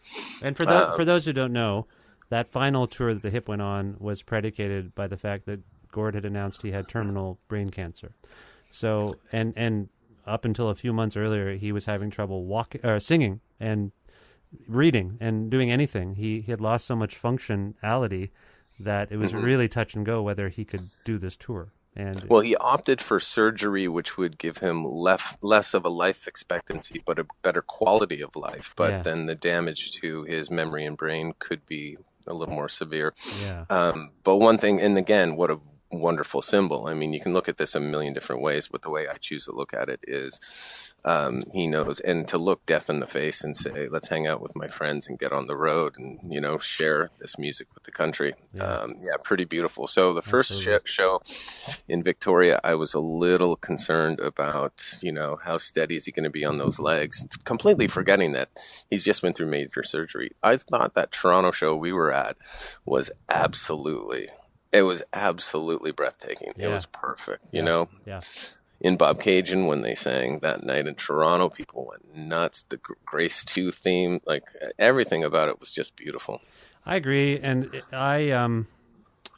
And 0.43 0.57
for 0.57 0.65
those, 0.65 0.89
Um, 0.89 0.97
for 0.97 1.05
those 1.05 1.27
who 1.27 1.35
don't 1.35 1.53
know, 1.53 1.87
that 2.31 2.49
final 2.49 2.87
tour 2.87 3.13
that 3.13 3.23
the 3.23 3.31
Hip 3.31 3.47
went 3.47 3.61
on 3.61 3.97
was 3.99 4.23
predicated 4.23 4.95
by 4.95 5.07
the 5.07 5.19
fact 5.19 5.45
that 5.45 5.61
Gord 5.93 6.15
had 6.15 6.25
announced 6.25 6.63
he 6.63 6.71
had 6.71 6.89
terminal 6.89 7.39
brain 7.47 7.69
cancer. 7.71 8.13
So 8.71 9.19
and 9.33 9.53
and 9.57 9.89
up 10.27 10.45
until 10.45 10.69
a 10.69 10.75
few 10.75 10.93
months 10.93 11.17
earlier, 11.17 11.57
he 11.57 11.73
was 11.73 11.87
having 11.87 12.11
trouble 12.11 12.45
walking, 12.45 12.85
or 12.85 13.01
singing, 13.01 13.41
and 13.59 13.93
reading, 14.67 15.17
and 15.21 15.51
doing 15.51 15.71
anything. 15.71 16.15
He 16.15 16.41
he 16.41 16.51
had 16.51 16.61
lost 16.61 16.87
so 16.87 16.97
much 16.97 17.21
functionality 17.21 18.31
that 18.79 19.11
it 19.13 19.17
was 19.19 19.33
Mhm. 19.33 19.43
really 19.43 19.69
touch 19.69 19.95
and 19.95 20.07
go 20.07 20.23
whether 20.23 20.49
he 20.49 20.65
could 20.65 20.89
do 21.05 21.19
this 21.19 21.37
tour. 21.37 21.73
And 21.97 22.25
Well, 22.29 22.41
he 22.41 22.55
opted 22.57 23.01
for 23.01 23.19
surgery, 23.19 23.89
which 23.89 24.17
would 24.17 24.39
give 24.39 24.59
him 24.59 24.85
less 24.85 25.37
less 25.43 25.75
of 25.75 25.85
a 25.85 25.89
life 25.89 26.27
expectancy, 26.29 27.03
but 27.05 27.19
a 27.19 27.27
better 27.43 27.63
quality 27.63 28.23
of 28.23 28.37
life. 28.37 28.73
But 28.77 28.91
Yeah. 28.91 29.03
then 29.03 29.27
the 29.27 29.35
damage 29.35 29.93
to 30.01 30.23
his 30.25 30.51
memory 30.51 30.85
and 30.87 30.97
brain 30.97 31.35
could 31.39 31.67
be 31.67 31.99
a 32.27 32.33
little 32.35 32.55
more 32.55 32.69
severe. 32.69 33.13
Yeah. 33.43 33.65
Um, 33.71 34.13
but 34.23 34.37
one 34.37 34.57
thing, 34.59 34.81
and 34.81 34.97
again, 34.97 35.35
what 35.37 35.51
a 35.51 35.59
wonderful 35.91 36.43
symbol. 36.43 36.87
I 36.87 36.95
mean, 36.95 37.13
you 37.13 37.21
can 37.21 37.33
look 37.33 37.49
at 37.49 37.57
this 37.57 37.75
a 37.75 37.81
million 37.81 38.13
different 38.13 38.43
ways, 38.43 38.69
but 38.69 38.83
the 38.83 38.91
way 38.91 39.09
I 39.09 39.17
choose 39.17 39.47
to 39.47 39.53
look 39.53 39.75
at 39.75 39.89
it 39.89 40.01
is 40.07 40.95
um, 41.05 41.43
he 41.53 41.67
knows, 41.67 41.99
and 42.01 42.29
to 42.29 42.37
look 42.37 42.65
death 42.67 42.91
in 42.91 43.01
the 43.01 43.07
face 43.07 43.43
and 43.43 43.57
say, 43.57 43.89
let's 43.89 44.09
hang 44.09 44.27
out 44.27 44.43
with 44.43 44.55
my 44.55 44.67
friends 44.67 45.09
and 45.09 45.19
get 45.19 45.33
on 45.33 45.47
the 45.47 45.57
road 45.57 45.95
and, 45.99 46.19
you 46.31 46.41
know, 46.41 46.59
share 46.59 47.11
this 47.19 47.39
music 47.39 47.69
with 47.75 47.85
the 47.85 47.91
country. 47.91 48.35
Yeah. 48.53 48.65
Um, 48.65 48.97
yeah, 49.01 49.15
pretty 49.23 49.45
beautiful. 49.45 49.87
So 49.87 50.13
the 50.13 50.23
first 50.23 50.51
Absolutely. 50.51 50.87
show 50.87 51.23
in 51.89 52.03
Victoria, 52.03 52.61
I 52.63 52.75
was 52.75 52.93
a 52.93 53.01
little 53.01 53.57
concerned 53.57 54.21
about, 54.21 54.99
you 55.01 55.11
know, 55.11 55.39
how 55.43 55.57
steady 55.57 55.97
is 55.97 56.05
he 56.05 56.13
going 56.13 56.25
to 56.25 56.31
be 56.31 56.45
on 56.45 56.59
those 56.59 56.79
legs, 56.79 57.25
completely 57.45 57.89
forgetting 57.89 58.33
that 58.33 58.51
he's 58.91 59.05
just 59.05 59.23
been 59.23 59.33
through 59.33 59.47
major 59.47 59.83
surgery. 59.83 60.33
I 60.43 60.59
thought 60.59 60.95
that 60.95 61.13
Toronto 61.13 61.51
show 61.51 61.75
we 61.75 61.93
were 61.93 62.13
at 62.13 62.37
was 62.85 63.11
absolutely, 63.29 64.29
it 64.73 64.83
was 64.83 65.03
absolutely 65.13 65.93
breathtaking. 65.93 66.53
It 66.57 66.69
was 66.69 66.87
perfect, 66.87 67.45
Yeah. 67.51 67.59
you 67.59 67.63
know? 67.65 67.89
yeah. 68.07 68.21
In 68.81 68.97
Bobcaygeon, 68.97 69.67
when 69.67 69.83
they 69.83 69.95
sang 69.95 70.39
that 70.39 70.65
night 70.65 70.87
in 70.87 70.95
Toronto, 70.95 71.51
people 71.51 71.87
went 71.91 72.17
nuts. 72.17 72.63
The 72.63 72.81
Grace 73.05 73.45
2 73.45 73.71
theme, 73.71 74.21
like 74.25 74.45
everything 74.79 75.23
about 75.23 75.51
it 75.51 75.61
was 75.61 75.71
just 75.71 75.97
beautiful. 75.97 76.41
I 76.87 76.97
agree, 76.97 77.39
and 77.39 77.69
I 77.93 78.31
um, 78.31 78.69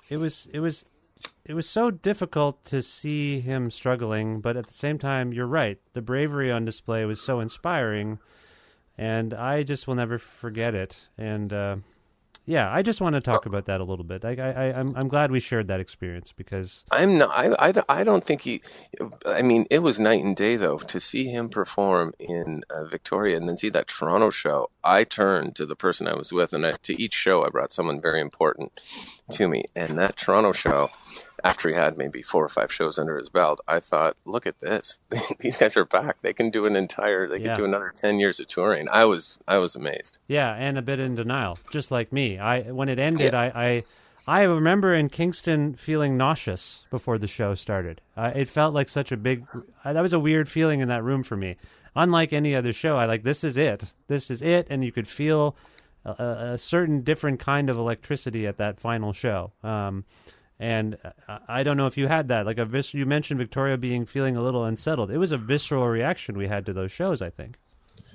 it 0.08 0.18
was 0.18 0.46
it 0.52 0.60
was 0.60 0.84
it 1.44 1.54
was 1.54 1.68
so 1.68 1.90
difficult 1.90 2.64
to 2.66 2.82
see 2.82 3.40
him 3.40 3.68
struggling, 3.72 4.40
but 4.40 4.56
at 4.56 4.68
the 4.68 4.74
same 4.74 4.96
time, 4.96 5.32
you're 5.32 5.44
right. 5.48 5.78
The 5.92 6.02
bravery 6.02 6.52
on 6.52 6.64
display 6.64 7.04
was 7.04 7.20
so 7.20 7.40
inspiring, 7.40 8.20
and 8.96 9.34
I 9.34 9.64
just 9.64 9.88
will 9.88 9.96
never 9.96 10.18
forget 10.18 10.72
it. 10.76 11.08
And 11.18 11.52
uh, 11.52 11.76
yeah, 12.44 12.72
I 12.72 12.82
just 12.82 13.00
want 13.00 13.14
to 13.14 13.20
talk 13.20 13.46
about 13.46 13.66
that 13.66 13.80
a 13.80 13.84
little 13.84 14.04
bit. 14.04 14.24
I, 14.24 14.34
I, 14.34 14.50
I 14.50 14.80
I'm 14.80 14.96
I'm 14.96 15.08
glad 15.08 15.30
we 15.30 15.38
shared 15.38 15.68
that 15.68 15.78
experience 15.78 16.32
because 16.32 16.84
I'm 16.90 17.18
not. 17.18 17.30
I, 17.30 17.68
I, 17.68 18.00
I 18.00 18.04
don't 18.04 18.24
think 18.24 18.42
he. 18.42 18.62
I 19.24 19.42
mean, 19.42 19.66
it 19.70 19.78
was 19.80 20.00
night 20.00 20.24
and 20.24 20.34
day 20.34 20.56
though 20.56 20.78
to 20.78 20.98
see 20.98 21.26
him 21.26 21.48
perform 21.48 22.14
in 22.18 22.64
uh, 22.68 22.84
Victoria 22.84 23.36
and 23.36 23.48
then 23.48 23.56
see 23.56 23.68
that 23.68 23.86
Toronto 23.86 24.30
show. 24.30 24.70
I 24.82 25.04
turned 25.04 25.54
to 25.56 25.66
the 25.66 25.76
person 25.76 26.08
I 26.08 26.14
was 26.14 26.32
with, 26.32 26.52
and 26.52 26.66
I, 26.66 26.72
to 26.82 27.00
each 27.00 27.14
show 27.14 27.44
I 27.44 27.48
brought 27.48 27.72
someone 27.72 28.00
very 28.00 28.20
important 28.20 28.72
to 29.30 29.46
me. 29.46 29.64
And 29.76 29.96
that 29.98 30.16
Toronto 30.16 30.50
show, 30.50 30.90
after 31.44 31.68
he 31.68 31.74
had 31.74 31.96
maybe 31.98 32.22
four 32.22 32.44
or 32.44 32.48
five 32.48 32.72
shows 32.72 32.98
under 32.98 33.16
his 33.16 33.28
belt, 33.28 33.60
I 33.66 33.80
thought, 33.80 34.16
look 34.24 34.46
at 34.46 34.60
this. 34.60 35.00
These 35.40 35.56
guys 35.56 35.76
are 35.76 35.84
back. 35.84 36.16
They 36.22 36.32
can 36.32 36.50
do 36.50 36.66
an 36.66 36.76
entire. 36.76 37.26
They 37.28 37.38
Yeah. 37.38 37.48
can 37.54 37.56
do 37.56 37.64
another 37.64 37.92
ten 37.94 38.18
years 38.18 38.38
of 38.40 38.46
touring. 38.48 38.88
I 38.90 39.04
was 39.04 39.38
I 39.48 39.58
was 39.58 39.74
amazed. 39.76 40.18
Yeah, 40.28 40.52
and 40.54 40.78
a 40.78 40.82
bit 40.82 41.00
in 41.00 41.14
denial, 41.14 41.58
just 41.70 41.90
like 41.90 42.12
me. 42.12 42.38
I 42.38 42.62
when 42.72 42.88
it 42.88 42.98
ended, 42.98 43.34
I, 43.34 43.46
I 43.54 43.82
I 44.26 44.42
remember 44.42 44.94
in 44.94 45.08
Kingston 45.08 45.74
feeling 45.74 46.16
nauseous 46.16 46.86
before 46.90 47.18
the 47.18 47.26
show 47.26 47.54
started. 47.56 48.00
Uh, 48.16 48.30
it 48.34 48.48
felt 48.48 48.72
like 48.74 48.88
such 48.88 49.10
a 49.10 49.16
big. 49.16 49.44
That 49.84 50.00
was 50.00 50.12
a 50.12 50.20
weird 50.20 50.48
feeling 50.48 50.80
in 50.80 50.88
that 50.88 51.02
room 51.02 51.22
for 51.22 51.36
me. 51.36 51.56
Unlike 51.96 52.32
any 52.32 52.54
other 52.54 52.72
show, 52.72 52.96
I 52.96 53.06
like 53.06 53.22
this 53.22 53.42
is 53.44 53.56
it. 53.56 53.94
This 54.08 54.30
is 54.30 54.40
it, 54.42 54.66
and 54.70 54.84
you 54.84 54.92
could 54.92 55.08
feel 55.08 55.56
a, 56.04 56.10
a- 56.10 56.52
a 56.54 56.58
certain 56.58 57.02
different 57.02 57.38
kind 57.40 57.68
of 57.68 57.76
electricity 57.76 58.46
at 58.46 58.56
that 58.58 58.78
final 58.80 59.12
show. 59.12 59.52
Um, 59.62 60.04
and 60.62 60.96
I- 61.48 61.62
don't 61.64 61.76
know 61.76 61.86
if 61.88 61.98
you 61.98 62.06
had 62.06 62.28
that. 62.28 62.46
Like 62.46 62.58
a 62.58 62.64
vis- 62.64 62.94
you 62.94 63.04
mentioned 63.04 63.38
Victoria 63.38 63.76
being 63.76 64.04
feeling 64.04 64.36
a 64.36 64.40
little 64.42 64.64
unsettled. 64.64 65.10
It 65.10 65.18
was 65.18 65.32
a 65.32 65.36
visceral 65.38 65.88
reaction 65.88 66.38
we 66.38 66.46
had 66.46 66.64
to 66.66 66.72
those 66.72 66.92
shows. 66.92 67.20
I 67.20 67.30
think. 67.30 67.56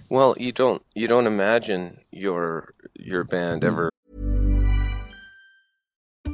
Well, 0.10 0.34
you 0.40 0.54
don't 0.54 0.82
you 0.96 1.08
don't 1.08 1.28
imagine 1.28 2.00
your 2.12 2.74
your 2.96 3.24
band 3.26 3.64
ever 3.66 3.92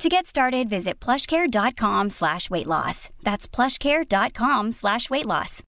To 0.00 0.08
get 0.10 0.26
started, 0.26 0.68
visit 0.68 1.00
plushcare.com 1.00 2.10
slash 2.10 2.50
weight 2.50 2.66
loss. 2.66 3.08
That's 3.22 3.48
plushcare.com 3.48 4.72
slash 4.72 5.08
weight 5.10 5.26
loss. 5.26 5.62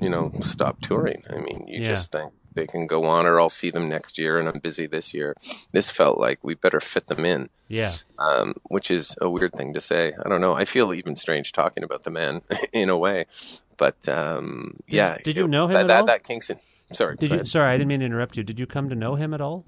you 0.00 0.08
know, 0.08 0.32
stop 0.40 0.80
touring. 0.80 1.22
I 1.28 1.38
mean, 1.38 1.64
you 1.66 1.80
Yeah. 1.82 1.88
just 1.88 2.12
think 2.12 2.32
they 2.54 2.66
can 2.68 2.86
go 2.86 3.04
on, 3.04 3.26
or 3.26 3.40
I'll 3.40 3.50
see 3.50 3.70
them 3.70 3.88
next 3.88 4.16
year, 4.16 4.38
and 4.38 4.48
I'm 4.48 4.60
busy 4.60 4.86
this 4.86 5.12
year. 5.12 5.34
This 5.72 5.90
felt 5.90 6.18
like 6.18 6.38
we 6.44 6.54
better 6.54 6.78
fit 6.80 7.08
them 7.08 7.24
in, 7.24 7.48
Yeah. 7.66 7.92
um, 8.18 8.54
which 8.68 8.92
is 8.92 9.16
a 9.20 9.28
weird 9.28 9.54
thing 9.54 9.72
to 9.74 9.80
say. 9.80 10.12
I 10.24 10.28
don't 10.28 10.40
know. 10.40 10.54
I 10.54 10.64
feel 10.64 10.94
even 10.94 11.16
strange 11.16 11.50
talking 11.52 11.82
about 11.82 12.04
the 12.04 12.12
man 12.12 12.42
in 12.72 12.88
a 12.88 12.96
way, 12.96 13.26
but 13.76 14.08
um, 14.08 14.76
yeah. 14.86 15.18
did 15.24 15.36
you 15.36 15.48
know 15.48 15.66
him 15.66 15.72
that, 15.72 15.80
at 15.82 15.86
that, 15.88 16.00
all? 16.00 16.06
That 16.06 16.22
Kingston. 16.24 16.60
Sorry. 16.92 17.16
Did 17.16 17.32
you? 17.32 17.44
Sorry, 17.44 17.70
I 17.70 17.76
didn't 17.76 17.88
mean 17.88 18.00
to 18.00 18.06
interrupt 18.06 18.36
you. 18.36 18.44
Did 18.44 18.58
you 18.60 18.66
come 18.66 18.88
to 18.88 18.94
know 18.94 19.16
him 19.16 19.34
at 19.34 19.40
all? 19.40 19.64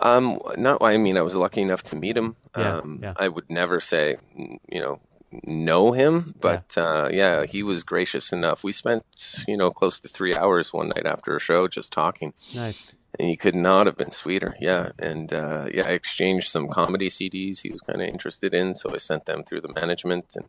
Um, 0.00 0.38
not. 0.56 0.82
I 0.82 0.96
mean, 0.98 1.16
I 1.16 1.22
was 1.22 1.34
lucky 1.34 1.60
enough 1.60 1.82
to 1.84 1.96
meet 1.96 2.16
him. 2.16 2.36
Yeah, 2.56 2.78
um, 2.78 3.00
yeah. 3.02 3.14
I 3.16 3.28
would 3.28 3.50
never 3.50 3.80
say, 3.80 4.16
you 4.36 4.80
know, 4.80 5.00
know 5.44 5.92
him, 5.92 6.34
but 6.40 6.76
uh, 6.76 7.08
yeah, 7.12 7.44
he 7.44 7.62
was 7.62 7.84
gracious 7.84 8.32
enough. 8.32 8.64
We 8.64 8.72
spent, 8.72 9.04
you 9.46 9.56
know, 9.56 9.70
close 9.70 10.00
to 10.00 10.08
three 10.08 10.34
hours 10.34 10.72
one 10.72 10.88
night 10.88 11.06
after 11.06 11.36
a 11.36 11.40
show 11.40 11.68
just 11.68 11.92
talking. 11.92 12.32
Nice. 12.54 12.96
And 13.18 13.28
he 13.28 13.36
could 13.36 13.54
not 13.54 13.86
have 13.86 13.96
been 13.96 14.10
sweeter. 14.10 14.56
Yeah. 14.60 14.90
And 14.98 15.32
uh, 15.32 15.68
yeah, 15.72 15.84
I 15.86 15.90
exchanged 15.90 16.50
some 16.50 16.68
comedy 16.68 17.08
CDs 17.08 17.62
he 17.62 17.70
was 17.70 17.80
kind 17.80 18.00
of 18.00 18.08
interested 18.08 18.54
in. 18.54 18.74
So 18.74 18.92
I 18.94 18.98
sent 18.98 19.26
them 19.26 19.44
through 19.44 19.62
the 19.62 19.72
management. 19.72 20.36
And, 20.36 20.46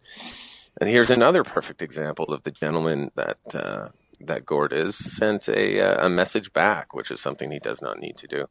and 0.80 0.90
here's 0.90 1.10
another 1.10 1.44
perfect 1.44 1.82
example 1.82 2.34
of 2.34 2.44
the 2.44 2.52
gentleman 2.52 3.12
that. 3.16 3.38
Uh, 3.54 3.90
that 4.22 4.46
Gord 4.46 4.74
is 4.74 4.98
sent 4.98 5.48
a 5.48 5.80
uh, 5.80 6.06
a 6.06 6.10
message 6.10 6.52
back, 6.52 6.94
which 6.94 7.10
is 7.10 7.22
something 7.22 7.52
he 7.52 7.60
does 7.60 7.82
not 7.82 8.00
need 8.00 8.18
to 8.18 8.28
do. 8.28 8.48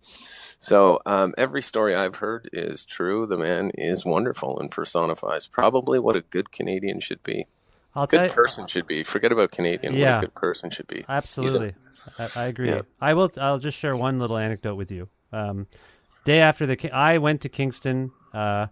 So 0.58 1.00
um, 1.06 1.34
every 1.38 1.62
story 1.62 1.94
I've 1.94 2.16
heard 2.16 2.48
is 2.52 2.84
true. 2.84 3.26
The 3.26 3.38
man 3.38 3.70
is 3.74 4.04
wonderful 4.04 4.58
and 4.58 4.70
personifies 4.70 5.46
probably 5.46 5.98
what 5.98 6.16
a 6.16 6.20
good 6.20 6.50
Canadian 6.50 7.00
should 7.00 7.22
be. 7.22 7.46
I'll 7.94 8.06
Good 8.06 8.30
you, 8.30 8.34
person 8.34 8.66
should 8.66 8.86
be. 8.86 9.02
Forget 9.02 9.32
about 9.32 9.50
Canadian. 9.50 9.94
What 9.94 10.00
Yeah. 10.00 10.18
a 10.18 10.20
good 10.22 10.34
person 10.34 10.70
should 10.70 10.86
be. 10.86 11.04
Absolutely. 11.08 11.74
I, 12.18 12.28
I 12.36 12.44
agree. 12.46 12.68
Yeah. 12.68 12.82
I 13.00 13.14
will. 13.14 13.30
I'll 13.40 13.58
just 13.58 13.78
share 13.78 13.96
one 13.96 14.18
little 14.18 14.36
anecdote 14.36 14.74
with 14.74 14.90
you. 14.90 15.08
Um, 15.32 15.66
day 16.24 16.40
after 16.40 16.66
the, 16.66 16.90
I 16.92 17.18
went 17.18 17.40
to 17.42 17.48
Kingston. 17.48 18.12
Uh, 18.34 18.66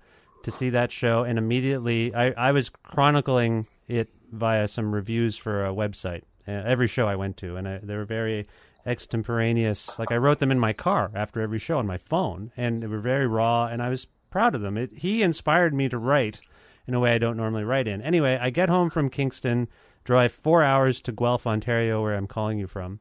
to 0.46 0.52
see 0.52 0.70
that 0.70 0.92
show, 0.92 1.24
and 1.24 1.38
immediately 1.38 2.14
I, 2.14 2.30
I 2.30 2.52
was 2.52 2.68
chronicling 2.68 3.66
it 3.88 4.08
via 4.30 4.68
some 4.68 4.94
reviews 4.94 5.36
for 5.36 5.66
a 5.66 5.70
website. 5.74 6.22
Uh, 6.46 6.52
every 6.52 6.86
show 6.86 7.08
I 7.08 7.16
went 7.16 7.36
to, 7.38 7.56
and 7.56 7.66
I, 7.66 7.78
they 7.82 7.96
were 7.96 8.04
very 8.04 8.46
extemporaneous. 8.86 9.98
Like 9.98 10.12
I 10.12 10.16
wrote 10.16 10.38
them 10.38 10.50
in 10.50 10.60
my 10.60 10.72
car 10.72 11.10
after 11.14 11.40
every 11.40 11.58
show 11.58 11.78
on 11.78 11.86
my 11.86 11.98
phone, 11.98 12.52
and 12.56 12.82
they 12.82 12.86
were 12.86 13.00
very 13.00 13.26
raw, 13.26 13.66
and 13.66 13.82
I 13.82 13.88
was 13.88 14.06
proud 14.30 14.54
of 14.54 14.60
them. 14.60 14.76
It, 14.76 14.98
he 14.98 15.22
inspired 15.22 15.74
me 15.74 15.88
to 15.88 15.98
write 15.98 16.40
in 16.86 16.94
a 16.94 17.00
way 17.00 17.14
I 17.14 17.18
don't 17.18 17.36
normally 17.36 17.64
write 17.64 17.88
in. 17.88 18.00
Anyway, 18.00 18.38
I 18.40 18.50
get 18.50 18.68
home 18.68 18.90
from 18.90 19.10
Kingston, 19.10 19.68
drive 20.04 20.32
four 20.32 20.62
hours 20.62 21.00
to 21.02 21.12
Guelph, 21.12 21.46
Ontario, 21.46 22.00
where 22.00 22.14
I'm 22.14 22.28
calling 22.28 22.58
you 22.58 22.66
from. 22.66 23.00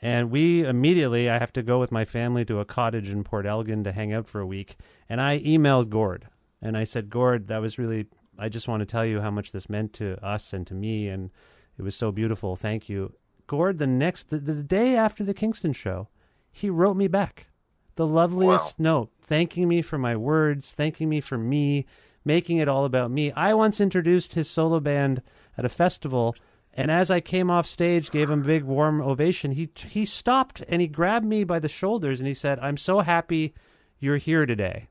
And 0.00 0.30
we 0.30 0.64
immediately, 0.64 1.30
I 1.30 1.38
have 1.38 1.52
to 1.54 1.62
go 1.62 1.80
with 1.80 1.90
my 1.90 2.04
family 2.04 2.44
to 2.44 2.60
a 2.60 2.64
cottage 2.64 3.08
in 3.08 3.24
Port 3.24 3.46
Elgin 3.46 3.84
to 3.84 3.92
hang 3.92 4.12
out 4.12 4.28
for 4.28 4.40
a 4.40 4.46
week. 4.46 4.76
And 5.08 5.20
I 5.20 5.40
emailed 5.40 5.88
Gord 5.88 6.28
and 6.60 6.76
I 6.76 6.84
said, 6.84 7.08
Gord, 7.08 7.48
that 7.48 7.62
was 7.62 7.78
really, 7.78 8.06
I 8.38 8.50
just 8.50 8.68
want 8.68 8.80
to 8.80 8.86
tell 8.86 9.06
you 9.06 9.22
how 9.22 9.30
much 9.30 9.52
this 9.52 9.70
meant 9.70 9.94
to 9.94 10.22
us 10.24 10.52
and 10.52 10.66
to 10.66 10.74
me. 10.74 11.08
And 11.08 11.30
it 11.78 11.82
was 11.82 11.96
so 11.96 12.12
beautiful. 12.12 12.54
Thank 12.54 12.88
you. 12.88 13.14
Gord, 13.46 13.78
the 13.78 13.86
next, 13.86 14.30
the, 14.30 14.38
the 14.38 14.62
day 14.62 14.96
after 14.96 15.24
the 15.24 15.34
Kingston 15.34 15.72
show, 15.72 16.08
he 16.50 16.70
wrote 16.70 16.96
me 16.96 17.08
back 17.08 17.48
the 17.96 18.06
loveliest 18.06 18.80
note, 18.80 19.10
thanking 19.22 19.68
me 19.68 19.82
for 19.82 19.98
my 19.98 20.16
words, 20.16 20.72
thanking 20.72 21.08
me 21.08 21.20
for 21.20 21.38
me, 21.38 21.86
making 22.24 22.58
it 22.58 22.68
all 22.68 22.84
about 22.84 23.10
me. 23.10 23.30
I 23.32 23.54
once 23.54 23.80
introduced 23.80 24.34
his 24.34 24.50
solo 24.50 24.80
band 24.80 25.22
at 25.56 25.64
a 25.64 25.68
festival, 25.68 26.34
and 26.72 26.90
as 26.90 27.10
I 27.10 27.20
came 27.20 27.50
off 27.50 27.66
stage, 27.66 28.10
gave 28.10 28.30
him 28.30 28.42
a 28.42 28.46
big 28.46 28.64
warm 28.64 29.00
ovation. 29.00 29.52
He 29.52 29.70
he 29.76 30.04
stopped 30.04 30.62
and 30.68 30.82
he 30.82 30.88
grabbed 30.88 31.26
me 31.26 31.44
by 31.44 31.58
the 31.60 31.68
shoulders 31.68 32.20
and 32.20 32.26
he 32.26 32.34
said, 32.34 32.58
"I'm 32.58 32.76
so 32.76 33.00
happy 33.00 33.54
you're 34.00 34.16
here 34.16 34.44
today." 34.44 34.88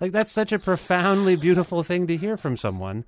Like 0.00 0.12
that's 0.12 0.32
such 0.32 0.52
a 0.52 0.58
profoundly 0.58 1.36
beautiful 1.36 1.82
thing 1.82 2.06
to 2.08 2.16
hear 2.16 2.36
from 2.36 2.56
someone. 2.56 3.04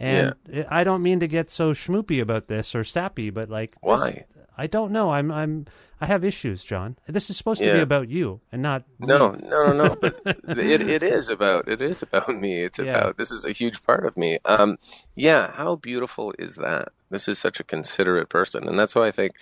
And 0.00 0.34
I 0.68 0.82
don't 0.84 1.02
mean 1.02 1.20
to 1.20 1.28
get 1.28 1.50
so 1.50 1.70
schmoopy 1.72 2.20
about 2.20 2.48
this 2.48 2.74
or 2.74 2.82
sappy, 2.84 3.30
but 3.30 3.48
like 3.48 3.72
this- 3.72 3.78
Why? 3.82 4.24
I 4.58 4.66
don't 4.66 4.92
know. 4.92 5.10
I'm 5.12 5.30
I'm 5.32 5.66
I 6.00 6.06
have 6.06 6.24
issues, 6.24 6.62
Jon. 6.64 6.98
This 7.06 7.30
is 7.30 7.36
supposed 7.38 7.62
to 7.62 7.72
be 7.72 7.80
about 7.80 8.08
you 8.10 8.40
and 8.52 8.60
not 8.60 8.82
No, 8.98 9.32
me. 9.32 9.38
no, 9.48 9.66
no, 9.72 9.72
no. 9.84 9.96
But 9.96 10.20
it, 10.58 10.80
it 10.82 11.02
is 11.02 11.28
about 11.30 11.68
it 11.68 11.80
is 11.80 12.02
about 12.02 12.28
me. 12.38 12.62
It's 12.64 12.78
Yeah. 12.78 12.98
about 12.98 13.16
this 13.16 13.30
is 13.30 13.44
a 13.46 13.52
huge 13.52 13.82
part 13.82 14.04
of 14.04 14.16
me. 14.16 14.38
Um, 14.44 14.76
yeah. 15.14 15.52
How 15.52 15.76
beautiful 15.76 16.34
is 16.38 16.56
that? 16.56 16.88
This 17.08 17.28
is 17.28 17.38
such 17.38 17.60
a 17.60 17.64
considerate 17.64 18.28
person, 18.28 18.66
and 18.68 18.78
that's 18.78 18.94
why 18.94 19.06
I 19.06 19.10
think 19.10 19.36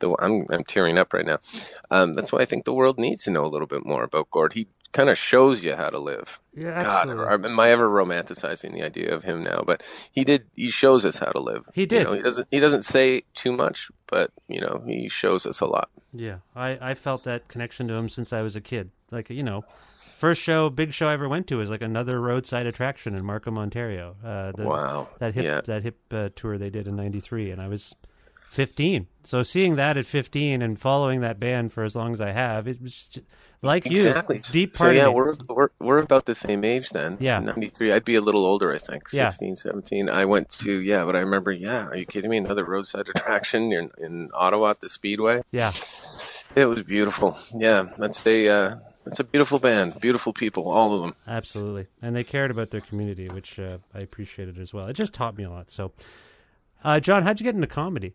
the 0.00 0.16
I'm 0.18 0.46
I'm 0.50 0.64
tearing 0.64 0.98
up 0.98 1.12
right 1.12 1.26
now. 1.26 1.38
Um, 1.90 2.14
that's 2.14 2.32
why 2.32 2.40
I 2.40 2.44
think 2.44 2.64
the 2.64 2.74
world 2.74 2.98
needs 2.98 3.22
to 3.24 3.30
know 3.30 3.44
a 3.44 3.50
little 3.52 3.66
bit 3.68 3.84
more 3.86 4.02
about 4.04 4.30
Gord. 4.30 4.54
He 4.54 4.66
kind 4.92 5.08
of 5.10 5.18
shows 5.18 5.62
you 5.64 5.74
how 5.76 5.90
to 5.90 5.98
live. 5.98 6.40
Yeah, 6.54 6.82
God, 6.82 7.08
absolutely. 7.10 7.50
am 7.50 7.60
I 7.60 7.70
ever 7.70 7.88
romanticizing 7.88 8.72
the 8.72 8.82
idea 8.82 9.14
of 9.14 9.24
him 9.24 9.42
now? 9.42 9.62
But 9.66 9.82
he 10.10 10.24
did. 10.24 10.46
He 10.54 10.70
shows 10.70 11.04
us 11.04 11.18
how 11.18 11.30
to 11.32 11.40
live. 11.40 11.68
He 11.74 11.82
You 11.82 11.86
did. 11.86 12.06
know, 12.06 12.12
he 12.14 12.22
doesn't. 12.22 12.48
He 12.50 12.60
doesn't 12.60 12.84
say 12.84 13.22
too 13.34 13.52
much, 13.52 13.90
but 14.06 14.30
you 14.48 14.60
know, 14.60 14.82
he 14.86 15.08
shows 15.08 15.44
us 15.46 15.60
a 15.60 15.66
lot. 15.66 15.90
Yeah, 16.12 16.38
I, 16.54 16.78
I 16.80 16.94
felt 16.94 17.24
that 17.24 17.48
connection 17.48 17.88
to 17.88 17.94
him 17.94 18.08
since 18.08 18.32
I 18.32 18.42
was 18.42 18.56
a 18.56 18.60
kid. 18.60 18.90
Like 19.10 19.28
you 19.30 19.42
know, 19.42 19.64
first 20.16 20.40
show, 20.40 20.70
big 20.70 20.92
show 20.92 21.08
I 21.08 21.12
ever 21.12 21.28
went 21.28 21.46
to 21.48 21.56
was 21.58 21.68
like 21.70 21.82
another 21.82 22.20
roadside 22.20 22.66
attraction 22.66 23.14
in 23.14 23.24
Markham, 23.24 23.58
Ontario. 23.58 24.16
Uh, 24.24 24.52
the, 24.52 24.64
Wow. 24.64 25.08
that 25.18 25.34
hip 25.34 25.44
Yeah. 25.44 25.60
that 25.62 25.82
hip 25.82 25.98
uh, 26.10 26.30
tour 26.34 26.56
they 26.58 26.70
did 26.70 26.86
in 26.88 26.96
'93, 26.96 27.50
and 27.50 27.60
I 27.60 27.68
was 27.68 27.94
15. 28.48 29.08
So 29.24 29.42
seeing 29.42 29.74
that 29.74 29.96
at 29.96 30.06
15 30.06 30.62
and 30.62 30.78
following 30.78 31.20
that 31.20 31.38
band 31.40 31.72
for 31.72 31.82
as 31.82 31.96
long 31.96 32.12
as 32.12 32.20
I 32.20 32.30
have, 32.30 32.66
it 32.68 32.80
was 32.80 33.08
just, 33.08 33.26
like 33.62 33.84
you, 33.86 33.92
Exactly. 34.08 34.40
deep 34.52 34.76
so 34.76 34.84
part 34.84 34.96
yeah, 34.96 35.06
of 35.06 35.14
we're 35.14 35.34
we're 35.48 35.68
we're 35.78 35.98
about 35.98 36.26
the 36.26 36.34
same 36.34 36.64
age 36.64 36.90
then. 36.90 37.16
Yeah. 37.20 37.38
93. 37.40 37.92
I'd 37.92 38.04
be 38.04 38.14
a 38.14 38.20
little 38.20 38.44
older, 38.44 38.72
I 38.72 38.78
think. 38.78 39.04
Yeah. 39.12 39.28
16, 39.28 39.56
17. 39.56 40.08
I 40.10 40.24
went 40.24 40.48
to 40.60 40.80
yeah, 40.80 41.04
but 41.04 41.16
I 41.16 41.20
remember, 41.20 41.50
yeah, 41.52 41.86
are 41.86 41.96
you 41.96 42.06
kidding 42.06 42.30
me? 42.30 42.36
Another 42.38 42.64
roadside 42.64 43.08
attraction 43.08 43.72
in 43.72 43.90
in 43.98 44.30
Ottawa 44.34 44.70
at 44.70 44.80
the 44.80 44.88
Speedway. 44.88 45.42
Yeah, 45.50 45.72
It 46.54 46.66
was 46.66 46.82
beautiful. 46.82 47.38
Yeah, 47.56 47.88
that's 47.96 48.26
a 48.26 48.48
uh 48.48 48.76
it's 49.06 49.20
a 49.20 49.24
beautiful 49.24 49.60
band, 49.60 50.00
beautiful 50.00 50.32
people, 50.32 50.68
all 50.68 50.92
of 50.92 51.02
them. 51.02 51.14
absolutely, 51.28 51.86
and 52.02 52.16
they 52.16 52.24
cared 52.24 52.50
about 52.50 52.70
their 52.72 52.80
community, 52.80 53.28
which 53.28 53.58
uh, 53.60 53.78
I 53.94 54.00
appreciated 54.00 54.58
as 54.58 54.74
well. 54.74 54.86
It 54.88 54.94
just 54.94 55.14
taught 55.14 55.38
me 55.38 55.44
a 55.44 55.50
lot. 55.50 55.70
So, 55.70 55.92
uh, 56.82 56.98
Jon, 56.98 57.22
how'd 57.22 57.38
you 57.38 57.44
get 57.44 57.54
into 57.54 57.68
comedy? 57.68 58.14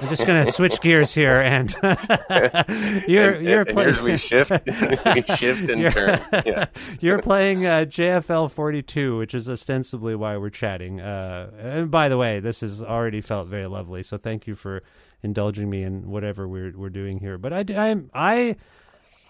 I'm 0.00 0.08
just 0.08 0.26
gonna 0.26 0.46
switch 0.46 0.80
gears 0.80 1.12
here, 1.14 1.40
and 1.40 1.74
you're 3.06 3.32
And- 3.32 3.44
you're 3.44 3.60
and 3.60 3.68
playing. 3.68 3.94
we 4.02 4.16
shift, 4.16 4.50
we 4.66 5.22
shift 5.36 5.68
and 5.68 5.80
You're- 5.80 5.90
turn. 5.90 6.20
Yeah. 6.46 6.66
You're 7.00 7.20
playing 7.22 7.66
uh, 7.66 7.84
JFL 7.88 8.50
42, 8.50 9.18
which 9.18 9.34
is 9.34 9.48
ostensibly 9.48 10.14
why 10.14 10.36
we're 10.36 10.50
chatting. 10.50 11.00
Uh, 11.00 11.50
and 11.58 11.90
by 11.90 12.08
the 12.08 12.16
way, 12.16 12.40
this 12.40 12.60
has 12.60 12.82
already 12.82 13.20
felt 13.20 13.48
very 13.48 13.66
lovely. 13.66 14.02
So 14.02 14.16
thank 14.16 14.46
you 14.46 14.54
for 14.54 14.82
indulging 15.22 15.68
me 15.68 15.82
in 15.82 16.08
whatever 16.10 16.48
we're 16.48 16.72
we're 16.76 16.88
doing 16.90 17.18
here. 17.18 17.36
But 17.38 17.52
I 17.52 17.64
I 17.76 17.96
I, 18.14 18.56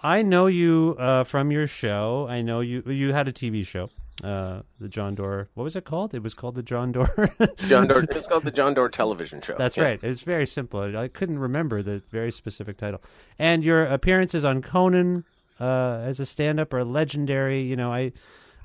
I 0.03 0.23
know 0.23 0.47
you 0.47 0.97
uh, 0.99 1.25
from 1.25 1.51
your 1.51 1.67
show. 1.67 2.27
I 2.29 2.41
know 2.43 2.61
you 2.61 2.83
you 2.87 3.13
had 3.13 3.29
a 3.29 3.33
TV 3.33 3.67
show, 3.67 3.91
uh, 4.25 4.63
the 4.79 4.89
Jon 4.89 5.15
Dore. 5.15 5.49
What 5.55 5.65
was 5.65 5.77
it 5.77 5.85
called? 5.85 6.15
It 6.15 6.23
was 6.23 6.33
called 6.35 6.55
the 6.55 6.63
Jon 6.63 6.93
Dore. 6.93 7.31
Jon 7.69 7.87
Dore 7.87 8.05
it's 8.11 8.27
called 8.27 8.45
the 8.45 8.51
Jon 8.51 8.73
Dore 8.75 8.89
television 8.89 9.41
show. 9.43 9.55
That's 9.59 9.77
Yeah. 9.77 9.85
right. 9.85 10.01
It's 10.03 10.23
very 10.23 10.47
simple. 10.47 10.97
I 10.97 11.09
couldn't 11.09 11.39
remember 11.39 11.83
the 11.83 11.99
very 12.11 12.33
specific 12.33 12.79
title. 12.79 13.03
And 13.39 13.63
your 13.63 13.85
appearances 13.85 14.45
on 14.45 14.63
Conan 14.63 15.25
uh, 15.61 16.01
as 16.03 16.19
a 16.19 16.25
stand-up 16.27 16.73
are 16.73 16.85
legendary. 16.85 17.61
You 17.61 17.77
know, 17.77 17.93
I 17.93 18.13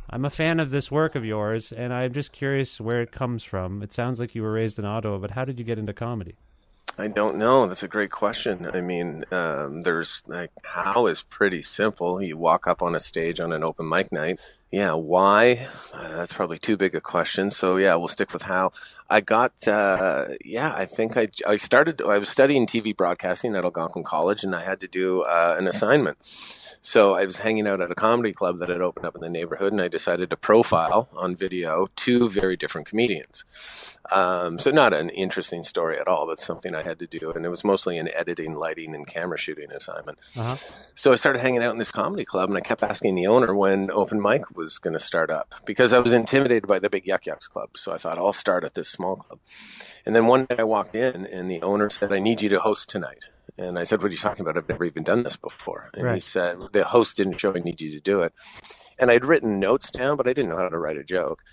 I'm 0.09 0.23
a 0.23 0.29
fan 0.29 0.59
of 0.61 0.69
this 0.69 0.89
work 0.89 1.15
of 1.15 1.25
yours, 1.25 1.71
and 1.73 1.91
I'm 1.93 2.13
just 2.13 2.31
curious 2.31 2.79
where 2.79 3.01
it 3.01 3.11
comes 3.11 3.43
from. 3.43 3.81
It 3.81 3.91
sounds 3.91 4.19
like 4.21 4.35
you 4.35 4.43
were 4.43 4.53
raised 4.53 4.79
in 4.79 4.85
Ottawa, 4.85 5.17
but 5.17 5.31
how 5.31 5.43
did 5.43 5.57
you 5.59 5.65
get 5.65 5.79
into 5.79 5.93
comedy? 5.93 6.35
I 6.97 7.09
don't 7.09 7.37
know. 7.37 7.67
That's 7.67 7.83
a 7.83 7.89
great 7.89 8.11
question. 8.11 8.69
I 8.73 8.79
mean, 8.79 9.25
um, 9.31 9.83
there's 9.83 10.23
like 10.27 10.51
how 10.63 11.07
is 11.07 11.23
pretty 11.23 11.61
simple. 11.61 12.21
You 12.21 12.37
walk 12.37 12.67
up 12.67 12.81
on 12.81 12.95
a 12.95 13.01
stage 13.01 13.39
on 13.41 13.51
an 13.51 13.63
open 13.63 13.89
mic 13.89 14.11
night. 14.13 14.39
Yeah, 14.71 14.93
why? 14.93 15.67
Uh, 15.93 16.15
that's 16.15 16.31
probably 16.33 16.57
too 16.57 16.77
big 16.77 16.95
a 16.95 17.01
question. 17.01 17.51
So 17.51 17.75
yeah, 17.75 17.95
we'll 17.95 18.07
stick 18.07 18.31
with 18.31 18.43
how. 18.43 18.71
I 19.09 19.19
got. 19.19 19.67
Uh, 19.67 20.29
yeah, 20.43 20.73
I 20.73 20.85
think 20.85 21.17
I 21.17 21.27
I 21.45 21.57
started. 21.57 22.01
I 22.01 22.17
was 22.17 22.29
studying 22.29 22.65
TV 22.65 22.95
broadcasting 22.95 23.55
at 23.55 23.65
Algonquin 23.65 24.03
College, 24.03 24.43
and 24.43 24.55
I 24.55 24.63
had 24.63 24.79
to 24.79 24.87
do 24.87 25.21
uh, 25.23 25.55
an 25.57 25.67
assignment. 25.67 26.17
So 26.85 27.15
I 27.15 27.25
was 27.25 27.39
hanging 27.39 27.67
out 27.67 27.81
at 27.81 27.89
a 27.89 27.95
comedy 27.95 28.31
club 28.31 28.59
that 28.59 28.69
had 28.69 28.79
opened 28.79 29.07
up 29.07 29.15
in 29.15 29.21
the 29.21 29.29
neighborhood, 29.29 29.73
and 29.73 29.81
I 29.81 29.87
decided 29.87 30.29
to 30.29 30.37
profile 30.37 31.09
on 31.13 31.35
video 31.35 31.87
two 31.95 32.29
very 32.29 32.55
different 32.55 32.85
comedians. 32.85 33.97
Um, 34.11 34.59
so 34.59 34.69
not 34.69 34.93
an 34.93 35.09
interesting 35.09 35.63
story 35.63 35.97
at 35.97 36.07
all, 36.07 36.27
but 36.27 36.39
something 36.39 36.75
I 36.75 36.83
had 36.83 36.99
to 36.99 37.07
do, 37.07 37.31
and 37.31 37.43
it 37.43 37.49
was 37.49 37.63
mostly 37.63 37.97
an 37.97 38.07
editing, 38.13 38.53
lighting, 38.53 38.93
and 38.93 39.07
camera 39.07 39.35
shooting 39.35 39.71
assignment. 39.71 40.19
Uh-huh. 40.37 40.57
So 40.93 41.11
I 41.11 41.15
started 41.15 41.41
hanging 41.41 41.63
out 41.63 41.73
in 41.73 41.79
this 41.79 41.91
comedy 41.91 42.23
club, 42.23 42.49
and 42.49 42.57
I 42.57 42.61
kept 42.61 42.83
asking 42.83 43.15
the 43.15 43.25
owner 43.25 43.55
when 43.55 43.89
open 43.89 44.21
mic 44.21 44.55
was 44.55 44.77
going 44.77 44.93
to 44.93 44.99
start 44.99 45.31
up 45.31 45.55
because 45.65 45.91
I 45.91 45.97
was 45.97 46.13
intimidated 46.13 46.67
by 46.67 46.77
the 46.77 46.91
big 46.91 47.07
Yuk 47.07 47.25
Yuk's 47.25 47.47
club. 47.47 47.77
So 47.77 47.93
I 47.93 47.97
thought 47.97 48.19
I'll 48.19 48.31
start 48.31 48.63
at 48.63 48.75
this 48.75 48.89
small 48.89 49.15
club. 49.15 49.39
And 50.05 50.15
then 50.15 50.27
one 50.27 50.45
day 50.45 50.57
I 50.59 50.63
walked 50.65 50.93
in, 50.93 51.25
and 51.25 51.49
the 51.49 51.63
owner 51.63 51.89
said, 51.99 52.13
"I 52.13 52.19
need 52.19 52.41
you 52.41 52.49
to 52.49 52.59
host 52.59 52.89
tonight." 52.89 53.25
And 53.57 53.79
I 53.79 53.83
said, 53.83 54.01
"What 54.01 54.09
are 54.09 54.11
you 54.11 54.17
talking 54.17 54.41
about? 54.41 54.57
I've 54.57 54.69
never 54.69 54.85
even 54.85 55.03
done 55.03 55.23
this 55.23 55.35
before." 55.41 55.89
And 55.93 56.03
he 56.15 56.19
said, 56.19 56.57
"The 56.73 56.83
host 56.83 57.17
didn't 57.17 57.39
show. 57.39 57.53
I 57.55 57.59
need 57.59 57.81
you 57.81 57.91
to 57.91 58.01
do 58.01 58.21
it." 58.21 58.33
And 58.99 59.11
I'd 59.11 59.25
written 59.25 59.59
notes 59.59 59.91
down, 59.91 60.17
but 60.17 60.27
I 60.27 60.33
didn't 60.33 60.49
know 60.49 60.57
how 60.57 60.69
to 60.69 60.77
write 60.77 60.97
a 60.97 61.03
joke. 61.03 61.43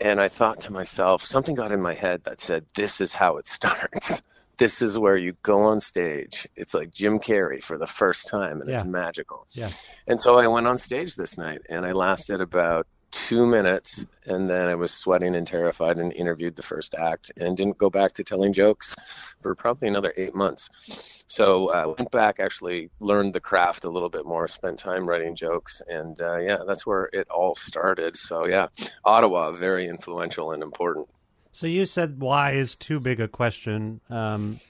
And 0.00 0.20
I 0.20 0.28
thought 0.28 0.60
to 0.62 0.72
myself, 0.72 1.22
something 1.22 1.54
got 1.54 1.72
in 1.72 1.80
my 1.82 1.94
head 1.94 2.24
that 2.24 2.40
said, 2.40 2.66
"This 2.74 3.00
is 3.00 3.14
how 3.14 3.36
it 3.36 3.48
starts." 3.58 4.22
This 4.58 4.82
is 4.82 4.98
where 4.98 5.16
you 5.16 5.36
go 5.44 5.62
on 5.62 5.80
stage. 5.80 6.46
It's 6.56 6.74
like 6.74 6.90
Jim 6.90 7.20
Carrey 7.20 7.62
for 7.62 7.78
the 7.78 7.86
first 7.86 8.26
time, 8.26 8.60
and 8.60 8.68
it's 8.68 8.84
magical. 8.84 9.46
Yeah. 9.52 9.70
And 10.08 10.20
so 10.20 10.36
I 10.36 10.48
went 10.48 10.66
on 10.66 10.78
stage 10.78 11.14
this 11.14 11.38
night 11.38 11.62
and 11.68 11.86
I 11.86 11.92
lasted 11.92 12.40
about 12.40 12.88
two 13.10 13.46
minutes 13.46 14.06
and 14.26 14.48
then 14.50 14.68
I 14.68 14.74
was 14.74 14.92
sweating 14.92 15.34
and 15.34 15.46
terrified 15.46 15.98
and 15.98 16.12
interviewed 16.12 16.56
the 16.56 16.62
first 16.62 16.94
act 16.94 17.32
and 17.38 17.56
didn't 17.56 17.78
go 17.78 17.90
back 17.90 18.12
to 18.14 18.24
telling 18.24 18.52
jokes 18.52 18.94
for 19.40 19.54
probably 19.54 19.88
another 19.88 20.12
eight 20.16 20.34
months. 20.34 21.24
So 21.26 21.70
I 21.70 21.86
went 21.86 22.10
back, 22.10 22.40
actually 22.40 22.90
learned 23.00 23.32
the 23.32 23.40
craft 23.40 23.84
a 23.84 23.90
little 23.90 24.08
bit 24.08 24.26
more, 24.26 24.48
spent 24.48 24.78
time 24.78 25.08
writing 25.08 25.34
jokes. 25.34 25.82
And 25.88 26.20
uh, 26.20 26.38
yeah, 26.38 26.58
that's 26.66 26.86
where 26.86 27.08
it 27.12 27.28
all 27.28 27.54
started. 27.54 28.16
So 28.16 28.46
yeah, 28.46 28.68
Ottawa, 29.04 29.52
very 29.52 29.86
influential 29.86 30.52
and 30.52 30.62
important. 30.62 31.08
So 31.52 31.66
you 31.66 31.86
said 31.86 32.20
why 32.20 32.52
is 32.52 32.74
too 32.74 33.00
big 33.00 33.20
a 33.20 33.28
question. 33.28 34.00
Um, 34.10 34.60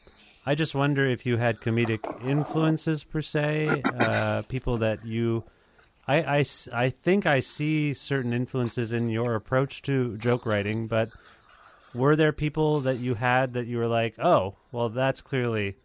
I 0.47 0.55
just 0.55 0.75
wonder 0.75 1.07
if 1.07 1.27
you 1.27 1.37
had 1.37 1.61
comedic 1.61 2.01
influences 2.25 3.05
per 3.05 3.21
se, 3.21 3.83
uh, 4.01 4.43
people 4.49 4.79
that 4.79 5.05
you. 5.05 5.45
I, 6.09 6.39
I 6.39 6.45
I 6.73 6.91
think 6.91 7.27
I 7.27 7.41
see 7.41 7.93
certain 7.93 8.33
influences 8.33 8.91
in 8.93 9.11
your 9.11 9.35
approach 9.35 9.83
to 9.83 10.17
joke 10.17 10.47
writing, 10.47 10.87
but 10.87 11.11
were 11.95 12.17
there 12.17 12.33
people 12.33 12.81
that 12.81 12.97
you 12.97 13.15
had 13.15 13.53
that 13.53 13.67
you 13.67 13.77
were 13.77 13.87
like, 13.87 14.19
oh, 14.19 14.57
well, 14.73 14.89
that's 14.89 15.21
clearly 15.21 15.77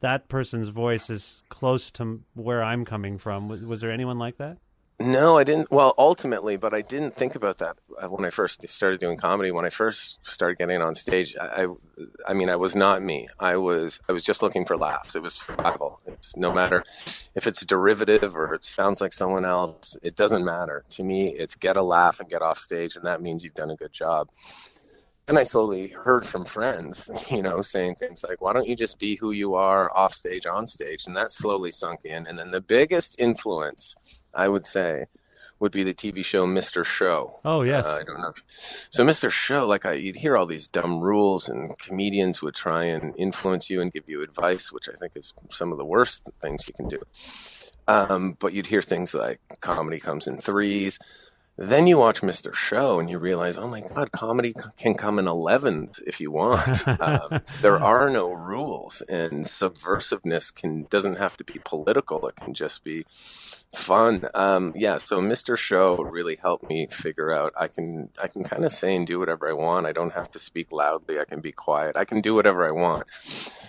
that 0.00 0.28
person's 0.28 0.68
voice 0.68 1.08
is 1.08 1.44
close 1.48 1.90
to 1.92 2.20
where 2.34 2.62
I'm 2.62 2.84
coming 2.84 3.18
from. 3.18 3.48
Was, 3.48 3.62
was 3.62 3.80
there 3.80 3.92
anyone 3.92 4.18
like 4.18 4.36
that? 4.38 4.58
No, 5.00 5.36
I 5.36 5.44
didn't. 5.44 5.70
Well, 5.70 5.94
ultimately, 5.98 6.56
but 6.56 6.72
I 6.72 6.80
didn't 6.80 7.16
think 7.16 7.34
about 7.34 7.58
that 7.58 7.76
uh, 8.00 8.08
when 8.08 8.24
I 8.24 8.30
first 8.30 8.68
started 8.68 9.00
doing 9.00 9.16
comedy. 9.16 9.50
When 9.50 9.64
I 9.64 9.70
first 9.70 10.24
started 10.24 10.58
getting 10.58 10.80
on 10.80 10.94
stage, 10.94 11.34
I, 11.40 11.66
I, 12.26 12.34
mean, 12.34 12.48
I 12.48 12.56
was 12.56 12.76
not 12.76 13.02
me. 13.02 13.28
I 13.40 13.56
was, 13.56 13.98
I 14.08 14.12
was 14.12 14.24
just 14.24 14.42
looking 14.42 14.64
for 14.64 14.76
laughs. 14.76 15.16
It 15.16 15.22
was 15.22 15.34
survival. 15.34 16.00
No 16.36 16.52
matter 16.52 16.84
if 17.34 17.46
it's 17.46 17.64
derivative 17.66 18.36
or 18.36 18.54
it 18.54 18.60
sounds 18.76 19.00
like 19.00 19.12
someone 19.12 19.44
else, 19.44 19.96
it 20.02 20.14
doesn't 20.14 20.44
matter 20.44 20.84
to 20.90 21.02
me. 21.02 21.30
It's 21.30 21.56
get 21.56 21.76
a 21.76 21.82
laugh 21.82 22.20
and 22.20 22.28
get 22.28 22.42
off 22.42 22.58
stage, 22.58 22.94
and 22.94 23.04
that 23.04 23.20
means 23.20 23.42
you've 23.42 23.54
done 23.54 23.70
a 23.70 23.76
good 23.76 23.92
job. 23.92 24.28
And 25.28 25.38
I 25.38 25.44
slowly 25.44 25.88
heard 25.88 26.26
from 26.26 26.44
friends, 26.44 27.10
you 27.30 27.42
know, 27.42 27.62
saying 27.62 27.96
things 27.96 28.24
like, 28.28 28.40
why 28.40 28.52
don't 28.52 28.66
you 28.66 28.76
just 28.76 28.98
be 28.98 29.16
who 29.16 29.30
you 29.30 29.54
are 29.54 29.90
off 29.96 30.14
stage, 30.14 30.46
on 30.46 30.66
stage? 30.66 31.06
And 31.06 31.16
that 31.16 31.30
slowly 31.30 31.70
sunk 31.70 32.00
in. 32.04 32.26
And 32.26 32.38
then 32.38 32.50
the 32.50 32.60
biggest 32.60 33.16
influence 33.18 33.94
I 34.34 34.48
would 34.48 34.66
say, 34.66 35.06
would 35.58 35.72
be 35.72 35.84
the 35.84 35.94
TV 35.94 36.24
show 36.24 36.46
Mr. 36.46 36.84
Show. 36.84 37.38
Oh 37.44 37.62
yes. 37.62 37.86
Uh, 37.86 37.98
I 38.00 38.02
don't 38.02 38.20
know. 38.20 38.30
If, 38.30 38.88
so 38.90 39.04
Mr. 39.04 39.30
Show, 39.30 39.66
like 39.66 39.86
I, 39.86 39.92
you'd 39.92 40.16
hear 40.16 40.36
all 40.36 40.46
these 40.46 40.66
dumb 40.66 41.00
rules, 41.00 41.48
and 41.48 41.78
comedians 41.78 42.42
would 42.42 42.54
try 42.54 42.84
and 42.84 43.14
influence 43.16 43.70
you 43.70 43.80
and 43.80 43.92
give 43.92 44.08
you 44.08 44.22
advice, 44.22 44.72
which 44.72 44.88
I 44.88 44.94
think 44.98 45.12
is 45.16 45.32
some 45.50 45.70
of 45.72 45.78
the 45.78 45.84
worst 45.84 46.28
things 46.40 46.66
you 46.66 46.74
can 46.74 46.88
do. 46.88 47.00
Um, 47.86 48.36
but 48.38 48.52
you'd 48.52 48.66
hear 48.66 48.82
things 48.82 49.14
like 49.14 49.40
comedy 49.60 50.00
comes 50.00 50.26
in 50.26 50.38
threes. 50.38 50.98
Then 51.58 51.86
you 51.86 51.98
watch 51.98 52.22
Mr. 52.22 52.54
Show 52.54 52.98
and 52.98 53.10
you 53.10 53.18
realize, 53.18 53.58
oh 53.58 53.68
my 53.68 53.82
God, 53.82 54.10
comedy 54.12 54.54
can 54.78 54.94
come 54.94 55.18
in 55.18 55.28
11 55.28 55.90
if 56.06 56.18
you 56.18 56.30
want. 56.30 56.88
um, 57.00 57.42
there 57.60 57.78
are 57.78 58.08
no 58.08 58.32
rules, 58.32 59.02
and 59.02 59.50
subversiveness 59.60 60.54
can 60.54 60.86
doesn't 60.90 61.18
have 61.18 61.36
to 61.36 61.44
be 61.44 61.60
political. 61.64 62.26
It 62.26 62.36
can 62.36 62.54
just 62.54 62.82
be 62.82 63.04
fun. 63.74 64.28
Um, 64.34 64.72
yeah, 64.76 64.98
so 65.04 65.20
Mr. 65.20 65.56
Show 65.56 65.96
really 65.96 66.36
helped 66.36 66.68
me 66.68 66.88
figure 67.02 67.32
out 67.32 67.52
I 67.58 67.68
can 67.68 68.08
I 68.22 68.28
can 68.28 68.44
kind 68.44 68.64
of 68.64 68.72
say 68.72 68.96
and 68.96 69.06
do 69.06 69.18
whatever 69.18 69.48
I 69.48 69.52
want. 69.52 69.86
I 69.86 69.92
don't 69.92 70.14
have 70.14 70.32
to 70.32 70.40
speak 70.46 70.72
loudly. 70.72 71.18
I 71.18 71.24
can 71.24 71.40
be 71.40 71.52
quiet. 71.52 71.96
I 71.96 72.04
can 72.04 72.22
do 72.22 72.34
whatever 72.34 72.66
I 72.66 72.70
want. 72.70 73.06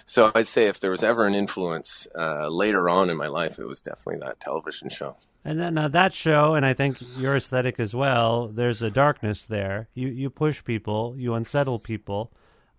So 0.05 0.31
I'd 0.35 0.47
say 0.47 0.67
if 0.67 0.79
there 0.79 0.91
was 0.91 1.03
ever 1.03 1.25
an 1.25 1.33
influence 1.33 2.07
uh, 2.17 2.47
later 2.49 2.89
on 2.89 3.09
in 3.09 3.17
my 3.17 3.27
life, 3.27 3.59
it 3.59 3.65
was 3.65 3.81
definitely 3.81 4.19
that 4.25 4.39
television 4.39 4.89
show. 4.89 5.15
And 5.45 5.59
then 5.59 5.77
uh, 5.77 5.87
that 5.89 6.13
show, 6.13 6.55
and 6.55 6.65
I 6.65 6.73
think 6.73 6.97
your 7.17 7.35
aesthetic 7.35 7.79
as 7.79 7.93
well. 7.93 8.47
There's 8.47 8.81
a 8.81 8.89
darkness 8.89 9.43
there. 9.43 9.87
You 9.93 10.07
you 10.07 10.29
push 10.29 10.63
people, 10.63 11.15
you 11.17 11.33
unsettle 11.33 11.79
people. 11.79 12.31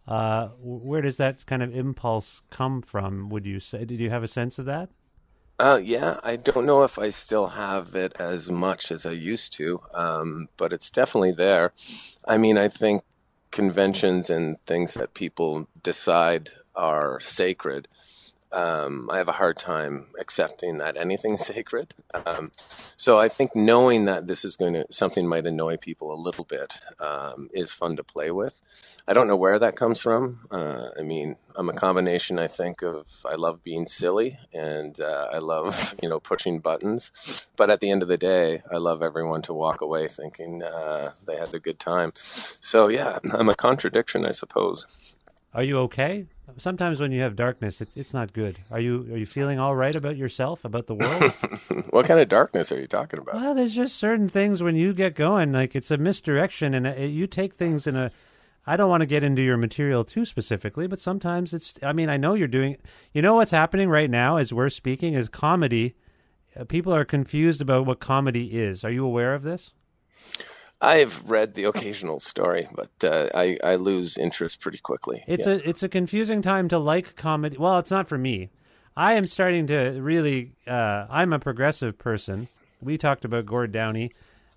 Uh, 0.07 0.49
where 0.61 1.01
does 1.01 1.17
that 1.17 1.47
kind 1.47 1.63
of 1.63 1.75
impulse 1.75 2.43
come 2.51 2.83
from? 2.83 3.29
Would 3.31 3.47
you 3.47 3.61
say? 3.61 3.85
Did 3.85 4.01
you 4.01 4.11
have 4.11 4.23
a 4.23 4.29
sense 4.29 4.59
of 4.59 4.67
that? 4.67 4.91
Uh, 5.59 5.79
yeah, 5.83 6.19
I 6.25 6.37
don't 6.37 6.67
know 6.67 6.83
if 6.83 6.99
I 6.99 7.11
still 7.11 7.49
have 7.49 7.95
it 7.95 8.17
as 8.19 8.51
much 8.51 8.91
as 8.91 9.07
I 9.07 9.13
used 9.13 9.53
to, 9.55 9.81
um, 9.95 10.49
but 10.57 10.73
it's 10.73 10.91
definitely 10.91 11.33
there. 11.33 11.73
I 12.27 12.39
mean, 12.39 12.59
I 12.59 12.69
think 12.69 13.03
conventions 13.53 14.31
and 14.31 14.61
things 14.63 14.95
that 14.95 15.15
people 15.15 15.69
decide 15.83 16.51
are 16.75 17.21
sacred 17.21 17.89
um, 18.55 19.11
I 19.11 19.19
have 19.19 19.29
a 19.29 19.33
hard 19.33 19.57
time 19.57 20.07
accepting 20.19 20.79
that 20.79 20.97
anything's 20.97 21.45
sacred. 21.55 21.93
Um, 22.15 22.53
so 22.97 23.19
I 23.19 23.29
think 23.29 23.57
knowing 23.57 24.05
that 24.05 24.29
this 24.29 24.45
is 24.45 24.57
going 24.57 24.75
to 24.75 24.87
something 24.91 25.27
might 25.27 25.45
annoy 25.45 25.77
people 25.77 26.15
a 26.15 26.23
little 26.23 26.45
bit 26.45 26.71
um, 27.01 27.51
is 27.53 27.73
fun 27.73 27.97
to 27.97 28.05
play 28.05 28.31
with. 28.31 28.63
I 29.09 29.13
don't 29.13 29.27
know 29.27 29.37
where 29.37 29.59
that 29.59 29.75
comes 29.75 30.01
from. 30.01 30.47
Uh, 30.53 30.91
I 30.99 31.03
mean, 31.03 31.37
I'm 31.57 31.69
a 31.69 31.73
combination. 31.73 32.39
I 32.39 32.47
think 32.47 32.83
of 32.83 33.09
I 33.29 33.35
love 33.35 33.65
being 33.65 33.87
silly 33.87 34.39
and 34.53 35.01
uh, 35.01 35.29
I 35.33 35.39
love 35.39 35.97
you 36.03 36.09
know 36.09 36.21
pushing 36.21 36.61
buttons, 36.61 37.51
but 37.57 37.71
at 37.71 37.81
the 37.81 37.91
end 37.91 38.03
of 38.03 38.09
the 38.09 38.19
day, 38.19 38.63
I 38.71 38.77
love 38.77 39.03
everyone 39.03 39.43
to 39.43 39.53
walk 39.53 39.81
away 39.81 40.07
thinking 40.07 40.63
uh, 40.63 41.11
they 41.27 41.37
had 41.37 41.53
a 41.53 41.59
good 41.59 41.81
time. 41.81 42.13
So 42.15 42.87
yeah, 42.87 43.19
I'm 43.33 43.49
a 43.49 43.57
contradiction, 43.57 44.25
I 44.25 44.33
suppose. 44.33 44.87
Are 45.55 45.63
you 45.63 45.79
okay? 45.81 46.27
Sometimes 46.59 47.01
when 47.01 47.13
you 47.13 47.23
have 47.23 47.37
darkness, 47.37 47.81
it, 47.81 47.89
it's 47.95 48.13
not 48.13 48.33
good. 48.33 48.59
Are 48.71 48.81
you 48.81 49.09
are 49.13 49.17
you 49.17 49.27
feeling 49.27 49.59
all 49.59 49.75
right 49.77 49.95
about 49.95 50.17
yourself, 50.17 50.65
about 50.65 50.89
the 50.89 50.95
world? 50.95 51.33
what 51.91 52.07
kind 52.07 52.21
of 52.21 52.29
darkness 52.29 52.73
are 52.73 52.81
you 52.81 52.89
talking 52.89 53.21
about? 53.21 53.37
Well, 53.37 53.55
there's 53.55 53.75
just 53.75 53.97
certain 53.97 54.29
things 54.29 54.63
when 54.63 54.75
you 54.75 54.93
get 54.93 55.15
going, 55.15 55.53
like 55.53 55.75
it's 55.75 55.91
a 55.91 55.97
misdirection, 55.97 56.75
and 56.75 56.87
it, 56.87 56.99
uh, 56.99 57.03
you 57.03 57.27
take 57.27 57.55
things 57.55 57.87
in 57.87 57.97
a. 57.97 58.11
I 58.67 58.77
don't 58.77 58.89
want 58.89 59.03
to 59.03 59.07
get 59.07 59.23
into 59.23 59.43
your 59.43 59.57
material 59.57 60.05
too 60.05 60.25
specifically, 60.25 60.87
but 60.87 61.01
sometimes 61.01 61.55
it's. 61.55 61.79
I 61.83 61.93
mean, 61.93 62.09
I 62.09 62.17
know 62.17 62.35
you're 62.35 62.49
doing. 62.49 62.77
You 63.13 63.23
know 63.23 63.37
what's 63.37 63.53
happening 63.53 63.89
right 63.89 64.11
now 64.11 64.37
as 64.37 64.53
we're 64.53 64.71
speaking 64.71 65.15
is 65.15 65.29
comedy. 65.29 65.95
Uh, 66.59 66.65
people 66.65 66.93
are 66.93 67.05
confused 67.05 67.61
about 67.61 67.87
what 67.87 68.01
comedy 68.01 68.59
is. 68.59 68.85
Are 68.85 68.91
you 68.91 69.05
aware 69.05 69.35
of 69.35 69.45
this? 69.45 69.73
I've 70.85 71.29
read 71.29 71.55
the 71.55 71.65
occasional 71.65 72.21
story, 72.21 72.69
but 72.75 72.91
uh, 73.03 73.29
I 73.35 73.59
I 73.65 73.77
lose 73.77 74.19
interest 74.19 74.61
pretty 74.61 74.79
quickly. 74.79 75.25
It's 75.27 75.47
yeah. 75.47 75.55
a 75.55 75.57
it's 75.57 75.83
a 75.83 75.89
confusing 75.89 76.43
time 76.43 76.69
to 76.69 76.79
like 76.79 77.17
comedy. 77.17 77.57
Well, 77.57 77.79
it's 77.79 77.91
not 77.91 78.09
for 78.09 78.19
me. 78.19 78.51
I 78.97 79.15
am 79.15 79.27
starting 79.27 79.67
to 79.69 80.01
really. 80.01 80.53
Uh, 80.67 81.07
I'm 81.11 81.33
a 81.33 81.39
progressive 81.39 81.99
person. 81.99 82.49
We 82.81 82.99
talked 82.99 83.25
about 83.25 83.47
Gord 83.47 83.73
Downie. 83.73 84.13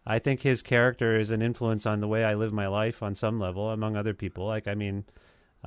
I 0.06 0.20
think 0.20 0.42
his 0.42 0.62
character 0.62 1.16
is 1.16 1.32
an 1.32 1.42
influence 1.42 1.86
on 1.86 2.00
the 2.00 2.08
way 2.08 2.24
I 2.24 2.34
live 2.34 2.54
my 2.54 2.68
life 2.68 3.04
on 3.04 3.14
some 3.14 3.40
level, 3.40 3.70
among 3.72 3.98
other 3.98 4.14
people. 4.14 4.46
Like, 4.46 4.68
I 4.68 4.74
mean, 4.74 5.04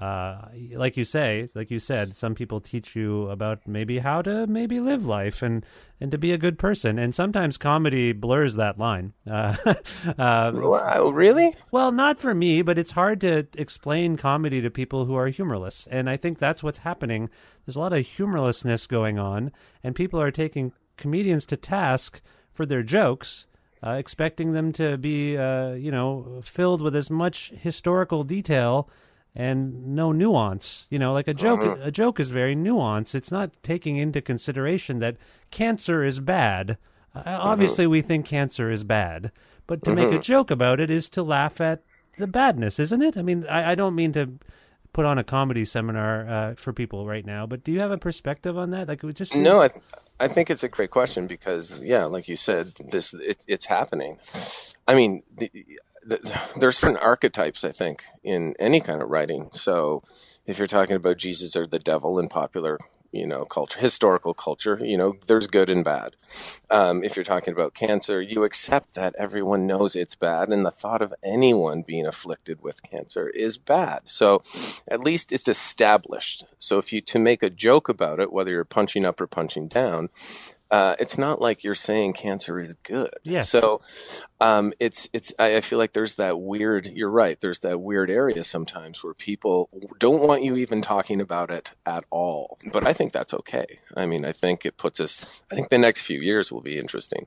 uh, 0.01 0.49
like 0.73 0.97
you 0.97 1.05
say, 1.05 1.51
like 1.55 1.71
you 1.71 1.79
said, 1.79 2.15
some 2.15 2.35
people 2.35 2.59
teach 2.59 2.97
you 2.97 3.29
about 3.29 3.69
maybe 3.69 3.99
how 3.99 4.23
to 4.23 4.47
maybe 4.47 4.81
live 4.81 5.05
life 5.05 5.43
and 5.43 5.65
and 6.01 6.11
to 6.11 6.17
be 6.17 6.33
a 6.33 6.39
good 6.39 6.59
person, 6.59 6.99
and 6.99 7.15
sometimes 7.15 7.59
comedy 7.59 8.13
blurs 8.13 8.57
that 8.57 8.79
line. 8.79 9.13
Uh, 9.31 9.55
uh, 10.19 10.53
really? 11.13 11.55
Well, 11.71 11.93
not 11.93 12.19
for 12.19 12.35
me, 12.35 12.63
but 12.63 12.79
it's 12.79 12.93
hard 12.93 13.21
to 13.21 13.47
explain 13.59 14.17
comedy 14.17 14.63
to 14.63 14.71
people 14.71 15.05
who 15.05 15.15
are 15.17 15.29
humorless, 15.29 15.87
and 15.91 16.09
I 16.09 16.17
think 16.17 16.39
that's 16.39 16.63
what's 16.63 16.79
happening. 16.79 17.29
There's 17.67 17.77
a 17.77 17.81
lot 17.81 17.93
of 17.93 18.07
humorlessness 18.07 18.87
going 18.87 19.19
on, 19.19 19.53
and 19.85 19.95
people 19.95 20.19
are 20.19 20.31
taking 20.31 20.73
comedians 20.97 21.45
to 21.47 21.59
task 21.59 22.23
for 22.53 22.65
their 22.65 22.83
jokes. 22.83 23.47
Uh, 23.83 23.93
expecting 23.93 24.53
them 24.53 24.75
to 24.75 24.99
be, 24.99 25.39
uh, 25.39 25.71
you 25.71 25.91
know, 25.91 26.43
filled 26.43 26.83
with 26.83 26.95
as 26.95 27.09
much 27.09 27.49
historical 27.57 28.25
detail 28.25 28.91
and 29.35 29.95
no 29.95 30.13
nuance. 30.13 30.87
You 30.91 30.99
know, 30.99 31.13
like 31.13 31.29
a 31.29 31.35
joke. 31.35 31.61
Uh-huh. 31.61 31.77
A 31.83 31.91
joke 31.91 32.21
is 32.21 32.31
very 32.31 32.55
nuanced. 32.57 33.15
It's 33.15 33.33
not 33.33 33.63
taking 33.63 33.97
into 33.97 34.21
consideration 34.21 34.99
that 35.01 35.17
cancer 35.51 36.05
is 36.05 36.21
bad. 36.21 36.79
Uh, 37.15 37.19
uh-huh. 37.21 37.39
obviously, 37.41 37.87
we 37.87 38.03
think 38.03 38.27
cancer 38.27 38.71
is 38.71 38.85
bad, 38.85 39.33
but 39.67 39.83
to 39.85 39.93
uh-huh. 39.93 40.03
make 40.03 40.13
a 40.13 40.23
joke 40.23 40.51
about 40.51 40.81
it 40.81 40.91
is 40.91 41.09
to 41.11 41.23
laugh 41.23 41.61
at 41.61 41.83
the 42.19 42.27
badness, 42.27 42.79
isn't 42.79 43.03
it? 43.03 43.17
I 43.17 43.23
mean, 43.23 43.47
I, 43.49 43.73
I 43.73 43.75
don't 43.75 43.95
mean 43.95 44.13
to 44.13 44.39
put 44.93 45.05
on 45.05 45.19
a 45.19 45.25
comedy 45.25 45.65
seminar 45.65 46.29
uh, 46.29 46.55
for 46.55 46.73
people 46.73 47.07
right 47.07 47.25
now, 47.25 47.47
but 47.47 47.65
do 47.65 47.73
you 47.73 47.81
have 47.81 47.91
a 47.91 47.99
perspective 47.99 48.59
on 48.59 48.71
that? 48.71 48.89
Like, 48.89 49.05
it 49.05 49.15
just 49.15 49.33
seems... 49.33 49.45
no. 49.45 49.61
I, 49.61 49.69
th- 49.69 49.83
I 50.19 50.29
think 50.29 50.51
it's 50.51 50.63
a 50.63 50.69
great 50.69 50.91
question 50.91 51.27
because, 51.27 51.81
yeah, 51.83 52.05
like 52.05 52.29
you 52.29 52.37
said, 52.37 52.73
this 52.91 53.15
it, 53.15 53.45
it's 53.49 53.67
happening. 53.67 54.19
I 54.87 54.95
mean, 54.95 55.23
the, 55.37 55.51
there's 56.57 56.79
certain 56.79 56.97
archetypes 56.97 57.65
I 57.65 57.73
think 57.73 58.05
in 58.23 58.55
any 58.59 58.81
kind 58.81 59.03
of 59.03 59.09
writing. 59.09 59.49
So 59.53 60.03
if 60.47 60.59
you're 60.59 60.67
talking 60.67 60.97
about 60.97 61.19
Jesus 61.19 61.57
or 61.57 61.67
the 61.67 61.79
devil 61.79 62.19
in 62.19 62.29
popular 62.29 62.79
you 63.13 63.27
know 63.27 63.45
culture 63.45 63.81
historical 63.81 64.35
culture 64.35 64.79
you 64.83 64.97
know 64.97 65.17
there's 65.27 65.47
good 65.47 65.69
and 65.69 65.85
bad. 65.85 66.15
Um, 66.71 67.03
if 67.03 67.17
you're 67.17 67.25
talking 67.25 67.53
about 67.53 67.75
cancer 67.75 68.23
you 68.23 68.45
accept 68.45 68.95
that 68.95 69.15
everyone 69.19 69.67
knows 69.67 69.97
it's 69.97 70.15
bad 70.15 70.49
and 70.51 70.65
the 70.65 70.71
thought 70.71 71.03
of 71.03 71.15
anyone 71.25 71.83
being 71.83 72.07
afflicted 72.07 72.61
with 72.63 72.83
cancer 72.83 73.29
is 73.31 73.59
bad. 73.59 74.03
So 74.07 74.43
at 74.89 75.01
least 75.01 75.33
it's 75.33 75.49
established. 75.49 76.45
So 76.59 76.79
if 76.79 76.93
you 76.93 77.01
to 77.01 77.19
make 77.19 77.43
a 77.43 77.51
joke 77.51 77.89
about 77.89 78.21
it 78.21 78.33
whether 78.33 78.53
you're 78.53 78.65
punching 78.65 79.05
up 79.05 79.21
or 79.21 79.27
punching 79.27 79.69
down 79.69 80.09
uh, 80.71 80.95
it's 81.01 81.19
not 81.19 81.41
like 81.41 81.65
you're 81.65 81.75
saying 81.75 82.13
cancer 82.13 82.61
is 82.61 82.75
good. 82.83 83.11
Yeah. 83.25 83.41
So 83.43 83.81
um, 84.41 84.73
it's 84.79 85.09
it's 85.13 85.35
I, 85.39 85.57
I, 85.57 85.61
feel 85.61 85.79
like 85.79 85.93
there's 85.93 86.15
that 86.17 86.41
weird. 86.41 86.87
You're 86.87 87.11
right. 87.11 87.39
There's 87.41 87.61
that 87.61 87.81
weird 87.81 88.09
area 88.09 88.45
sometimes 88.45 89.03
where 89.03 89.15
people 89.15 89.69
don't 89.99 90.23
want 90.23 90.45
you 90.45 90.57
even 90.57 90.81
talking 90.81 91.21
about 91.21 91.51
it 91.51 91.73
at 91.85 92.05
all. 92.11 92.59
But 92.73 92.87
I 92.87 92.93
think 92.93 93.13
that's 93.13 93.35
okay. 93.35 93.67
I 93.97 94.07
mean, 94.07 94.25
I 94.25 94.33
think 94.33 94.65
it 94.65 94.77
puts 94.77 95.01
us. 95.01 95.43
I 95.51 95.57
think 95.57 95.71
the 95.71 95.79
next 95.79 96.03
few 96.03 96.21
years 96.21 96.53
will 96.53 96.63
be 96.63 96.79
interesting. 96.79 97.27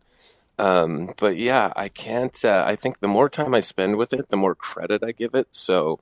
Um, 0.57 1.13
but 1.17 1.35
yeah, 1.35 1.73
I 1.75 1.89
can't. 1.89 2.37
Uh, 2.45 2.63
I 2.65 2.75
think 2.75 2.99
the 2.99 3.07
more 3.07 3.29
time 3.29 3.53
I 3.53 3.59
spend 3.59 3.97
with 3.97 4.13
it, 4.13 4.29
the 4.29 4.37
more 4.37 4.55
credit 4.55 5.03
I 5.03 5.11
give 5.11 5.35
it. 5.35 5.47
So 5.51 5.99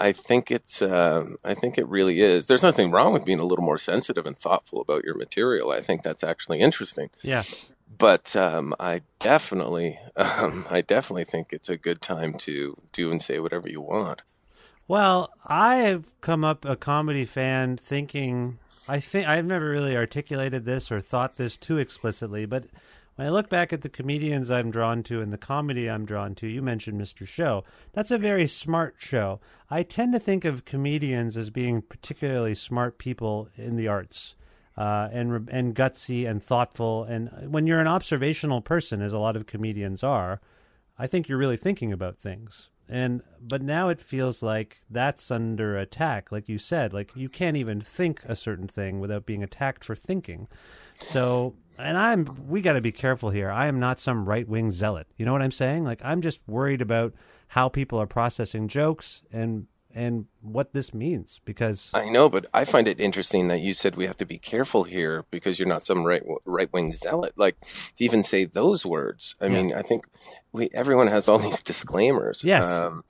I 0.00 0.12
think 0.12 0.50
it's. 0.50 0.80
Uh, 0.80 1.34
I 1.44 1.54
think 1.54 1.76
it 1.78 1.88
really 1.88 2.20
is. 2.20 2.46
There's 2.46 2.62
nothing 2.62 2.90
wrong 2.90 3.12
with 3.12 3.24
being 3.24 3.40
a 3.40 3.44
little 3.44 3.64
more 3.64 3.78
sensitive 3.78 4.26
and 4.26 4.38
thoughtful 4.38 4.80
about 4.80 5.04
your 5.04 5.16
material. 5.16 5.70
I 5.70 5.80
think 5.80 6.02
that's 6.02 6.22
actually 6.22 6.60
interesting. 6.60 7.10
Yeah. 7.22 7.42
But 7.96 8.36
um, 8.36 8.74
I 8.78 9.02
definitely, 9.18 9.98
um, 10.16 10.66
I 10.70 10.82
definitely 10.82 11.24
think 11.24 11.48
it's 11.52 11.68
a 11.68 11.76
good 11.76 12.00
time 12.00 12.34
to 12.34 12.76
do 12.92 13.10
and 13.10 13.20
say 13.20 13.40
whatever 13.40 13.68
you 13.68 13.80
want. 13.80 14.22
Well, 14.86 15.30
I've 15.46 16.18
come 16.20 16.44
up 16.44 16.64
a 16.64 16.76
comedy 16.76 17.24
fan 17.24 17.76
thinking. 17.76 18.58
I 18.86 19.00
think 19.00 19.26
I've 19.26 19.44
never 19.44 19.68
really 19.68 19.96
articulated 19.96 20.64
this 20.64 20.90
or 20.90 21.00
thought 21.00 21.36
this 21.36 21.58
too 21.58 21.78
explicitly, 21.78 22.46
but 22.46 22.64
when 23.18 23.26
I 23.26 23.30
look 23.30 23.48
back 23.48 23.72
at 23.72 23.82
the 23.82 23.88
comedians 23.88 24.48
I'm 24.48 24.70
drawn 24.70 25.02
to 25.02 25.20
and 25.20 25.32
the 25.32 25.38
comedy 25.38 25.90
I'm 25.90 26.04
drawn 26.04 26.36
to, 26.36 26.46
you 26.46 26.62
mentioned 26.62 27.00
Mr. 27.00 27.26
Show. 27.26 27.64
That's 27.92 28.12
a 28.12 28.16
very 28.16 28.46
smart 28.46 28.94
show. 28.98 29.40
I 29.68 29.82
tend 29.82 30.12
to 30.12 30.20
think 30.20 30.44
of 30.44 30.64
comedians 30.64 31.36
as 31.36 31.50
being 31.50 31.82
particularly 31.82 32.54
smart 32.54 32.96
people 32.96 33.48
in 33.56 33.74
the 33.74 33.88
arts. 33.88 34.36
Uh, 34.76 35.08
and 35.10 35.48
and 35.50 35.74
gutsy 35.74 36.30
and 36.30 36.40
thoughtful, 36.40 37.02
and 37.02 37.50
when 37.50 37.66
you're 37.66 37.80
an 37.80 37.88
observational 37.88 38.60
person, 38.60 39.02
as 39.02 39.12
a 39.12 39.18
lot 39.18 39.34
of 39.34 39.46
comedians 39.46 40.04
are, 40.04 40.40
I 40.96 41.08
think 41.08 41.28
you're 41.28 41.38
really 41.38 41.56
thinking 41.56 41.92
about 41.92 42.16
things 42.16 42.68
and 42.88 43.22
but 43.40 43.62
now 43.62 43.88
it 43.88 44.00
feels 44.00 44.42
like 44.42 44.78
that's 44.90 45.30
under 45.30 45.76
attack 45.76 46.32
like 46.32 46.48
you 46.48 46.58
said 46.58 46.92
like 46.92 47.10
you 47.14 47.28
can't 47.28 47.56
even 47.56 47.80
think 47.80 48.22
a 48.24 48.34
certain 48.34 48.66
thing 48.66 48.98
without 49.00 49.26
being 49.26 49.42
attacked 49.42 49.84
for 49.84 49.94
thinking. 49.94 50.48
So 50.96 51.54
and 51.78 51.96
i'm 51.96 52.48
we 52.48 52.60
got 52.62 52.72
to 52.72 52.80
be 52.80 52.92
careful 52.92 53.30
here. 53.30 53.50
I 53.50 53.66
am 53.66 53.78
not 53.78 54.00
some 54.00 54.24
right-wing 54.24 54.70
zealot. 54.70 55.06
You 55.16 55.26
know 55.26 55.32
what 55.32 55.42
i'm 55.42 55.52
saying? 55.52 55.84
Like 55.84 56.00
i'm 56.02 56.22
just 56.22 56.40
worried 56.46 56.80
about 56.80 57.14
how 57.48 57.68
people 57.68 57.98
are 57.98 58.06
processing 58.06 58.68
jokes 58.68 59.22
and 59.32 59.66
and 59.94 60.26
what 60.42 60.72
this 60.74 60.92
means 60.92 61.40
because 61.44 61.90
I 61.94 62.10
know, 62.10 62.28
but 62.28 62.46
I 62.52 62.64
find 62.64 62.86
it 62.86 63.00
interesting 63.00 63.48
that 63.48 63.60
you 63.60 63.72
said 63.72 63.96
we 63.96 64.06
have 64.06 64.18
to 64.18 64.26
be 64.26 64.38
careful 64.38 64.84
here 64.84 65.24
because 65.30 65.58
you're 65.58 65.68
not 65.68 65.84
some 65.84 66.04
right 66.04 66.22
right 66.44 66.72
wing 66.72 66.92
zealot. 66.92 67.32
Like 67.36 67.56
to 67.96 68.04
even 68.04 68.22
say 68.22 68.44
those 68.44 68.84
words. 68.84 69.34
I 69.40 69.46
yeah. 69.46 69.52
mean, 69.52 69.74
I 69.74 69.82
think 69.82 70.06
we 70.52 70.68
everyone 70.74 71.06
has 71.08 71.28
all 71.28 71.38
these 71.38 71.62
disclaimers. 71.62 72.44
Yes. 72.44 72.64
Um, 72.64 73.04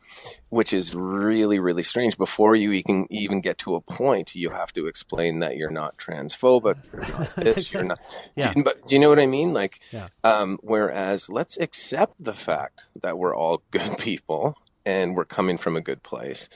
which 0.50 0.72
is 0.72 0.94
really 0.94 1.58
really 1.58 1.82
strange. 1.82 2.16
Before 2.16 2.54
you 2.54 2.82
can 2.82 3.06
even 3.10 3.40
get 3.40 3.58
to 3.58 3.74
a 3.74 3.80
point, 3.80 4.34
you 4.34 4.50
have 4.50 4.72
to 4.74 4.86
explain 4.86 5.40
that 5.40 5.56
you're 5.56 5.70
not 5.70 5.96
transphobic. 5.96 6.76
You're 6.92 7.18
not 7.18 7.36
this, 7.36 7.74
you're 7.74 7.84
not. 7.84 8.00
Yeah. 8.36 8.52
But 8.56 8.86
do 8.86 8.94
you 8.94 9.00
know 9.00 9.08
what 9.08 9.18
I 9.18 9.26
mean? 9.26 9.52
Like, 9.52 9.80
yeah. 9.92 10.08
um, 10.24 10.58
whereas 10.62 11.28
let's 11.28 11.58
accept 11.58 12.14
the 12.22 12.34
fact 12.34 12.86
that 13.02 13.18
we're 13.18 13.36
all 13.36 13.62
good 13.70 13.98
people 13.98 14.56
and 14.88 15.14
we're 15.14 15.26
coming 15.26 15.58
from 15.58 15.76
a 15.76 15.82
good 15.82 16.02
place. 16.02 16.48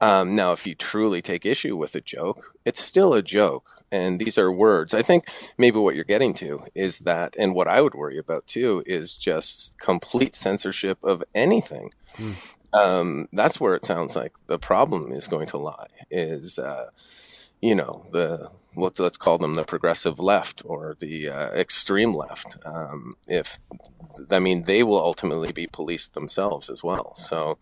Um, 0.00 0.36
now, 0.36 0.52
if 0.52 0.64
you 0.64 0.76
truly 0.76 1.20
take 1.20 1.44
issue 1.44 1.76
with 1.76 1.96
a 1.96 2.00
joke, 2.00 2.54
it's 2.64 2.80
still 2.80 3.14
a 3.14 3.20
joke. 3.20 3.82
And 3.90 4.20
these 4.20 4.38
are 4.38 4.52
words. 4.52 4.94
I 4.94 5.02
think 5.02 5.24
maybe 5.58 5.80
what 5.80 5.96
you're 5.96 6.04
getting 6.04 6.32
to 6.34 6.60
is 6.72 7.00
that, 7.00 7.34
and 7.36 7.52
what 7.52 7.66
I 7.66 7.80
would 7.80 7.96
worry 7.96 8.16
about 8.16 8.46
too, 8.46 8.84
is 8.86 9.16
just 9.16 9.76
complete 9.80 10.36
censorship 10.36 10.98
of 11.02 11.24
anything. 11.34 11.90
Mm. 12.16 12.34
Um, 12.72 13.28
that's 13.32 13.60
where 13.60 13.74
it 13.74 13.84
sounds 13.84 14.14
like 14.14 14.34
the 14.46 14.60
problem 14.60 15.10
is 15.10 15.26
going 15.26 15.48
to 15.48 15.58
lie. 15.58 15.88
Is 16.12 16.60
uh, 16.60 16.90
you 17.60 17.74
know 17.74 18.06
the 18.12 18.52
what 18.74 18.98
let's 18.98 19.18
call 19.18 19.38
them 19.38 19.54
the 19.54 19.64
progressive 19.64 20.18
left 20.18 20.62
or 20.64 20.96
the 20.98 21.28
uh, 21.28 21.50
extreme 21.50 22.14
left. 22.14 22.56
Um, 22.64 23.16
if 23.26 23.58
I 24.30 24.38
mean, 24.38 24.64
they 24.64 24.82
will 24.82 24.98
ultimately 24.98 25.52
be 25.52 25.66
policed 25.66 26.14
themselves 26.14 26.70
as 26.70 26.82
well. 26.82 27.14
So, 27.16 27.58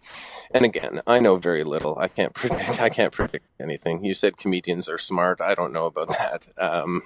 and 0.51 0.65
again, 0.65 1.01
I 1.07 1.21
know 1.21 1.37
very 1.37 1.65
little. 1.65 1.99
I 1.99 2.09
can't 2.09 2.35
predict. 2.35 2.63
I 2.63 2.89
can't 2.89 3.13
predict 3.13 3.47
anything. 3.61 4.05
You 4.05 4.15
said 4.15 4.37
comedians 4.37 4.89
are 4.89 4.99
smart. 4.99 5.41
I 5.41 5.55
don't 5.55 5.73
know 5.73 5.87
about 5.87 6.09
that. 6.09 6.47
Um, 6.59 7.03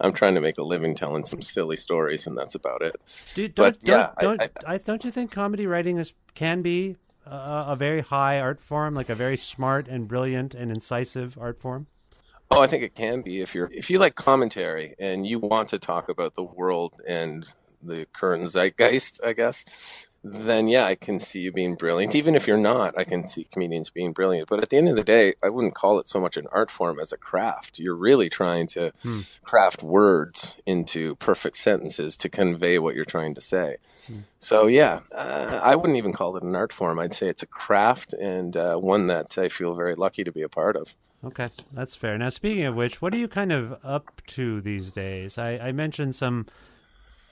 I'm 0.00 0.12
trying 0.12 0.34
to 0.34 0.40
make 0.40 0.58
a 0.58 0.62
living 0.62 0.94
telling 0.94 1.24
some 1.24 1.42
silly 1.42 1.76
stories, 1.76 2.26
and 2.26 2.36
that's 2.36 2.54
about 2.54 2.82
it. 2.82 2.96
Do, 3.34 3.48
don't, 3.48 3.80
but, 3.80 3.88
yeah, 3.88 4.10
don't, 4.20 4.40
I, 4.40 4.48
I, 4.66 4.74
I, 4.74 4.78
don't 4.78 5.04
you 5.04 5.10
think 5.10 5.30
comedy 5.30 5.66
writing 5.66 5.98
is 5.98 6.12
can 6.34 6.60
be 6.60 6.96
a, 7.26 7.66
a 7.68 7.76
very 7.76 8.00
high 8.00 8.40
art 8.40 8.60
form, 8.60 8.94
like 8.94 9.08
a 9.08 9.14
very 9.14 9.36
smart 9.36 9.88
and 9.88 10.08
brilliant 10.08 10.54
and 10.54 10.70
incisive 10.70 11.38
art 11.38 11.58
form? 11.58 11.86
Oh, 12.54 12.62
I 12.62 12.66
think 12.66 12.82
it 12.84 12.94
can 12.94 13.22
be 13.22 13.40
if 13.40 13.54
you're 13.54 13.68
if 13.72 13.90
you 13.90 13.98
like 13.98 14.14
commentary 14.14 14.94
and 14.98 15.26
you 15.26 15.38
want 15.38 15.70
to 15.70 15.78
talk 15.78 16.08
about 16.08 16.36
the 16.36 16.42
world 16.42 16.92
and 17.06 17.44
the 17.82 18.06
current 18.12 18.44
zeitgeist, 18.44 19.20
I 19.24 19.32
guess. 19.32 19.64
Then 20.26 20.68
yeah, 20.68 20.86
I 20.86 20.94
can 20.94 21.20
see 21.20 21.40
you 21.40 21.52
being 21.52 21.74
brilliant. 21.74 22.14
Even 22.14 22.34
if 22.34 22.46
you're 22.46 22.56
not, 22.56 22.96
I 22.96 23.04
can 23.04 23.26
see 23.26 23.46
comedians 23.52 23.90
being 23.90 24.12
brilliant. 24.12 24.48
But 24.48 24.62
at 24.62 24.70
the 24.70 24.78
end 24.78 24.88
of 24.88 24.96
the 24.96 25.04
day, 25.04 25.34
I 25.42 25.50
wouldn't 25.50 25.74
call 25.74 25.98
it 25.98 26.08
so 26.08 26.18
much 26.18 26.38
an 26.38 26.46
art 26.50 26.70
form 26.70 26.98
as 26.98 27.12
a 27.12 27.18
craft. 27.18 27.78
You're 27.78 27.94
really 27.94 28.30
trying 28.30 28.66
to 28.68 28.92
hmm. 29.02 29.20
craft 29.42 29.82
words 29.82 30.56
into 30.64 31.16
perfect 31.16 31.58
sentences 31.58 32.16
to 32.16 32.30
convey 32.30 32.78
what 32.78 32.94
you're 32.94 33.04
trying 33.04 33.34
to 33.34 33.42
say. 33.42 33.76
Hmm. 34.06 34.20
So 34.38 34.66
yeah, 34.66 35.00
uh, 35.12 35.60
I 35.62 35.76
wouldn't 35.76 35.98
even 35.98 36.14
call 36.14 36.38
it 36.38 36.42
an 36.42 36.56
art 36.56 36.72
form. 36.72 36.98
I'd 36.98 37.12
say 37.12 37.28
it's 37.28 37.42
a 37.42 37.46
craft 37.46 38.14
and 38.14 38.56
uh, 38.56 38.76
one 38.76 39.08
that 39.08 39.36
I 39.36 39.50
feel 39.50 39.74
very 39.74 39.94
lucky 39.94 40.24
to 40.24 40.32
be 40.32 40.42
a 40.42 40.48
part 40.48 40.74
of. 40.74 40.94
Okay, 41.24 41.48
that's 41.72 41.94
fair. 41.94 42.18
Now, 42.18 42.28
speaking 42.28 42.64
of 42.64 42.76
which, 42.76 43.00
what 43.00 43.14
are 43.14 43.16
you 43.16 43.28
kind 43.28 43.50
of 43.50 43.78
up 43.82 44.20
to 44.28 44.60
these 44.60 44.92
days? 44.92 45.38
I, 45.38 45.52
I 45.52 45.72
mentioned 45.72 46.14
some 46.14 46.46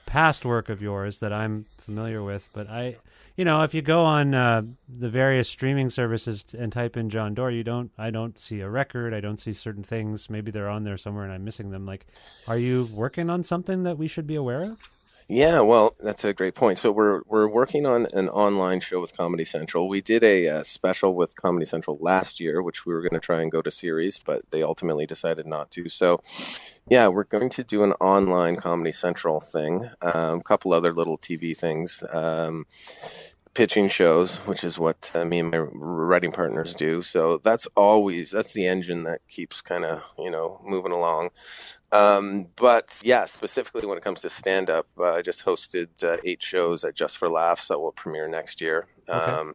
past 0.05 0.45
work 0.45 0.69
of 0.69 0.81
yours 0.81 1.19
that 1.19 1.31
I'm 1.31 1.65
familiar 1.77 2.23
with, 2.23 2.49
but 2.55 2.67
I, 2.69 2.97
you 3.37 3.45
know, 3.45 3.61
if 3.61 3.73
you 3.73 3.83
go 3.83 4.03
on 4.03 4.33
uh, 4.33 4.63
the 4.87 5.09
various 5.09 5.47
streaming 5.47 5.91
services 5.91 6.43
and 6.57 6.71
type 6.71 6.97
in 6.97 7.09
Jon 7.09 7.35
Dore, 7.35 7.51
you 7.51 7.63
don't. 7.63 7.91
I 7.97 8.09
don't 8.09 8.39
see 8.39 8.61
a 8.61 8.69
record. 8.69 9.13
I 9.13 9.21
don't 9.21 9.39
see 9.39 9.53
certain 9.53 9.83
things. 9.83 10.27
Maybe 10.29 10.49
they're 10.49 10.69
on 10.69 10.83
there 10.83 10.97
somewhere 10.97 11.25
and 11.25 11.33
I'm 11.33 11.43
missing 11.43 11.69
them. 11.69 11.85
Like, 11.85 12.07
are 12.47 12.57
you 12.57 12.87
working 12.93 13.29
on 13.29 13.43
something 13.43 13.83
that 13.83 13.97
we 13.99 14.07
should 14.07 14.25
be 14.25 14.35
aware 14.35 14.61
of? 14.61 14.92
Yeah, 15.27 15.61
well, 15.61 15.95
that's 16.03 16.25
a 16.25 16.33
great 16.33 16.53
point. 16.53 16.77
So 16.77 16.91
we're 16.91 17.21
we're 17.27 17.47
working 17.47 17.85
on 17.85 18.07
an 18.13 18.29
online 18.29 18.81
show 18.81 18.99
with 18.99 19.15
Comedy 19.15 19.45
Central. 19.45 19.87
We 19.87 20.01
did 20.01 20.23
a 20.23 20.47
uh, 20.49 20.63
special 20.63 21.15
with 21.15 21.35
Comedy 21.35 21.65
Central 21.65 21.97
last 22.01 22.39
year, 22.39 22.61
which 22.61 22.85
we 22.85 22.93
were 22.93 23.01
going 23.01 23.13
to 23.13 23.19
try 23.19 23.41
and 23.41 23.51
go 23.51 23.61
to 23.61 23.71
series, 23.71 24.17
but 24.17 24.51
they 24.51 24.61
ultimately 24.61 25.05
decided 25.05 25.47
not 25.47 25.71
to. 25.71 25.87
So, 25.87 26.21
yeah, 26.89 27.07
we're 27.07 27.23
going 27.23 27.49
to 27.51 27.63
do 27.63 27.83
an 27.83 27.93
online 27.93 28.57
Comedy 28.57 28.91
Central 28.91 29.39
thing, 29.39 29.89
um, 30.01 30.39
a 30.39 30.43
couple 30.43 30.73
other 30.73 30.93
little 30.93 31.17
TV 31.17 31.55
things. 31.55 32.03
Um, 32.11 32.65
pitching 33.53 33.87
shows, 33.87 34.37
which 34.39 34.63
is 34.63 34.79
what 34.79 35.11
uh, 35.13 35.25
me 35.25 35.39
and 35.39 35.51
my 35.51 35.57
writing 35.57 36.31
partners 36.31 36.73
do. 36.73 37.01
So 37.01 37.37
that's 37.37 37.67
always 37.75 38.31
that's 38.31 38.53
the 38.53 38.67
engine 38.67 39.03
that 39.03 39.21
keeps 39.27 39.61
kind 39.61 39.85
of 39.85 40.01
you 40.17 40.29
know 40.29 40.61
moving 40.65 40.91
along. 40.91 41.29
Um, 41.91 42.47
but 42.55 42.99
yeah, 43.03 43.25
specifically 43.25 43.85
when 43.85 43.99
it 43.99 44.03
comes 44.03 44.21
to 44.21 44.29
stand 44.29 44.69
up, 44.69 44.87
uh, 44.97 45.13
I 45.13 45.21
just 45.21 45.45
hosted 45.45 46.03
uh, 46.03 46.17
eight 46.23 46.41
shows 46.41 46.83
at 46.83 46.95
Just 46.95 47.19
for 47.19 47.29
Laughs 47.29 47.67
that 47.67 47.79
will 47.79 47.91
premiere 47.91 48.27
next 48.27 48.61
year. 48.61 48.87
Okay. 49.07 49.31
Um, 49.31 49.53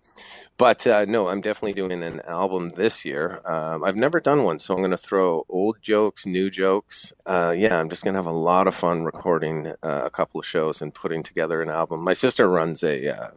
but 0.56 0.86
uh, 0.86 1.04
no, 1.06 1.28
I'm 1.28 1.40
definitely 1.40 1.72
doing 1.72 2.02
an 2.02 2.20
album 2.26 2.70
this 2.70 3.04
year. 3.04 3.40
Um, 3.44 3.82
I've 3.82 3.96
never 3.96 4.20
done 4.20 4.44
one, 4.44 4.60
so 4.60 4.74
I'm 4.74 4.80
going 4.80 4.92
to 4.92 4.96
throw 4.96 5.46
old 5.48 5.78
jokes, 5.82 6.26
new 6.26 6.48
jokes. 6.48 7.12
Uh, 7.26 7.54
yeah, 7.56 7.80
I'm 7.80 7.88
just 7.88 8.04
going 8.04 8.14
to 8.14 8.18
have 8.18 8.26
a 8.26 8.30
lot 8.32 8.68
of 8.68 8.74
fun 8.74 9.02
recording 9.02 9.68
uh, 9.82 10.02
a 10.04 10.10
couple 10.10 10.38
of 10.38 10.46
shows 10.46 10.80
and 10.80 10.94
putting 10.94 11.24
together 11.24 11.60
an 11.60 11.70
album. 11.70 12.04
My 12.04 12.12
sister 12.12 12.48
runs 12.48 12.84
a 12.84 13.08
uh, 13.08 13.30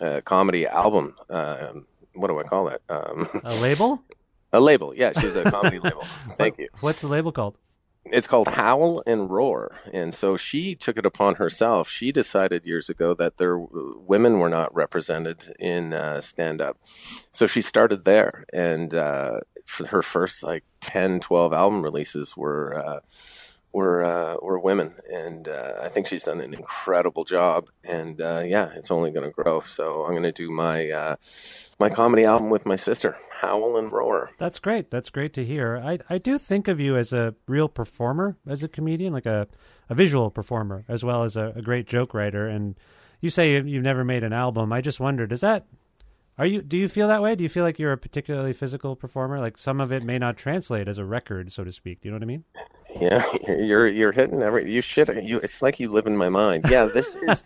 a 0.00 0.22
comedy 0.22 0.66
album. 0.66 1.16
Uh, 1.28 1.72
what 2.14 2.28
do 2.28 2.38
I 2.38 2.44
call 2.44 2.68
it? 2.68 2.82
Um, 2.88 3.28
a 3.44 3.54
label? 3.56 4.02
A 4.52 4.60
label. 4.60 4.94
Yeah, 4.94 5.10
she's 5.18 5.34
a 5.34 5.50
comedy 5.50 5.78
label. 5.82 6.04
Thank 6.36 6.58
you. 6.58 6.68
What's 6.80 7.00
the 7.00 7.08
label 7.08 7.32
called? 7.32 7.58
It's 8.04 8.28
called 8.28 8.46
Howl 8.46 9.02
and 9.04 9.28
Roar, 9.28 9.78
and 9.92 10.14
so 10.14 10.36
she 10.36 10.76
took 10.76 10.96
it 10.96 11.04
upon 11.04 11.34
herself. 11.34 11.88
She 11.88 12.12
decided 12.12 12.64
years 12.64 12.88
ago 12.88 13.14
that 13.14 13.38
there 13.38 13.58
women 13.58 14.38
were 14.38 14.48
not 14.48 14.72
represented 14.72 15.52
in 15.58 15.92
uh, 15.92 16.20
stand 16.20 16.60
up, 16.60 16.76
so 17.32 17.48
she 17.48 17.60
started 17.62 18.04
there. 18.04 18.44
And 18.52 18.94
uh, 18.94 19.40
for 19.66 19.88
her 19.88 20.02
first 20.02 20.44
like 20.44 20.62
10, 20.82 21.18
12 21.18 21.52
album 21.52 21.82
releases 21.82 22.36
were 22.36 22.78
uh, 22.78 23.00
were 23.74 24.04
uh, 24.04 24.36
were 24.40 24.58
women, 24.58 24.94
and 25.12 25.48
uh, 25.48 25.74
I 25.82 25.88
think 25.88 26.06
she's 26.06 26.24
done 26.24 26.40
an 26.40 26.54
incredible 26.54 27.24
job. 27.24 27.68
And 27.86 28.20
uh, 28.20 28.42
yeah, 28.46 28.70
it's 28.76 28.90
only 28.90 29.10
going 29.10 29.28
to 29.28 29.32
grow. 29.32 29.60
So 29.60 30.04
I'm 30.04 30.12
going 30.12 30.22
to 30.22 30.32
do 30.32 30.50
my 30.50 30.90
uh, 30.90 31.16
my 31.78 31.90
comedy 31.90 32.24
album 32.24 32.50
with 32.50 32.64
my 32.64 32.76
sister, 32.76 33.18
Howl 33.40 33.76
and 33.76 33.92
Roar. 33.92 34.30
That's 34.38 34.60
great. 34.60 34.88
That's 34.88 35.10
great 35.10 35.34
to 35.34 35.44
hear. 35.44 35.76
I 35.84 35.98
I 36.08 36.18
do 36.18 36.38
think 36.38 36.68
of 36.68 36.78
you 36.78 36.96
as 36.96 37.12
a 37.12 37.34
real 37.48 37.68
performer, 37.68 38.36
as 38.46 38.62
a 38.62 38.68
comedian, 38.68 39.12
like 39.12 39.26
a 39.26 39.48
a 39.90 39.94
visual 39.94 40.30
performer, 40.30 40.84
as 40.88 41.04
well 41.04 41.24
as 41.24 41.36
a, 41.36 41.52
a 41.56 41.62
great 41.62 41.86
joke 41.86 42.14
writer. 42.14 42.46
And 42.46 42.76
you 43.20 43.28
say 43.28 43.52
you've 43.60 43.82
never 43.82 44.04
made 44.04 44.22
an 44.22 44.32
album. 44.32 44.72
I 44.72 44.80
just 44.80 45.00
wondered, 45.00 45.30
does 45.30 45.40
that 45.40 45.66
are 46.36 46.46
you? 46.46 46.62
Do 46.62 46.76
you 46.76 46.88
feel 46.88 47.08
that 47.08 47.22
way? 47.22 47.36
Do 47.36 47.44
you 47.44 47.48
feel 47.48 47.62
like 47.62 47.78
you're 47.78 47.92
a 47.92 47.98
particularly 47.98 48.52
physical 48.52 48.96
performer? 48.96 49.38
Like 49.38 49.56
some 49.56 49.80
of 49.80 49.92
it 49.92 50.02
may 50.02 50.18
not 50.18 50.36
translate 50.36 50.88
as 50.88 50.98
a 50.98 51.04
record, 51.04 51.52
so 51.52 51.62
to 51.62 51.70
speak. 51.70 52.00
Do 52.00 52.08
you 52.08 52.12
know 52.12 52.16
what 52.16 52.24
I 52.24 52.26
mean? 52.26 52.44
Yeah, 53.00 53.24
you're 53.48 53.86
you're 53.86 54.12
hitting 54.12 54.42
every 54.42 54.70
you 54.70 54.80
shit 54.80 55.24
you. 55.24 55.38
It's 55.38 55.62
like 55.62 55.80
you 55.80 55.90
live 55.90 56.06
in 56.06 56.16
my 56.16 56.28
mind. 56.28 56.66
Yeah, 56.68 56.84
this 56.84 57.16
is 57.16 57.42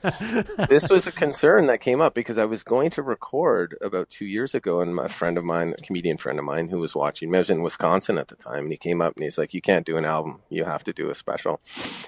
this 0.69 0.89
was 0.89 1.07
a 1.07 1.13
concern 1.13 1.67
that 1.67 1.81
came 1.81 2.01
up 2.01 2.15
because 2.15 2.39
I 2.39 2.45
was 2.45 2.63
going 2.63 2.91
to 2.91 3.03
record 3.03 3.77
about 3.81 4.11
two 4.11 4.27
years 4.27 4.55
ago, 4.55 4.81
and 4.81 4.95
my 4.95 5.09
friend 5.09 5.39
of 5.39 5.45
mine, 5.45 5.75
a 5.79 5.83
comedian 5.83 6.17
friend 6.17 6.39
of 6.39 6.45
mine, 6.45 6.69
who 6.69 6.79
was 6.79 6.95
watching, 6.95 7.35
I 7.35 7.39
was 7.39 7.51
in 7.51 7.63
Wisconsin 7.63 8.19
at 8.19 8.29
the 8.29 8.37
time, 8.37 8.65
and 8.65 8.73
he 8.73 8.79
came 8.79 9.01
up 9.01 9.15
and 9.17 9.25
he's 9.25 9.39
like, 9.39 9.55
"You 9.55 9.61
can't 9.61 9.87
do 9.87 9.97
an 9.97 10.05
album. 10.05 10.41
You 10.51 10.65
have 10.65 10.85
to 10.85 10.93
do 10.93 11.11
a 11.11 11.15
special," 11.15 11.61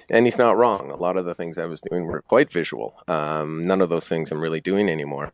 and 0.09 0.25
he's 0.25 0.37
not 0.37 0.57
wrong. 0.57 0.91
A 0.91 0.95
lot 0.95 1.17
of 1.17 1.25
the 1.25 1.35
things 1.35 1.57
I 1.57 1.65
was 1.65 1.81
doing 1.81 2.05
were 2.05 2.21
quite 2.21 2.51
visual. 2.51 3.01
Um, 3.07 3.65
none 3.65 3.81
of 3.81 3.89
those 3.89 4.07
things 4.07 4.31
I'm 4.31 4.41
really 4.41 4.61
doing 4.61 4.89
anymore. 4.89 5.31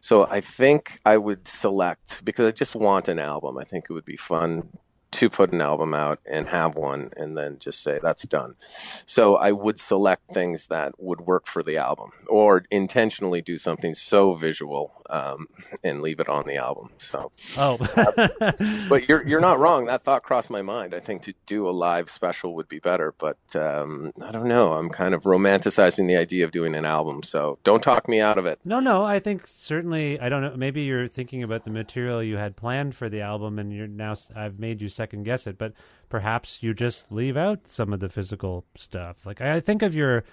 So 0.00 0.26
I 0.28 0.40
think 0.40 1.00
I 1.04 1.16
would 1.16 1.48
select 1.48 2.24
because 2.24 2.46
I 2.46 2.52
just 2.52 2.76
want 2.76 3.08
an 3.08 3.18
album. 3.18 3.58
I 3.58 3.64
think 3.64 3.86
it 3.88 3.92
would 3.92 4.04
be 4.04 4.16
fun 4.16 4.68
to 5.12 5.30
put 5.30 5.52
an 5.52 5.60
album 5.60 5.94
out 5.94 6.20
and 6.26 6.48
have 6.48 6.74
one 6.74 7.10
and 7.16 7.36
then 7.36 7.58
just 7.58 7.82
say 7.82 7.98
that's 8.02 8.24
done. 8.24 8.54
So 9.06 9.36
I 9.36 9.52
would 9.52 9.80
select 9.80 10.30
things 10.32 10.66
that 10.66 10.94
would 10.98 11.22
work 11.22 11.46
for 11.46 11.62
the 11.62 11.76
album 11.76 12.10
or 12.28 12.64
intentionally 12.70 13.40
do 13.40 13.56
something 13.58 13.94
so 13.94 14.34
visual 14.34 15.02
um, 15.10 15.46
and 15.84 16.02
leave 16.02 16.20
it 16.20 16.28
on 16.28 16.44
the 16.46 16.56
album. 16.56 16.90
So, 16.98 17.30
Oh, 17.56 17.76
but 18.88 19.08
you're 19.08 19.26
you're 19.26 19.40
not 19.40 19.58
wrong. 19.58 19.86
That 19.86 20.02
thought 20.02 20.22
crossed 20.22 20.50
my 20.50 20.62
mind. 20.62 20.94
I 20.94 21.00
think 21.00 21.22
to 21.22 21.34
do 21.46 21.68
a 21.68 21.70
live 21.70 22.08
special 22.10 22.54
would 22.54 22.68
be 22.68 22.78
better, 22.78 23.14
but 23.18 23.38
um, 23.54 24.12
I 24.22 24.32
don't 24.32 24.48
know. 24.48 24.72
I'm 24.72 24.88
kind 24.88 25.14
of 25.14 25.24
romanticizing 25.24 26.06
the 26.06 26.16
idea 26.16 26.44
of 26.44 26.50
doing 26.50 26.74
an 26.74 26.84
album. 26.84 27.22
So 27.22 27.58
don't 27.64 27.82
talk 27.82 28.08
me 28.08 28.20
out 28.20 28.38
of 28.38 28.46
it. 28.46 28.58
no, 28.64 28.80
no. 28.80 29.04
I 29.04 29.18
think 29.18 29.46
certainly. 29.46 30.18
I 30.20 30.28
don't 30.28 30.42
know. 30.42 30.54
Maybe 30.56 30.82
you're 30.82 31.08
thinking 31.08 31.42
about 31.42 31.64
the 31.64 31.70
material 31.70 32.22
you 32.22 32.36
had 32.36 32.56
planned 32.56 32.94
for 32.94 33.08
the 33.08 33.20
album, 33.20 33.58
and 33.58 33.72
you're 33.72 33.86
now. 33.86 34.14
I've 34.34 34.58
made 34.58 34.80
you 34.80 34.88
second 34.88 35.24
guess 35.24 35.46
it, 35.46 35.58
but 35.58 35.72
perhaps 36.08 36.62
you 36.62 36.74
just 36.74 37.10
leave 37.10 37.36
out 37.36 37.66
some 37.68 37.92
of 37.92 38.00
the 38.00 38.08
physical 38.08 38.64
stuff. 38.76 39.26
Like 39.26 39.40
I 39.40 39.60
think 39.60 39.82
of 39.82 39.94
your. 39.94 40.24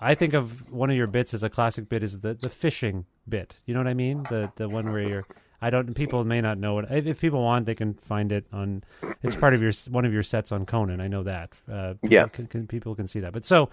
I 0.00 0.14
think 0.16 0.34
of 0.34 0.72
one 0.72 0.90
of 0.90 0.96
your 0.96 1.06
bits 1.06 1.32
as 1.34 1.42
a 1.44 1.48
classic 1.48 1.88
bit 1.88 2.02
is 2.02 2.20
the 2.20 2.34
the 2.34 2.50
fishing 2.50 3.06
bit. 3.28 3.58
You 3.66 3.74
know 3.74 3.80
what 3.80 3.88
I 3.88 3.94
mean? 3.94 4.24
The 4.28 4.50
the 4.56 4.68
one 4.68 4.92
where 4.92 5.02
you're. 5.08 5.26
I 5.62 5.70
don't. 5.70 5.94
People 5.94 6.24
may 6.24 6.40
not 6.42 6.58
know 6.58 6.78
it. 6.80 6.86
If, 6.90 7.06
if 7.06 7.20
people 7.20 7.42
want, 7.42 7.64
they 7.66 7.74
can 7.74 7.94
find 7.94 8.30
it 8.32 8.44
on. 8.52 8.84
It's 9.22 9.36
part 9.36 9.54
of 9.54 9.62
your 9.62 9.72
one 9.90 10.04
of 10.04 10.12
your 10.12 10.22
sets 10.22 10.52
on 10.52 10.66
Conan. 10.66 11.00
I 11.00 11.08
know 11.08 11.22
that. 11.22 11.52
Uh, 11.70 11.94
Yeah. 12.02 12.28
can, 12.28 12.46
can, 12.48 12.66
people 12.66 12.94
can 12.94 13.06
see 13.06 13.20
that. 13.20 13.32
But 13.32 13.46
so 13.46 13.70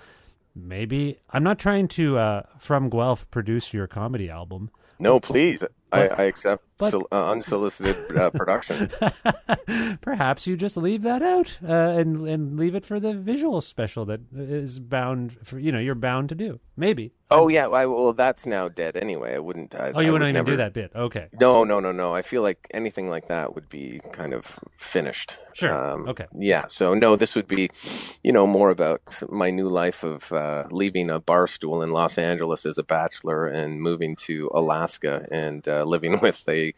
maybe 0.55 1.17
I'm 1.31 1.43
not 1.43 1.59
trying 1.59 1.87
to 1.89 2.17
uh, 2.17 2.43
from 2.57 2.89
Guelph 2.89 3.29
produce 3.31 3.73
your 3.73 3.87
comedy 3.87 4.29
album. 4.29 4.69
No, 4.99 5.19
please. 5.19 5.63
I, 5.91 6.07
I 6.07 6.23
accept 6.23 6.63
but- 6.81 6.93
uh, 7.11 7.31
unsolicited 7.31 7.95
uh, 8.17 8.29
production. 8.31 8.89
Perhaps 10.01 10.47
you 10.47 10.57
just 10.57 10.77
leave 10.77 11.01
that 11.03 11.21
out 11.21 11.57
uh, 11.67 11.71
and 11.71 12.27
and 12.27 12.57
leave 12.57 12.75
it 12.75 12.85
for 12.85 12.99
the 12.99 13.13
visual 13.13 13.61
special 13.61 14.05
that 14.05 14.21
is 14.35 14.79
bound 14.79 15.37
for 15.43 15.59
you 15.59 15.71
know 15.71 15.79
you're 15.79 15.95
bound 15.95 16.29
to 16.29 16.35
do. 16.35 16.59
Maybe. 16.77 17.11
Oh 17.29 17.47
yeah, 17.47 17.67
I, 17.67 17.85
well 17.85 18.11
that's 18.13 18.45
now 18.45 18.67
dead 18.67 18.97
anyway. 18.97 19.35
I 19.35 19.39
wouldn't. 19.39 19.73
I, 19.75 19.91
Oh, 19.93 19.99
you 19.99 20.09
I 20.09 20.11
wouldn't 20.11 20.13
would 20.13 20.21
even 20.23 20.33
never, 20.33 20.51
do 20.51 20.57
that 20.57 20.73
bit. 20.73 20.91
Okay. 20.95 21.27
No, 21.39 21.63
no, 21.63 21.79
no, 21.79 21.91
no. 21.91 22.13
I 22.13 22.21
feel 22.23 22.41
like 22.41 22.67
anything 22.73 23.09
like 23.09 23.27
that 23.29 23.55
would 23.55 23.69
be 23.69 24.01
kind 24.11 24.33
of 24.33 24.59
finished. 24.77 25.37
Sure. 25.53 25.73
Um, 25.73 26.09
Okay. 26.09 26.25
Yeah. 26.37 26.67
So 26.67 26.93
no, 26.93 27.15
this 27.15 27.35
would 27.35 27.47
be, 27.47 27.69
you 28.23 28.31
know, 28.33 28.47
more 28.47 28.69
about 28.69 29.01
my 29.29 29.49
new 29.49 29.69
life 29.69 30.03
of 30.03 30.31
uh, 30.33 30.65
leaving 30.71 31.09
a 31.09 31.19
bar 31.19 31.47
stool 31.47 31.83
in 31.83 31.91
Los 31.91 32.17
Angeles 32.17 32.65
as 32.65 32.77
a 32.77 32.83
bachelor 32.83 33.45
and 33.47 33.79
moving 33.81 34.15
to 34.27 34.49
Alaska 34.53 35.25
and 35.31 35.65
uh, 35.67 35.83
living 35.83 36.19
with 36.21 36.47
a 36.49 36.70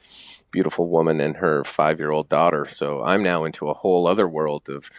beautiful 0.52 0.88
woman 0.88 1.22
and 1.22 1.38
her 1.38 1.64
five-year-old 1.64 2.30
daughter. 2.30 2.68
So 2.70 3.04
I'm 3.04 3.24
now 3.24 3.46
into 3.46 3.70
a 3.70 3.74
whole 3.74 4.08
other 4.08 4.28
world 4.28 4.70
of. 4.70 4.90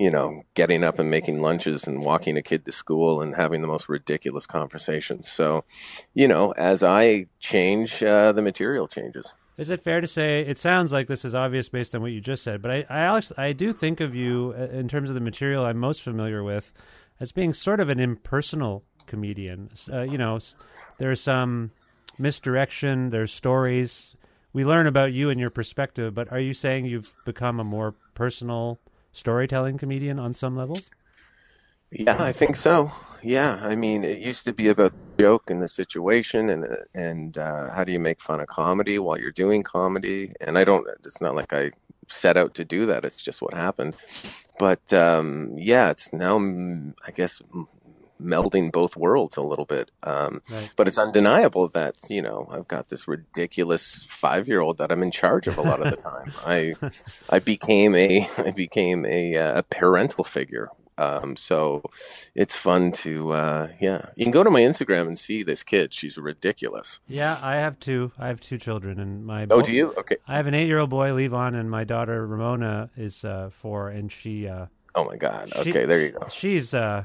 You 0.00 0.12
know, 0.12 0.44
getting 0.54 0.84
up 0.84 1.00
and 1.00 1.10
making 1.10 1.42
lunches 1.42 1.88
and 1.88 2.04
walking 2.04 2.36
a 2.36 2.42
kid 2.42 2.64
to 2.66 2.70
school 2.70 3.20
and 3.20 3.34
having 3.34 3.62
the 3.62 3.66
most 3.66 3.88
ridiculous 3.88 4.46
conversations. 4.46 5.28
So, 5.28 5.64
you 6.14 6.28
know, 6.28 6.52
as 6.52 6.84
I 6.84 7.26
change, 7.40 8.00
uh, 8.00 8.30
the 8.30 8.40
material 8.40 8.86
changes. 8.86 9.34
Is 9.56 9.70
it 9.70 9.80
fair 9.80 10.00
to 10.00 10.06
say 10.06 10.42
it 10.42 10.56
sounds 10.56 10.92
like 10.92 11.08
this 11.08 11.24
is 11.24 11.34
obvious 11.34 11.68
based 11.68 11.96
on 11.96 12.00
what 12.00 12.12
you 12.12 12.20
just 12.20 12.44
said, 12.44 12.62
but 12.62 12.70
I, 12.70 12.86
I 12.88 13.00
Alex, 13.00 13.32
I 13.36 13.52
do 13.52 13.72
think 13.72 14.00
of 14.00 14.14
you 14.14 14.54
uh, 14.56 14.66
in 14.66 14.86
terms 14.86 15.10
of 15.10 15.14
the 15.14 15.20
material 15.20 15.64
I'm 15.64 15.78
most 15.78 16.02
familiar 16.02 16.44
with 16.44 16.72
as 17.18 17.32
being 17.32 17.52
sort 17.52 17.80
of 17.80 17.88
an 17.88 17.98
impersonal 17.98 18.84
comedian. 19.06 19.68
Uh, 19.92 20.02
you 20.02 20.16
know, 20.16 20.38
there's 20.98 21.20
some 21.20 21.72
misdirection, 22.20 23.10
there's 23.10 23.32
stories. 23.32 24.14
We 24.52 24.64
learn 24.64 24.86
about 24.86 25.12
you 25.12 25.30
and 25.30 25.38
your 25.38 25.50
perspective, 25.50 26.14
but 26.14 26.30
are 26.32 26.40
you 26.40 26.54
saying 26.54 26.86
you've 26.86 27.14
become 27.24 27.60
a 27.60 27.64
more 27.64 27.94
personal 28.14 28.78
storytelling 29.12 29.78
comedian 29.78 30.18
on 30.18 30.34
some 30.34 30.56
level? 30.56 30.78
Yeah, 31.90 32.22
I 32.22 32.32
think 32.32 32.56
so. 32.62 32.90
Yeah, 33.22 33.58
I 33.62 33.74
mean, 33.74 34.04
it 34.04 34.18
used 34.18 34.44
to 34.44 34.52
be 34.52 34.68
about 34.68 34.92
the 35.16 35.22
joke 35.22 35.50
and 35.50 35.62
the 35.62 35.68
situation, 35.68 36.50
and 36.50 36.66
and 36.94 37.38
uh, 37.38 37.70
how 37.70 37.84
do 37.84 37.92
you 37.92 37.98
make 37.98 38.20
fun 38.20 38.40
of 38.40 38.46
comedy 38.48 38.98
while 38.98 39.18
you're 39.18 39.32
doing 39.32 39.62
comedy? 39.62 40.32
And 40.40 40.58
I 40.58 40.64
don't. 40.64 40.86
It's 41.04 41.20
not 41.20 41.34
like 41.34 41.52
I 41.52 41.72
set 42.06 42.36
out 42.36 42.54
to 42.54 42.64
do 42.64 42.86
that. 42.86 43.04
It's 43.04 43.22
just 43.22 43.40
what 43.40 43.54
happened. 43.54 43.96
But 44.58 44.92
um, 44.92 45.52
yeah, 45.56 45.90
it's 45.90 46.12
now, 46.12 46.38
mm, 46.38 46.92
I 47.06 47.10
guess, 47.12 47.30
m- 47.54 47.68
melding 48.22 48.70
both 48.72 48.96
worlds 48.96 49.36
a 49.36 49.40
little 49.42 49.64
bit. 49.64 49.90
Um, 50.02 50.42
Right. 50.50 50.72
But 50.76 50.88
it's 50.88 50.98
undeniable 50.98 51.68
that 51.68 51.96
you 52.08 52.22
know 52.22 52.48
I've 52.50 52.68
got 52.68 52.88
this 52.88 53.06
ridiculous 53.08 54.04
five 54.08 54.48
year 54.48 54.60
old 54.60 54.78
that 54.78 54.90
I'm 54.92 55.02
in 55.02 55.10
charge 55.10 55.46
of 55.46 55.58
a 55.58 55.62
lot 55.62 55.80
of 55.84 55.90
the 55.90 55.96
time. 55.96 56.32
I 56.46 56.74
I 57.30 57.38
became 57.38 57.94
a 57.94 58.28
I 58.38 58.50
became 58.50 59.04
a, 59.06 59.36
uh, 59.36 59.58
a 59.60 59.62
parental 59.62 60.24
figure. 60.24 60.68
Um, 60.96 61.36
so 61.36 61.82
it's 62.34 62.56
fun 62.56 62.90
to 63.04 63.30
uh, 63.32 63.68
yeah. 63.80 64.06
You 64.16 64.24
can 64.24 64.32
go 64.32 64.42
to 64.42 64.50
my 64.50 64.62
Instagram 64.62 65.06
and 65.06 65.16
see 65.16 65.44
this 65.44 65.62
kid. 65.62 65.94
She's 65.94 66.18
ridiculous. 66.18 66.98
Yeah, 67.06 67.38
I 67.40 67.54
have 67.56 67.78
two. 67.78 68.10
I 68.18 68.26
have 68.26 68.40
two 68.40 68.58
children, 68.58 68.98
and 68.98 69.24
my 69.24 69.44
Oh, 69.44 69.46
bo- 69.46 69.62
do 69.62 69.72
you? 69.72 69.94
Okay. 69.96 70.16
I 70.26 70.34
have 70.36 70.48
an 70.48 70.54
eight-year-old 70.54 70.90
boy, 70.90 71.10
Levon, 71.10 71.54
and 71.54 71.70
my 71.70 71.84
daughter 71.84 72.26
Ramona 72.26 72.90
is 72.96 73.24
uh, 73.24 73.50
four, 73.52 73.90
and 73.90 74.10
she. 74.10 74.48
Uh, 74.48 74.66
Oh 74.96 75.04
my 75.04 75.14
God. 75.16 75.50
she- 75.62 75.70
Okay, 75.70 75.84
there 75.84 76.00
you 76.00 76.10
go. 76.10 76.26
She's. 76.30 76.74
Uh, 76.74 77.04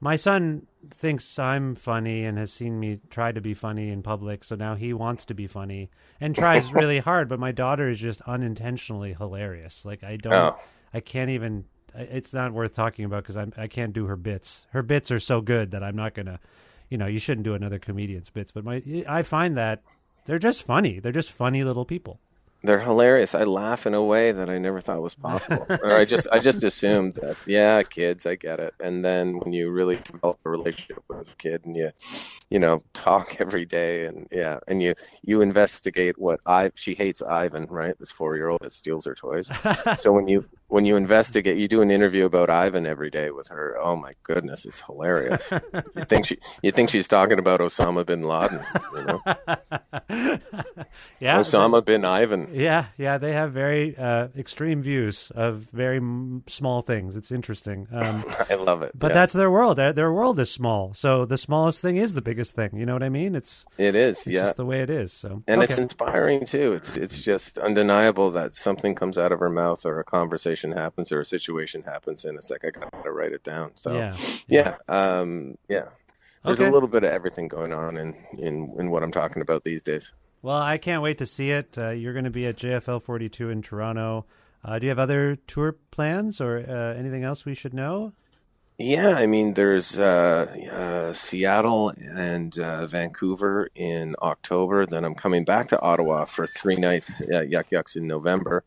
my 0.00 0.16
son 0.16 0.66
thinks 0.90 1.38
I'm 1.38 1.74
funny 1.74 2.24
and 2.24 2.36
has 2.38 2.52
seen 2.52 2.78
me 2.78 3.00
try 3.10 3.32
to 3.32 3.40
be 3.40 3.54
funny 3.54 3.90
in 3.90 4.02
public, 4.02 4.44
so 4.44 4.56
now 4.56 4.74
he 4.74 4.92
wants 4.92 5.24
to 5.26 5.34
be 5.34 5.46
funny 5.46 5.90
and 6.20 6.34
tries 6.34 6.72
really 6.74 6.98
hard. 6.98 7.28
But 7.28 7.40
my 7.40 7.52
daughter 7.52 7.88
is 7.88 7.98
just 7.98 8.20
unintentionally 8.22 9.14
hilarious. 9.14 9.84
Like 9.84 10.04
I 10.04 10.16
don't. 10.16 10.32
Oh. 10.32 10.58
I 10.92 11.00
can't 11.00 11.30
even. 11.30 11.64
It's 11.94 12.32
not 12.32 12.52
worth 12.52 12.74
talking 12.74 13.04
about 13.04 13.22
because 13.22 13.36
I 13.36 13.46
I 13.56 13.66
can't 13.66 13.92
do 13.92 14.06
her 14.06 14.16
bits. 14.16 14.66
Her 14.70 14.82
bits 14.82 15.10
are 15.10 15.20
so 15.20 15.40
good 15.40 15.70
that 15.70 15.82
I'm 15.82 15.96
not 15.96 16.14
gonna. 16.14 16.40
You 16.90 16.98
know, 16.98 17.06
you 17.06 17.18
shouldn't 17.18 17.44
do 17.44 17.54
another 17.54 17.78
comedian's 17.78 18.30
bits. 18.30 18.50
But 18.50 18.64
my, 18.64 18.82
I 19.08 19.22
find 19.22 19.56
that 19.56 19.82
they're 20.26 20.38
just 20.38 20.66
funny. 20.66 21.00
They're 21.00 21.12
just 21.12 21.30
funny 21.30 21.64
little 21.64 21.84
people. 21.84 22.20
They're 22.64 22.80
hilarious. 22.80 23.34
I 23.34 23.44
laugh 23.44 23.86
in 23.86 23.92
a 23.92 24.02
way 24.02 24.32
that 24.32 24.48
I 24.48 24.56
never 24.56 24.80
thought 24.80 25.02
was 25.02 25.14
possible. 25.14 25.66
or 25.82 25.92
I 25.92 26.06
just 26.06 26.26
I 26.32 26.38
just 26.38 26.64
assumed 26.64 27.12
that 27.16 27.36
yeah, 27.44 27.82
kids, 27.82 28.24
I 28.24 28.36
get 28.36 28.58
it. 28.58 28.72
And 28.80 29.04
then 29.04 29.38
when 29.38 29.52
you 29.52 29.70
really 29.70 29.96
develop 29.96 30.38
a 30.46 30.50
relationship 30.50 31.04
with 31.06 31.28
a 31.28 31.36
kid 31.38 31.66
and 31.66 31.76
you 31.76 31.90
you 32.48 32.58
know, 32.58 32.80
talk 32.94 33.36
every 33.40 33.66
day 33.66 34.06
and 34.06 34.26
yeah, 34.32 34.60
and 34.66 34.82
you 34.82 34.94
you 35.22 35.42
investigate 35.42 36.18
what 36.18 36.40
I 36.46 36.70
she 36.74 36.94
hates 36.94 37.20
Ivan, 37.20 37.66
right? 37.66 37.98
This 37.98 38.12
4-year-old 38.12 38.62
that 38.62 38.72
steals 38.72 39.04
her 39.04 39.14
toys. 39.14 39.50
so 39.98 40.12
when 40.12 40.26
you 40.26 40.46
when 40.74 40.84
you 40.84 40.96
investigate, 40.96 41.56
you 41.56 41.68
do 41.68 41.82
an 41.82 41.90
interview 41.92 42.24
about 42.24 42.50
Ivan 42.50 42.84
every 42.84 43.08
day 43.08 43.30
with 43.30 43.46
her. 43.46 43.78
Oh 43.80 43.94
my 43.94 44.14
goodness, 44.24 44.64
it's 44.64 44.80
hilarious. 44.80 45.52
you 45.94 46.04
think 46.04 46.26
she 46.26 46.38
you 46.64 46.72
think 46.72 46.90
she's 46.90 47.06
talking 47.06 47.38
about 47.38 47.60
Osama 47.60 48.04
bin 48.04 48.22
Laden, 48.22 48.60
you 48.92 49.04
know? 49.04 49.22
Yeah, 51.20 51.38
Osama 51.38 51.84
bin 51.84 52.04
Ivan. 52.04 52.48
Yeah, 52.52 52.86
yeah, 52.96 53.18
they 53.18 53.32
have 53.32 53.52
very 53.52 53.96
uh, 53.96 54.28
extreme 54.36 54.82
views 54.82 55.30
of 55.34 55.68
very 55.72 55.96
m- 55.96 56.42
small 56.46 56.82
things. 56.82 57.16
It's 57.16 57.32
interesting. 57.32 57.86
Um, 57.92 58.24
I 58.50 58.54
love 58.54 58.82
it. 58.82 58.92
but 58.94 59.08
yeah. 59.08 59.14
that's 59.14 59.32
their 59.32 59.50
world. 59.50 59.78
Their, 59.78 59.92
their 59.92 60.12
world 60.12 60.38
is 60.38 60.50
small, 60.50 60.92
so 60.92 61.24
the 61.24 61.38
smallest 61.38 61.80
thing 61.80 61.96
is 61.96 62.14
the 62.14 62.22
biggest 62.22 62.54
thing. 62.54 62.70
You 62.74 62.86
know 62.86 62.92
what 62.92 63.02
I 63.02 63.08
mean? 63.08 63.34
It's 63.34 63.64
it 63.78 63.94
is, 63.94 64.18
it's 64.18 64.26
yeah. 64.26 64.52
the 64.52 64.64
way 64.64 64.82
it 64.82 64.90
is. 64.90 65.12
So 65.12 65.42
And 65.46 65.58
okay. 65.58 65.64
it's 65.64 65.78
inspiring 65.78 66.46
too. 66.50 66.74
It's 66.74 66.96
it's 66.96 67.24
just 67.24 67.58
undeniable 67.62 68.30
that 68.32 68.54
something 68.54 68.94
comes 68.94 69.16
out 69.16 69.32
of 69.32 69.40
her 69.40 69.50
mouth 69.50 69.86
or 69.86 70.00
a 70.00 70.04
conversation 70.04 70.63
happens 70.72 71.10
or 71.12 71.20
a 71.20 71.26
situation 71.26 71.82
happens 71.82 72.24
and 72.24 72.36
it's 72.36 72.50
like 72.50 72.64
I 72.64 72.70
gotta 72.70 73.10
write 73.10 73.32
it 73.32 73.44
down. 73.44 73.72
So 73.74 73.92
Yeah. 73.94 74.16
yeah. 74.46 74.76
Um 74.88 75.56
yeah. 75.68 75.86
There's 76.44 76.60
Okay. 76.60 76.68
a 76.68 76.72
little 76.72 76.88
bit 76.88 77.04
of 77.04 77.10
everything 77.10 77.48
going 77.48 77.72
on 77.72 77.96
in, 77.96 78.14
in, 78.36 78.74
in 78.78 78.90
what 78.90 79.02
I'm 79.02 79.10
talking 79.12 79.40
about 79.40 79.64
these 79.64 79.82
days. 79.82 80.12
well, 80.42 80.60
I 80.60 80.76
can't 80.76 81.02
wait 81.02 81.16
to 81.18 81.26
see 81.26 81.50
it. 81.50 81.78
Uh, 81.78 81.88
you're 81.90 82.12
going 82.12 82.26
to 82.26 82.30
be 82.30 82.46
at 82.46 82.56
JFL 82.56 83.00
42 83.00 83.48
in 83.48 83.62
Toronto. 83.62 84.26
Uh, 84.62 84.78
do 84.78 84.84
you 84.84 84.90
have 84.90 84.98
other 84.98 85.36
tour 85.46 85.76
plans 85.90 86.42
or 86.42 86.58
uh, 86.58 86.98
anything 86.98 87.24
else 87.24 87.46
we 87.46 87.54
should 87.54 87.72
know? 87.72 88.12
Yeah, 88.76 89.10
I 89.10 89.26
mean, 89.26 89.54
there's 89.54 89.96
uh, 89.96 90.46
uh, 90.72 91.12
Seattle 91.12 91.92
and 92.16 92.58
uh, 92.58 92.86
Vancouver 92.88 93.68
in 93.76 94.16
October. 94.20 94.84
Then 94.84 95.04
I'm 95.04 95.14
coming 95.14 95.44
back 95.44 95.68
to 95.68 95.80
Ottawa 95.80 96.24
for 96.24 96.44
three 96.44 96.74
nights 96.74 97.22
at 97.30 97.50
Yuk 97.50 97.70
Yuk's 97.70 97.94
in 97.94 98.08
November. 98.08 98.64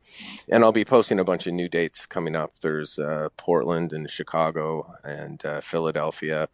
And 0.48 0.64
I'll 0.64 0.72
be 0.72 0.86
posting 0.86 1.20
a 1.20 1.26
bunch 1.26 1.46
of 1.46 1.54
new 1.54 1.68
dates 1.68 2.06
coming 2.06 2.38
up. 2.38 2.54
There's 2.62 2.98
uh, 2.98 3.28
Portland 3.36 3.92
and 3.92 4.10
Chicago 4.10 4.96
and 5.04 5.46
uh, 5.46 5.60
Philadelphia. 5.60 6.48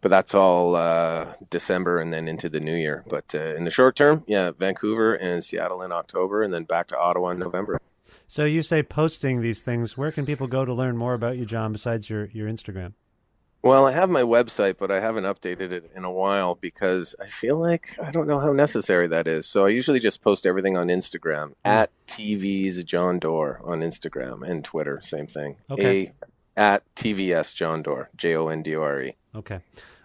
But 0.00 0.08
that's 0.08 0.34
all 0.34 0.74
uh, 0.74 1.34
December 1.48 2.00
and 2.00 2.12
then 2.12 2.26
into 2.26 2.48
the 2.48 2.58
new 2.60 2.74
year. 2.74 3.04
But 3.08 3.32
uh, 3.36 3.54
in 3.54 3.62
the 3.62 3.70
short 3.70 3.94
term, 3.94 4.24
yeah, 4.26 4.50
Vancouver 4.50 5.14
and 5.14 5.44
Seattle 5.44 5.82
in 5.82 5.92
October 5.92 6.42
and 6.42 6.52
then 6.52 6.64
back 6.64 6.88
to 6.88 6.98
Ottawa 6.98 7.28
in 7.30 7.38
November. 7.38 7.80
So 8.26 8.44
you 8.44 8.62
say 8.62 8.82
posting 8.82 9.40
these 9.40 9.62
things. 9.62 9.96
Where 9.96 10.10
can 10.10 10.26
people 10.26 10.46
go 10.46 10.64
to 10.64 10.74
learn 10.74 10.96
more 10.96 11.14
about 11.14 11.36
you, 11.36 11.46
John, 11.46 11.72
besides 11.72 12.08
your, 12.10 12.26
your 12.26 12.48
Instagram? 12.48 12.94
Well, 13.62 13.86
I 13.86 13.92
have 13.92 14.10
my 14.10 14.22
website, 14.22 14.76
but 14.78 14.92
I 14.92 15.00
haven't 15.00 15.24
updated 15.24 15.72
it 15.72 15.90
in 15.94 16.04
a 16.04 16.12
while 16.12 16.54
because 16.54 17.16
I 17.20 17.26
feel 17.26 17.58
like 17.58 17.98
I 18.00 18.12
don't 18.12 18.28
know 18.28 18.38
how 18.38 18.52
necessary 18.52 19.08
that 19.08 19.26
is. 19.26 19.46
So 19.46 19.64
I 19.64 19.70
usually 19.70 19.98
just 19.98 20.22
post 20.22 20.46
everything 20.46 20.76
on 20.76 20.86
Instagram 20.86 21.54
at 21.64 21.90
TV's 22.06 22.84
Jon 22.84 23.18
Dore 23.18 23.60
on 23.64 23.80
Instagram 23.80 24.48
and 24.48 24.64
Twitter. 24.64 25.00
Same 25.02 25.26
thing. 25.26 25.56
Okay. 25.68 26.14
A 26.16 26.26
at 26.56 26.94
TVS 26.94 27.56
Jon 27.56 27.82
Dore. 27.82 28.10
J 28.16 28.36
O 28.36 28.48
N 28.48 28.62
D 28.62 28.76
O 28.76 28.82
R 28.82 29.02
E. 29.02 29.16
Okay. 29.34 29.60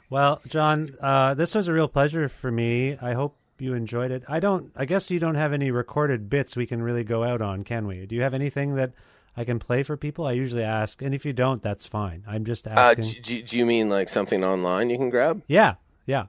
Well, 0.10 0.42
John, 0.48 0.90
uh, 1.00 1.36
this 1.36 1.54
was 1.54 1.68
a 1.68 1.74
real 1.74 1.88
pleasure 1.88 2.28
for 2.28 2.52
me. 2.52 2.98
I 3.02 3.14
hope 3.14 3.38
you 3.62 3.74
enjoyed 3.74 4.12
it. 4.12 4.24
I 4.28 4.40
don't. 4.40 4.72
I 4.76 4.86
guess 4.86 5.10
you 5.12 5.20
don't 5.20 5.36
have 5.36 5.54
any 5.54 5.72
recorded 5.72 6.30
bits 6.30 6.56
we 6.56 6.66
can 6.66 6.82
really 6.82 7.04
go 7.04 7.24
out 7.24 7.42
on, 7.42 7.64
can 7.64 7.88
we? 7.88 8.06
Do 8.06 8.16
you 8.16 8.22
have 8.24 8.34
anything 8.34 8.76
that 8.76 8.92
I 9.38 9.44
can 9.44 9.60
play 9.60 9.84
for 9.84 9.96
people? 9.98 10.26
I 10.28 10.34
usually 10.34 10.64
ask, 10.64 11.02
and 11.02 11.14
if 11.16 11.26
you 11.26 11.34
don't, 11.34 11.62
that's 11.62 11.86
fine. 11.86 12.24
I'm 12.28 12.44
just 12.46 12.68
Uh, 12.68 12.72
asking. 12.72 13.06
do, 13.06 13.22
do, 13.22 13.42
do 13.44 13.58
you 13.58 13.66
mean 13.66 13.90
like 13.90 14.10
something 14.10 14.44
online 14.44 14.90
you 14.90 14.98
can 14.98 15.10
grab? 15.10 15.42
yeah, 15.48 15.76
yeah. 16.06 16.26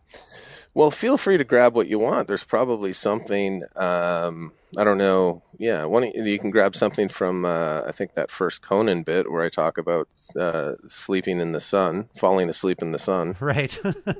Well, 0.74 0.90
feel 0.90 1.18
free 1.18 1.36
to 1.36 1.44
grab 1.44 1.74
what 1.74 1.86
you 1.88 1.98
want. 1.98 2.28
There's 2.28 2.44
probably 2.44 2.94
something. 2.94 3.62
Um, 3.76 4.52
I 4.78 4.84
don't 4.84 4.96
know. 4.96 5.42
Yeah, 5.58 5.84
one 5.84 6.04
you 6.14 6.38
can 6.38 6.50
grab 6.50 6.74
something 6.74 7.08
from. 7.10 7.44
Uh, 7.44 7.82
I 7.86 7.92
think 7.92 8.14
that 8.14 8.30
first 8.30 8.62
Conan 8.62 9.02
bit 9.02 9.30
where 9.30 9.42
I 9.42 9.50
talk 9.50 9.76
about 9.76 10.08
uh, 10.34 10.72
sleeping 10.86 11.40
in 11.40 11.52
the 11.52 11.60
sun, 11.60 12.08
falling 12.14 12.48
asleep 12.48 12.80
in 12.80 12.92
the 12.92 12.98
sun. 12.98 13.36
Right. 13.40 13.78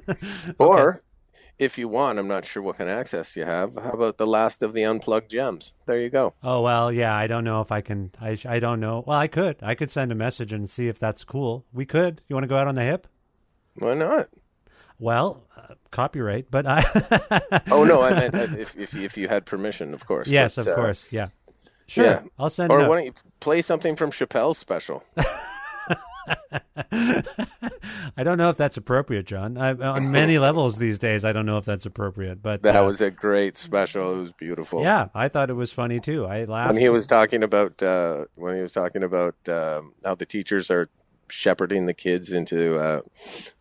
Or, 0.58 1.00
if 1.62 1.78
you 1.78 1.86
want, 1.88 2.18
I'm 2.18 2.26
not 2.26 2.44
sure 2.44 2.62
what 2.62 2.76
kind 2.78 2.90
of 2.90 2.98
access 2.98 3.36
you 3.36 3.44
have. 3.44 3.74
How 3.76 3.90
about 3.90 4.18
the 4.18 4.26
last 4.26 4.62
of 4.62 4.72
the 4.72 4.82
unplugged 4.82 5.30
gems? 5.30 5.74
There 5.86 6.00
you 6.00 6.10
go. 6.10 6.34
Oh 6.42 6.60
well, 6.60 6.90
yeah. 6.90 7.14
I 7.16 7.26
don't 7.26 7.44
know 7.44 7.60
if 7.60 7.70
I 7.70 7.80
can. 7.80 8.10
I 8.20 8.36
I 8.46 8.58
don't 8.58 8.80
know. 8.80 9.04
Well, 9.06 9.18
I 9.18 9.28
could. 9.28 9.56
I 9.62 9.74
could 9.74 9.90
send 9.90 10.10
a 10.10 10.14
message 10.16 10.52
and 10.52 10.68
see 10.68 10.88
if 10.88 10.98
that's 10.98 11.24
cool. 11.24 11.64
We 11.72 11.86
could. 11.86 12.20
You 12.28 12.34
want 12.34 12.44
to 12.44 12.48
go 12.48 12.56
out 12.56 12.66
on 12.66 12.74
the 12.74 12.82
hip? 12.84 13.06
Why 13.74 13.94
not? 13.94 14.28
Well, 14.98 15.44
uh, 15.56 15.74
copyright, 15.90 16.50
but 16.50 16.66
I. 16.66 16.82
Oh 17.70 17.84
no, 17.84 18.02
I 18.02 18.12
meant 18.12 18.34
uh, 18.34 18.46
if 18.58 18.76
if 18.76 18.94
if 18.94 19.16
you 19.16 19.28
had 19.28 19.46
permission, 19.46 19.94
of 19.94 20.06
course. 20.06 20.28
yes, 20.28 20.56
But, 20.56 20.66
of 20.66 20.72
uh, 20.72 20.76
course. 20.76 21.08
Yeah. 21.10 21.28
Sure. 21.86 22.04
Yeah. 22.04 22.22
I'll 22.38 22.50
send. 22.50 22.72
Or 22.72 22.88
why 22.88 22.96
don't 22.96 23.06
you 23.06 23.12
play 23.40 23.62
something 23.62 23.96
from 23.96 24.10
Chappelle's 24.10 24.58
special? 24.58 25.04
I 28.16 28.24
don't 28.24 28.38
know 28.38 28.50
if 28.50 28.56
that's 28.56 28.76
appropriate, 28.76 29.26
Jon. 29.26 29.56
I, 29.56 29.72
on 29.72 30.10
many 30.10 30.38
levels 30.40 30.78
these 30.78 30.98
days, 30.98 31.24
I 31.24 31.32
don't 31.32 31.46
know 31.46 31.58
if 31.58 31.64
that's 31.64 31.86
appropriate. 31.86 32.42
But 32.42 32.62
That 32.62 32.76
uh, 32.76 32.84
was 32.84 33.00
a 33.00 33.10
great 33.10 33.56
special. 33.56 34.14
It 34.14 34.20
was 34.20 34.32
beautiful. 34.32 34.82
yeah, 34.82 35.08
I 35.14 35.28
thought 35.28 35.50
it 35.50 35.54
was 35.54 35.72
funny 35.72 36.00
too. 36.00 36.26
I 36.26 36.44
laughed. 36.44 36.74
when 36.74 36.82
he 36.82 36.88
was 36.88 37.06
talking 37.06 37.42
about 37.42 37.82
uh, 37.82 38.26
when 38.34 38.56
he 38.56 38.62
was 38.62 38.72
talking 38.72 39.02
about 39.02 39.34
um, 39.48 39.94
how 40.04 40.14
the 40.14 40.26
teachers 40.26 40.70
are 40.70 40.88
shepherding 41.32 41.86
the 41.86 41.94
kids 41.94 42.30
into 42.30 42.76
uh, 42.76 43.00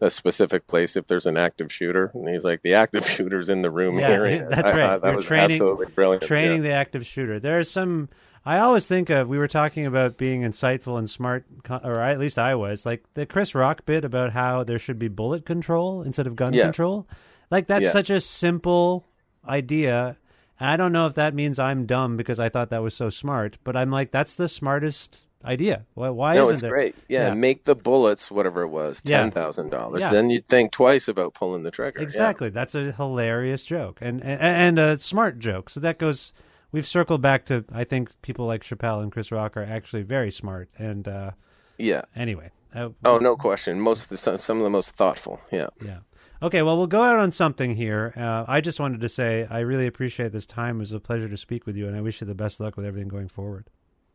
a 0.01 0.11
specific 0.11 0.67
place 0.67 0.97
if 0.97 1.07
there's 1.07 1.25
an 1.25 1.37
active 1.37 1.71
shooter, 1.71 2.11
and 2.13 2.27
he's 2.27 2.43
like, 2.43 2.61
"The 2.61 2.73
active 2.73 3.07
shooter's 3.09 3.49
in 3.49 3.61
the 3.61 3.71
room 3.71 3.97
yeah, 3.97 4.23
it." 4.23 4.49
that's 4.49 4.63
I 4.63 4.71
right. 4.71 4.75
thought 4.75 5.01
that 5.01 5.09
We're 5.09 5.15
was 5.15 5.25
training, 5.25 5.51
absolutely 5.55 5.87
brilliant. 5.87 6.23
Training 6.23 6.63
yeah. 6.63 6.69
the 6.69 6.75
active 6.75 7.05
shooter. 7.05 7.39
There's 7.39 7.69
some. 7.71 8.09
I 8.45 8.57
always 8.59 8.87
think 8.87 9.09
of. 9.11 9.27
We 9.27 9.37
were 9.37 9.47
talking 9.47 9.85
about 9.85 10.17
being 10.17 10.41
insightful 10.41 10.97
and 10.97 11.07
smart, 11.09 11.45
or 11.69 11.99
at 12.01 12.19
least 12.19 12.39
I 12.39 12.55
was. 12.55 12.85
Like 12.85 13.03
the 13.13 13.25
Chris 13.27 13.53
Rock 13.53 13.85
bit 13.85 14.03
about 14.03 14.31
how 14.33 14.63
there 14.63 14.79
should 14.79 14.97
be 14.97 15.07
bullet 15.09 15.45
control 15.45 16.01
instead 16.01 16.25
of 16.25 16.35
gun 16.35 16.53
Yeah. 16.53 16.63
control. 16.63 17.07
Like 17.51 17.67
that's 17.67 17.85
Yeah. 17.85 17.91
such 17.91 18.09
a 18.09 18.19
simple 18.19 19.05
idea. 19.47 20.17
And 20.59 20.69
I 20.69 20.77
don't 20.77 20.91
know 20.91 21.05
if 21.05 21.13
that 21.15 21.33
means 21.35 21.59
I'm 21.59 21.85
dumb 21.85 22.17
because 22.17 22.39
I 22.39 22.49
thought 22.49 22.69
that 22.71 22.81
was 22.81 22.95
so 22.95 23.09
smart, 23.11 23.57
but 23.63 23.75
I'm 23.75 23.91
like, 23.91 24.09
that's 24.11 24.33
the 24.35 24.47
smartest 24.47 25.21
idea. 25.45 25.85
Why, 25.95 26.09
why 26.09 26.35
No, 26.35 26.43
isn't 26.43 26.53
it's 26.53 26.61
there? 26.61 26.71
great. 26.71 26.95
Yeah, 27.09 27.33
make 27.33 27.65
the 27.65 27.75
bullets 27.75 28.29
whatever 28.31 28.61
it 28.63 28.67
was, 28.69 29.01
Yeah. 29.05 29.21
ten 29.21 29.31
thousand 29.31 29.69
dollars. 29.69 30.01
Yeah. 30.01 30.09
Then 30.11 30.29
you'd 30.31 30.47
think 30.47 30.71
twice 30.71 31.07
about 31.07 31.33
pulling 31.35 31.63
the 31.63 31.71
trigger. 31.71 31.99
Yeah. 31.99 32.03
Exactly. 32.03 32.49
That's 32.49 32.73
a 32.75 32.91
hilarious 32.91 33.63
joke 33.63 33.99
and, 34.01 34.21
and 34.23 34.39
and 34.41 34.79
a 34.79 34.99
smart 34.99 35.37
joke. 35.37 35.69
So 35.69 35.79
that 35.81 35.99
goes. 35.99 36.33
We've 36.71 36.87
circled 36.87 37.21
back 37.21 37.45
to. 37.45 37.63
I 37.73 37.83
think 37.83 38.09
people 38.21 38.45
like 38.45 38.63
Chappelle 38.63 39.01
and 39.03 39.11
Chris 39.11 39.31
Rock 39.31 39.57
are 39.57 39.63
actually 39.63 40.03
very 40.03 40.31
smart. 40.31 40.69
And 40.77 41.07
uh, 41.07 41.31
Yeah. 41.77 42.03
anyway, 42.15 42.51
uh, 42.73 42.89
Oh, 43.03 43.17
no 43.17 43.35
question. 43.35 43.79
Most 43.81 44.03
of 44.03 44.09
the, 44.09 44.17
some, 44.17 44.37
some 44.37 44.57
of 44.57 44.63
the 44.63 44.69
most 44.69 44.91
thoughtful. 44.91 45.41
Yeah. 45.51 45.67
yeah. 45.83 45.99
Okay. 46.41 46.61
Well, 46.61 46.77
we'll 46.77 46.87
go 46.87 47.03
out 47.03 47.19
on 47.19 47.31
something 47.31 47.75
here. 47.75 48.13
Uh, 48.15 48.45
I 48.47 48.61
just 48.61 48.79
wanted 48.79 49.01
to 49.01 49.09
say 49.09 49.45
I 49.49 49.59
really 49.59 49.85
appreciate 49.87 50.31
this 50.31 50.45
time. 50.45 50.77
It 50.77 50.79
was 50.79 50.93
a 50.93 50.99
pleasure 50.99 51.27
to 51.29 51.37
speak 51.37 51.65
with 51.65 51.75
you, 51.75 51.87
and 51.87 51.95
I 51.95 52.01
wish 52.01 52.21
you 52.21 52.27
the 52.27 52.33
best 52.35 52.59
luck 52.59 52.77
with 52.77 52.85
everything 52.85 53.09
going 53.09 53.27
forward. 53.27 53.67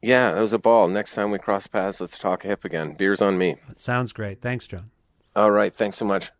Yeah, 0.02 0.32
that 0.32 0.40
was 0.40 0.52
a 0.52 0.58
ball. 0.58 0.88
Next 0.88 1.14
time 1.14 1.30
we 1.30 1.38
cross 1.38 1.66
paths, 1.66 2.00
let's 2.00 2.18
talk 2.18 2.42
hip 2.42 2.64
again. 2.64 2.92
Beers 2.92 3.20
on 3.22 3.38
me. 3.38 3.56
It 3.70 3.78
sounds 3.78 4.12
great. 4.12 4.40
Thanks, 4.40 4.66
Jon. 4.66 4.90
All 5.34 5.50
right. 5.50 5.74
Thanks 5.74 5.96
so 5.96 6.04
much. 6.04 6.30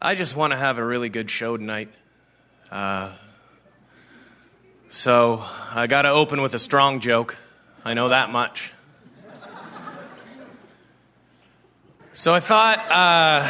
I 0.00 0.14
just 0.14 0.36
want 0.36 0.52
to 0.52 0.56
have 0.58 0.78
a 0.78 0.84
really 0.84 1.08
good 1.08 1.30
show 1.30 1.56
tonight. 1.56 1.88
Uh, 2.70 3.12
so 4.94 5.44
I 5.74 5.88
got 5.88 6.02
to 6.02 6.10
open 6.10 6.40
with 6.40 6.54
a 6.54 6.58
strong 6.60 7.00
joke. 7.00 7.36
I 7.84 7.94
know 7.94 8.10
that 8.10 8.30
much. 8.30 8.72
So 12.12 12.32
I 12.32 12.38
thought, 12.38 12.78
uh, 12.90 13.44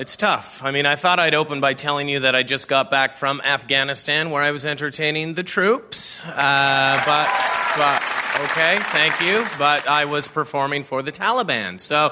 it's 0.00 0.16
tough. 0.16 0.62
I 0.62 0.70
mean, 0.70 0.86
I 0.86 0.94
thought 0.94 1.18
I'd 1.18 1.34
open 1.34 1.60
by 1.60 1.74
telling 1.74 2.08
you 2.08 2.20
that 2.20 2.36
I 2.36 2.44
just 2.44 2.68
got 2.68 2.88
back 2.88 3.14
from 3.14 3.40
Afghanistan 3.40 4.30
where 4.30 4.44
I 4.44 4.52
was 4.52 4.64
entertaining 4.64 5.34
the 5.34 5.42
troops. 5.42 6.22
Uh, 6.24 7.02
but, 7.04 7.28
but, 7.76 8.00
okay, 8.44 8.78
thank 8.92 9.20
you. 9.20 9.44
But 9.58 9.88
I 9.88 10.04
was 10.04 10.28
performing 10.28 10.84
for 10.84 11.02
the 11.02 11.10
Taliban. 11.10 11.80
So, 11.80 12.10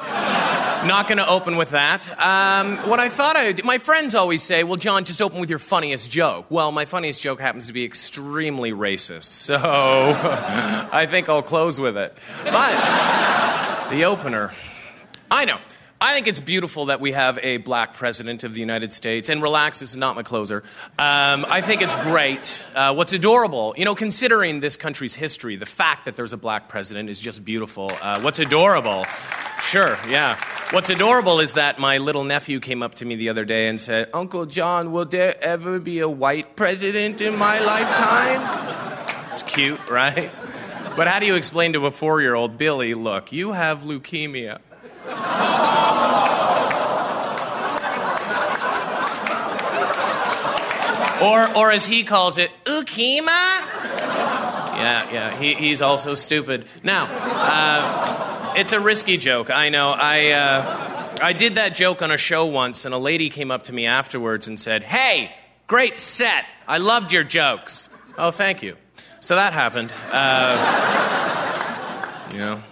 not 0.84 1.08
going 1.08 1.18
to 1.18 1.28
open 1.28 1.56
with 1.56 1.70
that. 1.70 2.08
Um, 2.20 2.76
what 2.88 3.00
I 3.00 3.08
thought 3.08 3.36
I 3.36 3.46
would, 3.46 3.64
my 3.64 3.78
friends 3.78 4.14
always 4.14 4.42
say, 4.42 4.64
well, 4.64 4.76
Jon, 4.76 5.04
just 5.04 5.22
open 5.22 5.40
with 5.40 5.50
your 5.50 5.58
funniest 5.58 6.10
joke. 6.10 6.46
Well, 6.50 6.72
my 6.72 6.84
funniest 6.84 7.22
joke 7.22 7.40
happens 7.40 7.66
to 7.68 7.72
be 7.72 7.84
extremely 7.84 8.72
racist. 8.72 9.46
So, 9.46 9.56
I 9.62 11.06
think 11.08 11.28
I'll 11.28 11.42
close 11.42 11.78
with 11.78 11.96
it. 11.96 12.12
But, 12.44 13.90
the 13.90 14.04
opener. 14.04 14.52
I 15.30 15.44
know. 15.44 15.58
I 15.98 16.12
think 16.14 16.26
it's 16.26 16.40
beautiful 16.40 16.86
that 16.86 17.00
we 17.00 17.12
have 17.12 17.38
a 17.42 17.56
black 17.56 17.94
president 17.94 18.44
of 18.44 18.52
the 18.52 18.60
United 18.60 18.92
States. 18.92 19.30
And 19.30 19.42
relax, 19.42 19.78
this 19.78 19.92
is 19.92 19.96
not 19.96 20.14
my 20.14 20.22
closer. 20.22 20.62
Um, 20.98 21.46
I 21.48 21.62
think 21.62 21.80
it's 21.80 21.96
great. 22.02 22.66
Uh, 22.74 22.92
what's 22.94 23.14
adorable, 23.14 23.74
you 23.78 23.86
know, 23.86 23.94
considering 23.94 24.60
this 24.60 24.76
country's 24.76 25.14
history, 25.14 25.56
the 25.56 25.64
fact 25.64 26.04
that 26.04 26.16
there's 26.16 26.34
a 26.34 26.36
black 26.36 26.68
president 26.68 27.08
is 27.08 27.18
just 27.18 27.44
beautiful. 27.44 27.90
Uh, 28.02 28.20
what's 28.20 28.38
adorable? 28.38 29.06
Sure, 29.66 29.98
yeah. 30.08 30.38
What's 30.70 30.90
adorable 30.90 31.40
is 31.40 31.54
that 31.54 31.80
my 31.80 31.98
little 31.98 32.22
nephew 32.22 32.60
came 32.60 32.84
up 32.84 32.94
to 32.96 33.04
me 33.04 33.16
the 33.16 33.30
other 33.30 33.44
day 33.44 33.66
and 33.66 33.80
said, 33.80 34.08
Uncle 34.14 34.46
Jon, 34.46 34.92
will 34.92 35.06
there 35.06 35.34
ever 35.42 35.80
be 35.80 35.98
a 35.98 36.08
white 36.08 36.54
president 36.54 37.20
in 37.20 37.36
my 37.36 37.58
lifetime? 37.58 39.34
It's 39.34 39.42
cute, 39.42 39.90
right? 39.90 40.30
But 40.96 41.08
how 41.08 41.18
do 41.18 41.26
you 41.26 41.34
explain 41.34 41.72
to 41.72 41.84
a 41.86 41.90
four 41.90 42.20
year 42.20 42.36
old, 42.36 42.56
Billy, 42.56 42.94
look, 42.94 43.32
you 43.32 43.52
have 43.52 43.80
leukemia? 43.80 44.60
Or, 51.20 51.56
or 51.56 51.72
as 51.72 51.86
he 51.86 52.04
calls 52.04 52.38
it, 52.38 52.52
Ukima? 52.66 53.26
Yeah, 54.76 55.12
yeah, 55.12 55.36
he, 55.36 55.54
he's 55.54 55.82
also 55.82 56.14
stupid. 56.14 56.66
Now, 56.84 57.08
uh, 57.10 58.35
it's 58.56 58.72
a 58.72 58.80
risky 58.80 59.16
joke, 59.18 59.50
I 59.50 59.68
know. 59.68 59.90
I, 59.90 60.30
uh, 60.30 61.18
I 61.22 61.32
did 61.32 61.54
that 61.56 61.74
joke 61.74 62.02
on 62.02 62.10
a 62.10 62.16
show 62.16 62.46
once, 62.46 62.84
and 62.84 62.94
a 62.94 62.98
lady 62.98 63.28
came 63.30 63.50
up 63.50 63.64
to 63.64 63.72
me 63.72 63.86
afterwards 63.86 64.48
and 64.48 64.58
said, 64.58 64.82
Hey, 64.82 65.32
great 65.66 65.98
set. 65.98 66.44
I 66.66 66.78
loved 66.78 67.12
your 67.12 67.24
jokes. 67.24 67.88
Oh, 68.18 68.30
thank 68.30 68.62
you. 68.62 68.76
So 69.20 69.34
that 69.36 69.52
happened. 69.52 69.92
Uh, 70.10 71.20
you 72.32 72.38
know. 72.38 72.62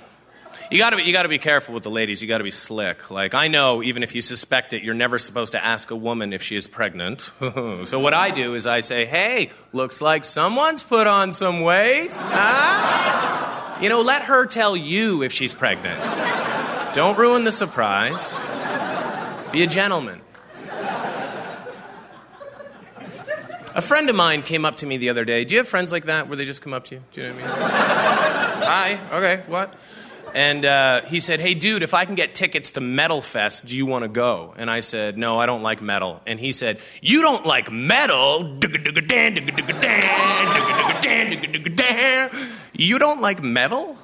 You 0.70 0.78
gotta, 0.78 0.96
be, 0.96 1.02
you 1.02 1.12
gotta 1.12 1.28
be 1.28 1.38
careful 1.38 1.74
with 1.74 1.82
the 1.84 1.90
ladies. 1.90 2.22
You 2.22 2.28
gotta 2.28 2.42
be 2.42 2.50
slick. 2.50 3.10
Like, 3.10 3.34
I 3.34 3.48
know, 3.48 3.82
even 3.82 4.02
if 4.02 4.14
you 4.14 4.22
suspect 4.22 4.72
it, 4.72 4.82
you're 4.82 4.94
never 4.94 5.18
supposed 5.18 5.52
to 5.52 5.64
ask 5.64 5.90
a 5.90 5.96
woman 5.96 6.32
if 6.32 6.42
she 6.42 6.56
is 6.56 6.66
pregnant. 6.66 7.20
so, 7.84 8.00
what 8.00 8.14
I 8.14 8.30
do 8.30 8.54
is 8.54 8.66
I 8.66 8.80
say, 8.80 9.04
hey, 9.04 9.50
looks 9.72 10.00
like 10.00 10.24
someone's 10.24 10.82
put 10.82 11.06
on 11.06 11.32
some 11.32 11.60
weight. 11.60 12.08
Huh? 12.12 13.53
You 13.80 13.88
know, 13.88 14.00
let 14.00 14.22
her 14.22 14.46
tell 14.46 14.76
you 14.76 15.22
if 15.22 15.32
she's 15.32 15.52
pregnant. 15.52 16.00
Don't 16.94 17.18
ruin 17.18 17.44
the 17.44 17.52
surprise. 17.52 18.38
Be 19.52 19.62
a 19.62 19.66
gentleman. 19.66 20.20
A 23.76 23.82
friend 23.82 24.08
of 24.08 24.14
mine 24.14 24.42
came 24.42 24.64
up 24.64 24.76
to 24.76 24.86
me 24.86 24.96
the 24.96 25.08
other 25.08 25.24
day. 25.24 25.44
Do 25.44 25.54
you 25.54 25.58
have 25.58 25.66
friends 25.66 25.90
like 25.90 26.04
that 26.04 26.28
where 26.28 26.36
they 26.36 26.44
just 26.44 26.62
come 26.62 26.72
up 26.72 26.84
to 26.86 26.94
you? 26.94 27.02
Do 27.12 27.20
you 27.22 27.28
know 27.28 27.34
what 27.34 27.44
I 27.44 27.46
mean? 27.46 27.56
Hi. 28.64 28.98
Okay. 29.12 29.42
What? 29.48 29.74
And 30.34 30.64
uh, 30.64 31.02
he 31.02 31.20
said, 31.20 31.38
Hey, 31.40 31.54
dude, 31.54 31.82
if 31.82 31.94
I 31.94 32.04
can 32.04 32.16
get 32.16 32.34
tickets 32.34 32.72
to 32.72 32.80
Metal 32.80 33.20
Fest, 33.20 33.66
do 33.66 33.76
you 33.76 33.86
want 33.86 34.02
to 34.02 34.08
go? 34.08 34.52
And 34.56 34.68
I 34.68 34.80
said, 34.80 35.16
No, 35.16 35.38
I 35.38 35.46
don't 35.46 35.62
like 35.62 35.80
metal. 35.80 36.20
And 36.26 36.40
he 36.40 36.50
said, 36.52 36.80
You 37.00 37.22
don't 37.22 37.46
like 37.46 37.70
metal? 37.70 38.58
You 42.72 42.98
don't 42.98 43.20
like 43.20 43.42
metal? 43.42 43.96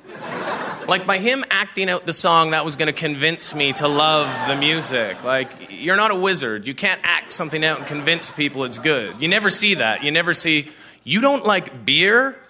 Like, 0.87 1.07
by 1.07 1.19
him 1.19 1.45
acting 1.51 1.89
out 1.89 2.07
the 2.07 2.13
song, 2.13 2.51
that 2.51 2.65
was 2.65 2.77
going 2.77 2.87
to 2.87 2.93
convince 2.93 3.55
me 3.55 3.73
to 3.75 3.87
love 3.89 4.49
the 4.49 4.57
music. 4.57 5.23
Like, 5.23 5.51
you're 5.71 5.97
not 5.97 6.11
a 6.11 6.17
wizard. 6.17 6.67
You 6.67 6.75
can't 6.75 7.01
act 7.05 7.33
something 7.33 7.65
out 7.65 7.79
and 7.79 7.87
convince 7.87 8.31
people 8.31 8.65
it's 8.65 8.79
good. 8.79 9.21
You 9.21 9.29
never 9.29 9.51
see 9.51 9.75
that. 9.75 10.03
You 10.03 10.11
never 10.11 10.35
see, 10.35 10.71
You 11.05 11.21
don't 11.21 11.45
like 11.45 11.85
beer? 11.85 12.37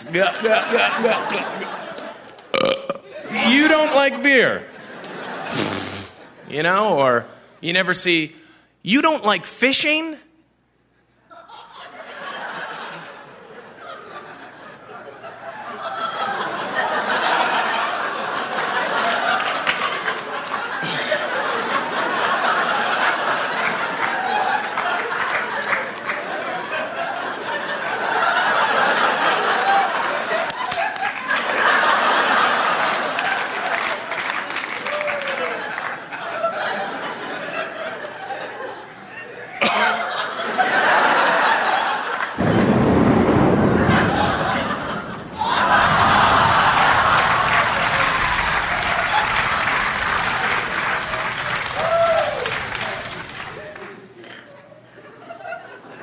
Yes. 0.00 0.14
Yeah, 0.14 0.34
yeah, 0.42 0.72
yeah, 0.72 1.04
yeah, 1.04 1.60
yeah. 1.60 1.90
You 3.32 3.68
don't 3.68 3.94
like 3.94 4.22
beer. 4.22 4.66
You 6.48 6.62
know, 6.64 6.98
or 6.98 7.26
you 7.60 7.72
never 7.72 7.94
see, 7.94 8.34
you 8.82 9.02
don't 9.02 9.24
like 9.24 9.46
fishing? 9.46 10.16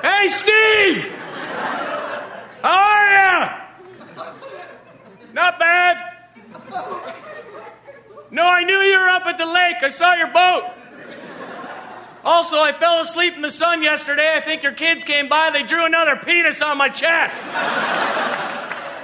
Hey, 0.04 0.28
Steve! 0.30 1.16
How 2.62 2.78
are 2.78 3.10
you? 4.16 5.34
Not 5.34 5.60
bad. 5.60 5.98
No, 8.32 8.44
I 8.44 8.64
knew 8.64 8.74
you 8.74 8.98
were 8.98 9.10
up 9.10 9.26
at 9.26 9.38
the 9.38 9.46
lake. 9.46 9.78
I 9.82 9.90
saw 9.90 10.14
your 10.16 10.28
boat. 10.28 10.72
Also, 12.24 12.58
I 12.58 12.72
fell 12.72 13.02
asleep 13.02 13.36
in 13.36 13.42
the 13.42 13.52
sun 13.52 13.84
yesterday. 13.84 14.34
I 14.36 14.37
think 14.48 14.64
your 14.64 14.72
kids 14.72 15.04
came 15.04 15.28
by. 15.28 15.52
They 15.52 15.64
drew 15.64 15.86
another 15.86 16.16
penis 16.16 16.62
on 16.62 16.78
my 16.78 16.88
chest. 16.88 17.44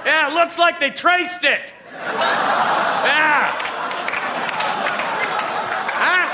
Yeah, 0.06 0.30
it 0.30 0.34
looks 0.34 0.58
like 0.58 0.80
they 0.80 0.90
traced 0.90 1.44
it. 1.44 1.72
Yeah. 1.92 3.52
Huh? 6.00 6.28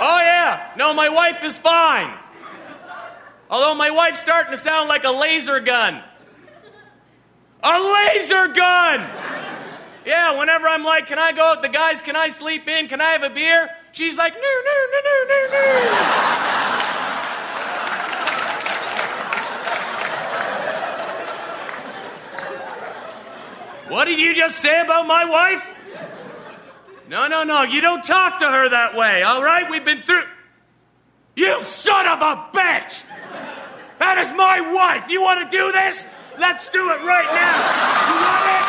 Oh, 0.00 0.18
yeah. 0.18 0.72
No, 0.76 0.92
my 0.92 1.08
wife 1.08 1.44
is 1.44 1.56
fine. 1.56 2.12
Although 3.48 3.74
my 3.74 3.90
wife's 3.90 4.20
starting 4.20 4.50
to 4.50 4.58
sound 4.58 4.88
like 4.88 5.04
a 5.04 5.10
laser 5.10 5.60
gun. 5.60 6.02
A 7.62 7.78
laser 7.78 8.48
gun! 8.48 9.06
Yeah, 10.04 10.36
whenever 10.36 10.66
I'm 10.66 10.82
like, 10.82 11.06
can 11.06 11.20
I 11.20 11.30
go 11.30 11.52
with 11.52 11.62
the 11.62 11.68
guys? 11.68 12.02
Can 12.02 12.16
I 12.16 12.28
sleep 12.28 12.66
in? 12.66 12.88
Can 12.88 13.00
I 13.00 13.10
have 13.10 13.22
a 13.22 13.30
beer? 13.30 13.70
She's 13.92 14.18
like, 14.18 14.34
no, 14.34 14.40
no, 14.40 14.86
no, 14.90 15.00
no, 15.04 15.24
no, 15.28 15.48
no. 15.52 16.21
What 23.88 24.06
did 24.06 24.18
you 24.18 24.34
just 24.34 24.58
say 24.58 24.80
about 24.80 25.06
my 25.06 25.24
wife? 25.24 25.66
No, 27.08 27.28
no, 27.28 27.42
no, 27.44 27.62
you 27.62 27.80
don't 27.80 28.02
talk 28.02 28.38
to 28.38 28.46
her 28.46 28.68
that 28.70 28.94
way, 28.96 29.22
all 29.22 29.42
right? 29.42 29.68
We've 29.70 29.84
been 29.84 30.00
through. 30.00 30.24
You 31.36 31.62
son 31.62 32.06
of 32.06 32.20
a 32.20 32.48
bitch! 32.56 33.02
That 33.98 34.18
is 34.18 34.30
my 34.32 34.60
wife. 34.60 35.10
You 35.10 35.22
want 35.22 35.48
to 35.48 35.56
do 35.56 35.72
this? 35.72 36.06
Let's 36.38 36.68
do 36.70 36.90
it 36.90 37.02
right 37.04 37.28
now. 37.32 37.56
You 38.08 38.14
want 38.24 38.46
it? 38.48 38.62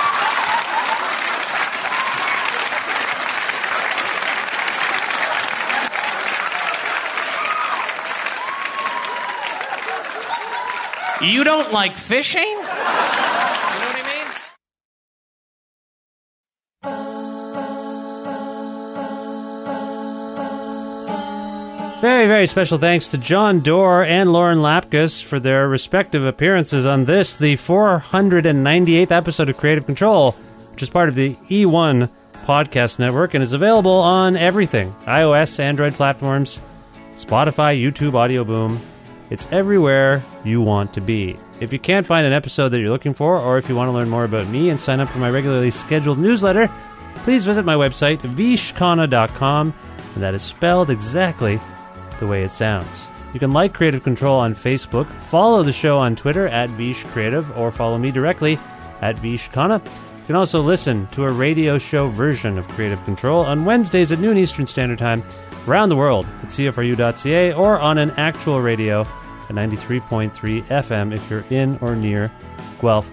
You 11.23 11.43
don't 11.45 11.71
like 11.71 11.95
fishing? 11.95 12.43
You 12.43 12.55
know 12.59 13.92
Very, 22.03 22.27
very 22.27 22.47
special 22.47 22.77
thanks 22.77 23.07
to 23.07 23.17
Jon 23.17 23.61
Dore 23.61 24.03
and 24.03 24.33
Lauren 24.33 24.57
Lapkus 24.57 25.23
for 25.23 25.39
their 25.39 25.69
respective 25.69 26.25
appearances 26.25 26.85
on 26.85 27.05
this, 27.05 27.37
the 27.37 27.55
498th 27.55 29.09
episode 29.09 29.47
of 29.47 29.55
Creative 29.55 29.85
Control, 29.85 30.33
which 30.71 30.83
is 30.83 30.89
part 30.89 31.07
of 31.07 31.15
the 31.15 31.35
E1 31.49 32.09
podcast 32.43 32.99
network 32.99 33.35
and 33.35 33.41
is 33.41 33.53
available 33.53 33.89
on 33.89 34.35
everything 34.35 34.91
iOS, 35.05 35.61
Android 35.61 35.93
platforms, 35.93 36.59
Spotify, 37.15 37.81
YouTube, 37.81 38.15
Audio 38.15 38.43
Boom. 38.43 38.81
It's 39.29 39.47
everywhere 39.49 40.21
you 40.43 40.61
want 40.61 40.91
to 40.95 40.99
be. 40.99 41.37
If 41.61 41.71
you 41.71 41.79
can't 41.79 42.05
find 42.05 42.27
an 42.27 42.33
episode 42.33 42.67
that 42.69 42.81
you're 42.81 42.89
looking 42.89 43.13
for, 43.13 43.37
or 43.37 43.57
if 43.57 43.69
you 43.69 43.77
want 43.77 43.87
to 43.87 43.93
learn 43.93 44.09
more 44.09 44.25
about 44.25 44.49
me 44.49 44.71
and 44.71 44.81
sign 44.81 44.99
up 44.99 45.07
for 45.07 45.19
my 45.19 45.29
regularly 45.29 45.71
scheduled 45.71 46.19
newsletter, 46.19 46.69
please 47.19 47.45
visit 47.45 47.63
my 47.63 47.75
website, 47.75 48.17
vishkhanna.com, 48.17 49.73
and 50.15 50.21
that 50.21 50.33
is 50.33 50.41
spelled 50.41 50.89
exactly 50.89 51.61
the 52.19 52.27
way 52.27 52.43
it 52.43 52.51
sounds. 52.51 53.07
You 53.33 53.39
can 53.39 53.51
like 53.51 53.73
Creative 53.73 54.03
Control 54.03 54.39
on 54.39 54.53
Facebook, 54.53 55.07
follow 55.23 55.63
the 55.63 55.71
show 55.71 55.97
on 55.97 56.15
Twitter 56.15 56.47
at 56.47 56.69
Vish 56.71 57.03
Creative, 57.05 57.57
or 57.57 57.71
follow 57.71 57.97
me 57.97 58.11
directly 58.11 58.59
at 59.01 59.17
Vish 59.17 59.49
Khanna. 59.49 59.83
You 59.83 60.27
can 60.27 60.35
also 60.35 60.61
listen 60.61 61.07
to 61.07 61.25
a 61.25 61.31
radio 61.31 61.77
show 61.77 62.07
version 62.07 62.57
of 62.57 62.67
Creative 62.69 63.03
Control 63.05 63.41
on 63.41 63.65
Wednesdays 63.65 64.11
at 64.11 64.19
noon 64.19 64.37
Eastern 64.37 64.67
Standard 64.67 64.99
Time 64.99 65.23
around 65.67 65.89
the 65.89 65.95
world 65.95 66.25
at 66.41 66.49
CFRU.ca 66.49 67.53
or 67.53 67.79
on 67.79 67.97
an 67.97 68.11
actual 68.11 68.61
radio 68.61 69.01
at 69.01 69.49
93.3 69.49 70.31
FM 70.63 71.13
if 71.13 71.29
you're 71.29 71.43
in 71.49 71.77
or 71.81 71.95
near 71.95 72.31
Guelph. 72.79 73.11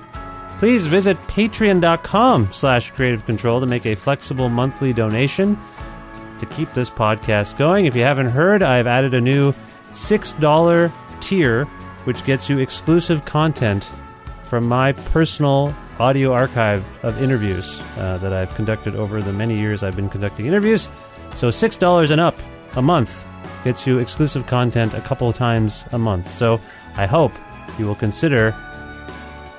Please 0.58 0.84
visit 0.84 1.16
patreon.com 1.22 2.52
slash 2.52 2.90
creative 2.90 3.24
control 3.24 3.60
to 3.60 3.66
make 3.66 3.86
a 3.86 3.94
flexible 3.94 4.50
monthly 4.50 4.92
donation 4.92 5.58
to 6.40 6.46
keep 6.46 6.72
this 6.72 6.90
podcast 6.90 7.56
going. 7.56 7.86
If 7.86 7.94
you 7.94 8.02
haven't 8.02 8.28
heard, 8.30 8.62
I've 8.62 8.86
added 8.86 9.14
a 9.14 9.20
new 9.20 9.52
$6 9.92 10.92
tier, 11.20 11.64
which 12.04 12.24
gets 12.24 12.50
you 12.50 12.58
exclusive 12.58 13.24
content 13.24 13.88
from 14.44 14.66
my 14.66 14.92
personal 14.92 15.74
audio 15.98 16.32
archive 16.32 16.84
of 17.04 17.22
interviews 17.22 17.80
uh, 17.98 18.16
that 18.18 18.32
I've 18.32 18.54
conducted 18.54 18.96
over 18.96 19.20
the 19.20 19.32
many 19.32 19.56
years 19.58 19.82
I've 19.82 19.96
been 19.96 20.08
conducting 20.08 20.46
interviews. 20.46 20.88
So 21.34 21.48
$6 21.48 22.10
and 22.10 22.20
up 22.20 22.36
a 22.74 22.82
month 22.82 23.24
gets 23.64 23.86
you 23.86 23.98
exclusive 23.98 24.46
content 24.46 24.94
a 24.94 25.00
couple 25.02 25.28
of 25.28 25.36
times 25.36 25.84
a 25.92 25.98
month. 25.98 26.30
So 26.30 26.60
I 26.96 27.06
hope 27.06 27.32
you 27.78 27.86
will 27.86 27.94
consider 27.94 28.56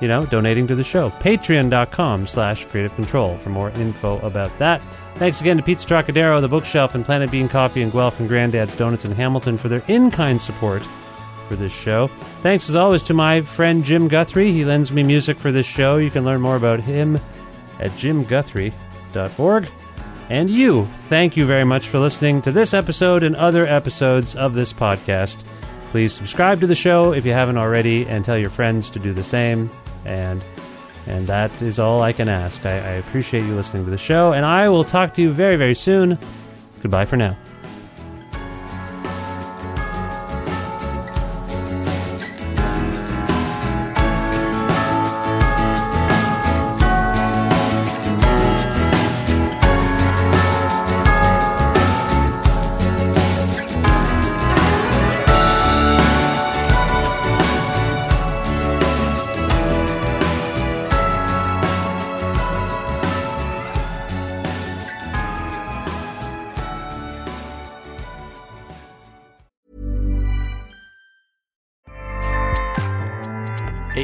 you 0.02 0.08
know, 0.08 0.26
donating 0.26 0.66
to 0.66 0.74
the 0.74 0.84
show. 0.84 1.10
Patreon.com 1.10 2.26
slash 2.26 2.66
creative 2.66 2.94
control 2.96 3.38
for 3.38 3.50
more 3.50 3.70
info 3.70 4.18
about 4.26 4.56
that. 4.58 4.82
Thanks 5.14 5.40
again 5.40 5.56
to 5.56 5.62
Pizza 5.62 5.86
Trocadero, 5.86 6.40
The 6.40 6.48
Bookshelf, 6.48 6.94
and 6.94 7.04
Planet 7.04 7.30
Bean 7.30 7.48
Coffee 7.48 7.82
and 7.82 7.92
Guelph 7.92 8.18
and 8.18 8.28
Granddad's 8.28 8.74
Donuts 8.74 9.04
in 9.04 9.12
Hamilton 9.12 9.56
for 9.56 9.68
their 9.68 9.82
in-kind 9.86 10.42
support 10.42 10.82
for 11.48 11.54
this 11.54 11.72
show. 11.72 12.08
Thanks 12.42 12.68
as 12.68 12.76
always 12.76 13.04
to 13.04 13.14
my 13.14 13.42
friend 13.42 13.84
Jim 13.84 14.08
Guthrie. 14.08 14.52
He 14.52 14.64
lends 14.64 14.90
me 14.90 15.04
music 15.04 15.38
for 15.38 15.52
this 15.52 15.66
show. 15.66 15.98
You 15.98 16.10
can 16.10 16.24
learn 16.24 16.40
more 16.40 16.56
about 16.56 16.80
him 16.80 17.16
at 17.78 17.92
jimguthrie.org. 17.92 19.68
And 20.30 20.50
you, 20.50 20.86
thank 21.08 21.36
you 21.36 21.44
very 21.44 21.64
much 21.64 21.88
for 21.88 21.98
listening 21.98 22.42
to 22.42 22.52
this 22.52 22.74
episode 22.74 23.22
and 23.22 23.36
other 23.36 23.66
episodes 23.66 24.34
of 24.34 24.54
this 24.54 24.72
podcast. 24.72 25.44
Please 25.90 26.14
subscribe 26.14 26.58
to 26.60 26.66
the 26.66 26.74
show 26.74 27.12
if 27.12 27.26
you 27.26 27.32
haven't 27.32 27.58
already, 27.58 28.06
and 28.06 28.24
tell 28.24 28.38
your 28.38 28.48
friends 28.48 28.88
to 28.90 28.98
do 28.98 29.12
the 29.12 29.22
same. 29.22 29.70
And 30.04 30.42
and 31.06 31.26
that 31.26 31.50
is 31.60 31.78
all 31.78 32.00
I 32.00 32.12
can 32.12 32.28
ask. 32.28 32.64
I, 32.64 32.74
I 32.74 32.92
appreciate 32.92 33.44
you 33.44 33.54
listening 33.54 33.84
to 33.84 33.90
the 33.90 33.98
show, 33.98 34.32
and 34.32 34.44
I 34.44 34.68
will 34.68 34.84
talk 34.84 35.14
to 35.14 35.22
you 35.22 35.32
very, 35.32 35.56
very 35.56 35.74
soon. 35.74 36.16
Goodbye 36.80 37.06
for 37.06 37.16
now. 37.16 37.36